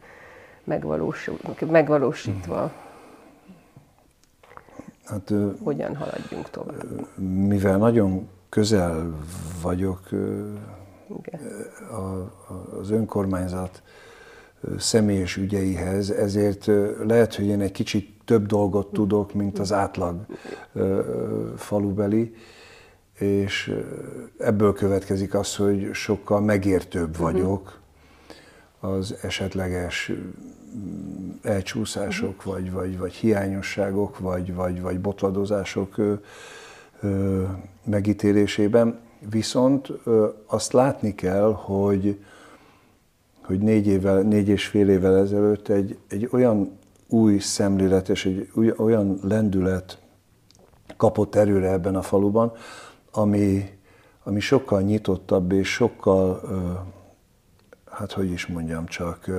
megvalósítva? 1.69 2.73
Hát, 5.05 5.33
Hogyan 5.65 5.97
haladjunk 5.97 6.51
tovább? 6.51 7.07
Mivel 7.47 7.77
nagyon 7.77 8.29
közel 8.49 9.15
vagyok 9.63 10.01
Igen. 11.19 11.41
az 12.81 12.91
önkormányzat 12.91 13.83
személyes 14.79 15.37
ügyeihez, 15.37 16.11
ezért 16.11 16.71
lehet, 17.07 17.35
hogy 17.35 17.47
én 17.47 17.61
egy 17.61 17.73
kicsit 17.73 18.15
több 18.25 18.47
dolgot 18.47 18.93
tudok, 18.93 19.33
mint 19.33 19.59
az 19.59 19.73
átlag 19.73 20.27
falubeli, 21.57 22.35
és 23.21 23.75
ebből 24.39 24.73
következik 24.73 25.35
az, 25.35 25.57
hogy 25.57 25.91
sokkal 25.93 26.41
megértőbb 26.41 27.13
mhm. 27.13 27.23
vagyok 27.23 27.81
az 28.81 29.15
esetleges 29.23 30.13
elcsúszások, 31.43 32.43
vagy, 32.43 32.73
vagy, 32.73 32.99
vagy 32.99 33.13
hiányosságok, 33.13 34.19
vagy, 34.19 34.55
vagy, 34.55 34.81
vagy 34.81 35.01
botladozások 35.01 35.97
megítélésében. 37.85 38.99
Viszont 39.31 39.89
azt 40.47 40.73
látni 40.73 41.15
kell, 41.15 41.53
hogy, 41.53 42.25
hogy 43.43 43.59
négy, 43.59 43.87
évvel, 43.87 44.21
négy 44.23 44.49
és 44.49 44.67
fél 44.67 44.89
évvel 44.89 45.17
ezelőtt 45.17 45.69
egy, 45.69 45.99
egy 46.09 46.29
olyan 46.33 46.79
új 47.09 47.39
szemlélet 47.39 48.09
és 48.09 48.27
egy 48.27 48.49
olyan 48.77 49.19
lendület 49.23 49.99
kapott 50.97 51.35
erőre 51.35 51.71
ebben 51.71 51.97
a 51.97 52.03
faluban, 52.03 52.53
ami, 53.11 53.79
ami 54.25 54.41
sokkal 54.41 54.81
nyitottabb 54.81 55.53
és 55.53 55.69
sokkal, 55.73 56.41
hát 57.91 58.13
hogy 58.13 58.31
is 58.31 58.47
mondjam, 58.47 58.87
csak 58.87 59.31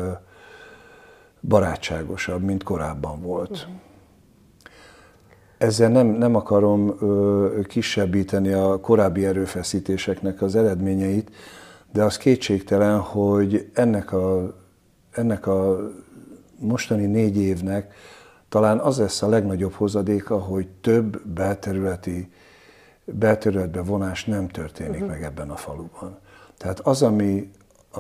barátságosabb, 1.42 2.42
mint 2.42 2.64
korábban 2.64 3.22
volt. 3.22 3.50
Uh-huh. 3.50 3.74
Ezzel 5.58 5.90
nem, 5.90 6.08
nem 6.08 6.36
akarom 6.36 6.98
kisebbíteni 7.68 8.52
a 8.52 8.80
korábbi 8.80 9.26
erőfeszítéseknek 9.26 10.42
az 10.42 10.56
eredményeit, 10.56 11.32
de 11.92 12.04
az 12.04 12.18
kétségtelen, 12.18 13.00
hogy 13.00 13.70
ennek 13.74 14.12
a, 14.12 14.56
ennek 15.12 15.48
a 15.48 15.80
mostani 16.60 17.06
négy 17.06 17.38
évnek 17.38 17.94
talán 18.50 18.80
az 18.80 18.98
lesz 18.98 19.22
a 19.22 19.30
legnagyobb 19.30 19.74
hozadéka, 19.74 20.40
hogy 20.40 20.68
több 20.68 21.28
belterületi 21.28 22.32
belterületbe 23.14 23.82
vonás 23.82 24.26
nem 24.26 24.48
történik 24.48 24.94
uh-huh. 24.94 25.10
meg 25.10 25.24
ebben 25.24 25.50
a 25.50 25.56
faluban. 25.56 26.18
Tehát 26.58 26.80
az, 26.80 27.02
ami 27.02 27.52
a, 27.94 28.00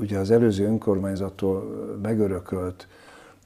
ugye 0.00 0.18
az 0.18 0.30
előző 0.30 0.64
önkormányzattól 0.64 1.62
megörökölt 2.02 2.86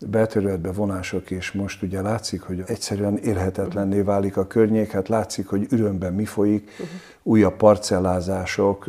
belterületbe 0.06 0.72
vonások, 0.72 1.30
és 1.30 1.52
most 1.52 1.82
ugye 1.82 2.00
látszik, 2.02 2.40
hogy 2.40 2.62
egyszerűen 2.66 3.16
élhetetlenné 3.16 4.00
válik 4.00 4.36
a 4.36 4.46
környék, 4.46 4.90
hát 4.90 5.08
látszik, 5.08 5.48
hogy 5.48 5.66
ürömben 5.70 6.14
mi 6.14 6.24
folyik, 6.24 6.70
uh-huh. 6.70 6.88
újabb 7.22 7.56
parcellázások, 7.56 8.86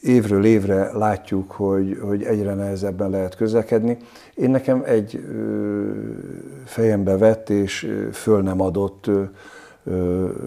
évről 0.00 0.44
évre 0.44 0.92
látjuk, 0.92 1.50
hogy, 1.50 1.98
hogy 2.02 2.22
egyre 2.22 2.54
nehezebben 2.54 3.10
lehet 3.10 3.36
közlekedni. 3.36 3.96
Én 4.34 4.50
nekem 4.50 4.82
egy 4.86 5.24
fejembe 6.64 7.16
vett 7.16 7.50
és 7.50 7.92
föl 8.12 8.42
nem 8.42 8.60
adott 8.60 9.10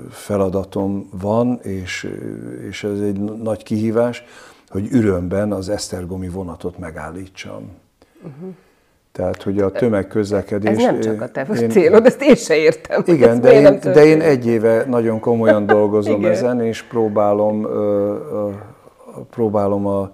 feladatom 0.10 1.10
van, 1.12 1.60
és, 1.62 2.10
és 2.68 2.84
ez 2.84 3.00
egy 3.00 3.20
nagy 3.20 3.64
kihívás, 3.64 4.24
hogy 4.70 4.88
ürömben 4.92 5.52
az 5.52 5.70
Esztergomi 5.70 6.30
vonatot 6.30 6.78
megállítsam. 6.78 7.72
Uh-huh. 8.22 8.56
Tehát, 9.12 9.44
hogy 9.44 9.60
a 9.60 9.72
tömegközlekedés... 9.72 10.70
Ez 10.70 10.78
nem 10.78 11.00
csak 11.00 11.22
a 11.22 11.28
te 11.28 11.48
én, 11.62 11.70
célod, 11.70 12.06
ezt 12.06 12.22
én 12.22 12.36
se 12.36 12.56
értem. 12.56 13.04
Igen, 13.06 13.42
de 13.42 13.52
én, 13.52 13.80
de 13.80 14.06
én 14.06 14.22
egy 14.22 14.46
éve 14.46 14.86
nagyon 14.88 15.20
komolyan 15.20 15.66
dolgozom 15.76 16.26
ezen, 16.26 16.62
és 16.62 16.82
próbálom, 16.82 17.66
ö, 17.66 18.50
próbálom 19.30 19.88
a, 19.88 20.12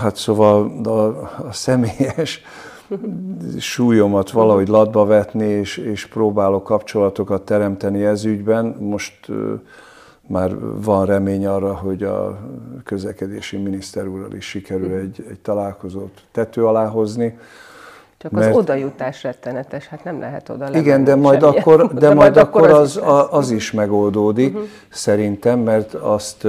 hát 0.00 0.16
szóval 0.16 0.80
a, 0.84 1.06
a 1.48 1.52
személyes 1.52 2.42
súlyomat 3.58 4.30
valahogy 4.30 4.68
latba 4.68 5.04
vetni, 5.04 5.46
és, 5.46 5.76
és 5.76 6.06
próbálok 6.06 6.64
kapcsolatokat 6.64 7.42
teremteni 7.42 8.04
ez 8.04 8.24
ügyben. 8.24 8.76
Most 8.78 9.26
már 10.26 10.50
van 10.82 11.06
remény 11.06 11.46
arra, 11.46 11.74
hogy 11.74 12.02
a 12.02 12.38
közlekedési 12.84 13.56
miniszter 13.56 14.06
úrral 14.06 14.32
is 14.32 14.44
sikerül 14.44 14.92
egy, 14.92 15.24
egy 15.30 15.40
találkozót 15.40 16.22
tető 16.32 16.66
alá 16.66 16.86
hozni. 16.86 17.38
Csak 18.18 18.30
mert... 18.30 18.50
az 18.50 18.56
odajutás 18.56 19.22
rettenetes, 19.22 19.86
hát 19.86 20.04
nem 20.04 20.20
lehet 20.20 20.48
oda 20.48 20.64
lemenni. 20.64 20.78
Igen, 20.78 21.04
de 21.04 21.14
majd 21.14 21.42
akkor, 21.42 21.92
de, 21.92 21.98
de 22.08 22.14
majd 22.14 22.36
akkor 22.36 22.70
az, 22.70 23.00
az, 23.04 23.26
az 23.30 23.50
is 23.50 23.72
megoldódik, 23.72 24.54
uh-huh. 24.54 24.68
szerintem, 24.88 25.58
mert 25.58 25.94
azt 25.94 26.46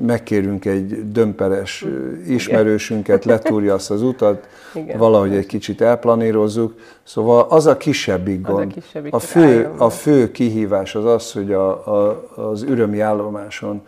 megkérünk 0.00 0.64
egy 0.64 1.12
dömperes 1.12 1.84
ismerősünket, 2.28 3.24
letúrja 3.24 3.74
azt 3.74 3.90
az 3.90 4.02
utat, 4.02 4.46
Igen. 4.74 4.98
valahogy 4.98 5.34
egy 5.34 5.46
kicsit 5.46 5.80
elplanírozzuk. 5.80 6.74
Szóval 7.02 7.46
az 7.48 7.66
a 7.66 7.76
kisebbik 7.76 8.40
gond. 8.40 8.72
A, 8.76 8.80
kisebbik, 8.80 9.14
a, 9.14 9.18
fő, 9.18 9.70
a 9.76 9.90
fő 9.90 10.30
kihívás 10.30 10.94
az 10.94 11.04
az, 11.04 11.32
hogy 11.32 11.52
a, 11.52 11.68
a, 11.86 12.28
az 12.34 12.62
ürömi 12.62 13.00
állomáson 13.00 13.82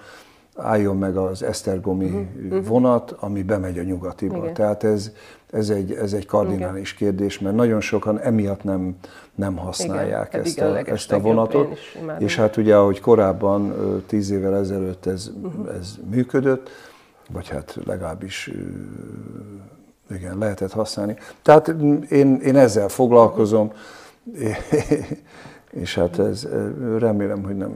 álljon 0.56 0.96
meg 0.96 1.16
az 1.16 1.42
Esztergomi 1.42 2.28
uh-huh. 2.46 2.66
vonat, 2.66 3.10
ami 3.10 3.42
bemegy 3.42 3.78
a 3.78 3.82
nyugatiba. 3.82 4.36
Igen. 4.36 4.54
Tehát 4.54 4.84
ez, 4.84 5.12
ez, 5.50 5.70
egy, 5.70 5.92
ez 5.92 6.12
egy 6.12 6.26
kardinális 6.26 6.92
Igen. 6.92 7.10
kérdés, 7.10 7.38
mert 7.38 7.56
nagyon 7.56 7.80
sokan 7.80 8.20
emiatt 8.20 8.64
nem, 8.64 8.96
nem 9.34 9.56
használják 9.56 10.28
Igen, 10.28 10.44
ezt, 10.44 10.60
a, 10.60 10.78
ezt 10.78 11.12
a 11.12 11.20
vonatot. 11.20 11.78
És 12.18 12.36
hát 12.36 12.56
ugye, 12.56 12.76
ahogy 12.76 13.00
korábban, 13.00 13.74
tíz 14.06 14.30
évvel 14.30 14.56
ezelőtt 14.56 15.06
ez, 15.06 15.30
uh-huh. 15.42 15.74
ez 15.78 15.94
működött, 16.10 16.70
vagy 17.32 17.48
hát 17.48 17.78
legalábbis 17.84 18.50
igen, 20.10 20.38
lehetett 20.38 20.72
használni. 20.72 21.16
Tehát 21.42 21.74
én, 22.08 22.34
én 22.34 22.56
ezzel 22.56 22.88
foglalkozom, 22.88 23.72
és 25.70 25.94
hát 25.94 26.18
ez, 26.18 26.48
remélem, 26.98 27.42
hogy 27.42 27.56
nem 27.56 27.72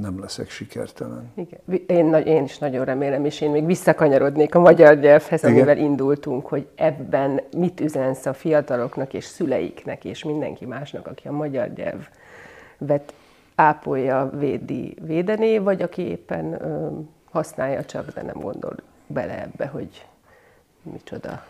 nem 0.00 0.20
leszek 0.20 0.50
sikertelen. 0.50 1.32
Igen. 1.34 1.60
Én, 1.86 2.14
én 2.14 2.42
is 2.42 2.58
nagyon 2.58 2.84
remélem, 2.84 3.24
és 3.24 3.40
én 3.40 3.50
még 3.50 3.66
visszakanyarodnék 3.66 4.54
a 4.54 4.58
magyar 4.58 4.98
nyelvhez, 4.98 5.42
Igen. 5.42 5.54
amivel 5.54 5.78
indultunk, 5.78 6.46
hogy 6.46 6.68
ebben 6.74 7.40
mit 7.56 7.80
üzensz 7.80 8.26
a 8.26 8.32
fiataloknak 8.32 9.14
és 9.14 9.24
szüleiknek, 9.24 10.04
és 10.04 10.24
mindenki 10.24 10.64
másnak, 10.64 11.06
aki 11.06 11.28
a 11.28 11.32
magyar 11.32 11.68
nyelvet 11.68 13.14
ápolja, 13.54 14.30
védi, 14.38 14.96
védené, 15.02 15.58
vagy 15.58 15.82
aki 15.82 16.02
éppen 16.02 16.62
ö, 16.62 16.88
használja 17.30 17.84
csak, 17.84 18.12
de 18.12 18.22
nem 18.22 18.40
gondol 18.40 18.74
bele 19.06 19.42
ebbe, 19.42 19.66
hogy 19.66 20.06
micsoda. 20.82 21.42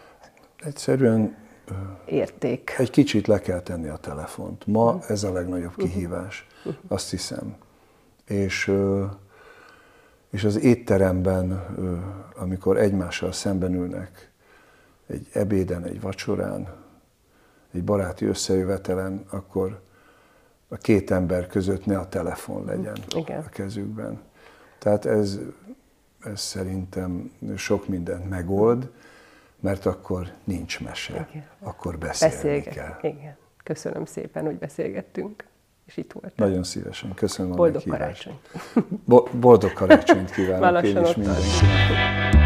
Egyszerűen 0.64 1.36
érték. 2.04 2.74
Egy 2.78 2.90
kicsit 2.90 3.26
le 3.26 3.40
kell 3.40 3.60
tenni 3.60 3.88
a 3.88 3.96
telefont. 3.96 4.66
Ma 4.66 4.98
ez 5.08 5.22
a 5.22 5.32
legnagyobb 5.32 5.76
kihívás, 5.76 6.46
azt 6.88 7.10
hiszem 7.10 7.56
és, 8.26 8.72
és 10.30 10.44
az 10.44 10.60
étteremben, 10.60 11.66
amikor 12.36 12.76
egymással 12.78 13.32
szemben 13.32 13.74
ülnek, 13.74 14.30
egy 15.06 15.28
ebéden, 15.32 15.84
egy 15.84 16.00
vacsorán, 16.00 16.74
egy 17.72 17.84
baráti 17.84 18.24
összejövetelen, 18.24 19.24
akkor 19.30 19.80
a 20.68 20.76
két 20.76 21.10
ember 21.10 21.46
között 21.46 21.86
ne 21.86 21.98
a 21.98 22.08
telefon 22.08 22.64
legyen 22.64 22.96
Igen. 23.16 23.40
a 23.40 23.48
kezükben. 23.48 24.20
Tehát 24.78 25.04
ez, 25.04 25.38
ez 26.20 26.40
szerintem 26.40 27.32
sok 27.56 27.88
mindent 27.88 28.28
megold, 28.28 28.90
mert 29.60 29.86
akkor 29.86 30.32
nincs 30.44 30.80
mese, 30.80 31.28
Igen. 31.30 31.46
akkor 31.58 31.98
beszélni 31.98 32.34
Beszélget. 32.34 32.74
kell. 32.74 33.10
Igen. 33.10 33.36
Köszönöm 33.62 34.04
szépen, 34.04 34.44
hogy 34.44 34.58
beszélgettünk 34.58 35.44
és 35.86 35.96
itt 35.96 36.12
volt. 36.12 36.36
Nagyon 36.36 36.62
szívesen. 36.62 37.14
Köszönöm 37.14 37.56
Boldog 37.56 37.82
a 37.86 37.90
karácsonyt. 37.90 38.50
Bo- 39.04 39.36
boldog 39.36 39.72
karácsonyt 39.72 40.30
kívánok 40.30 40.84
én 40.84 41.02
is 41.02 41.14
mindenkinek. 41.14 42.45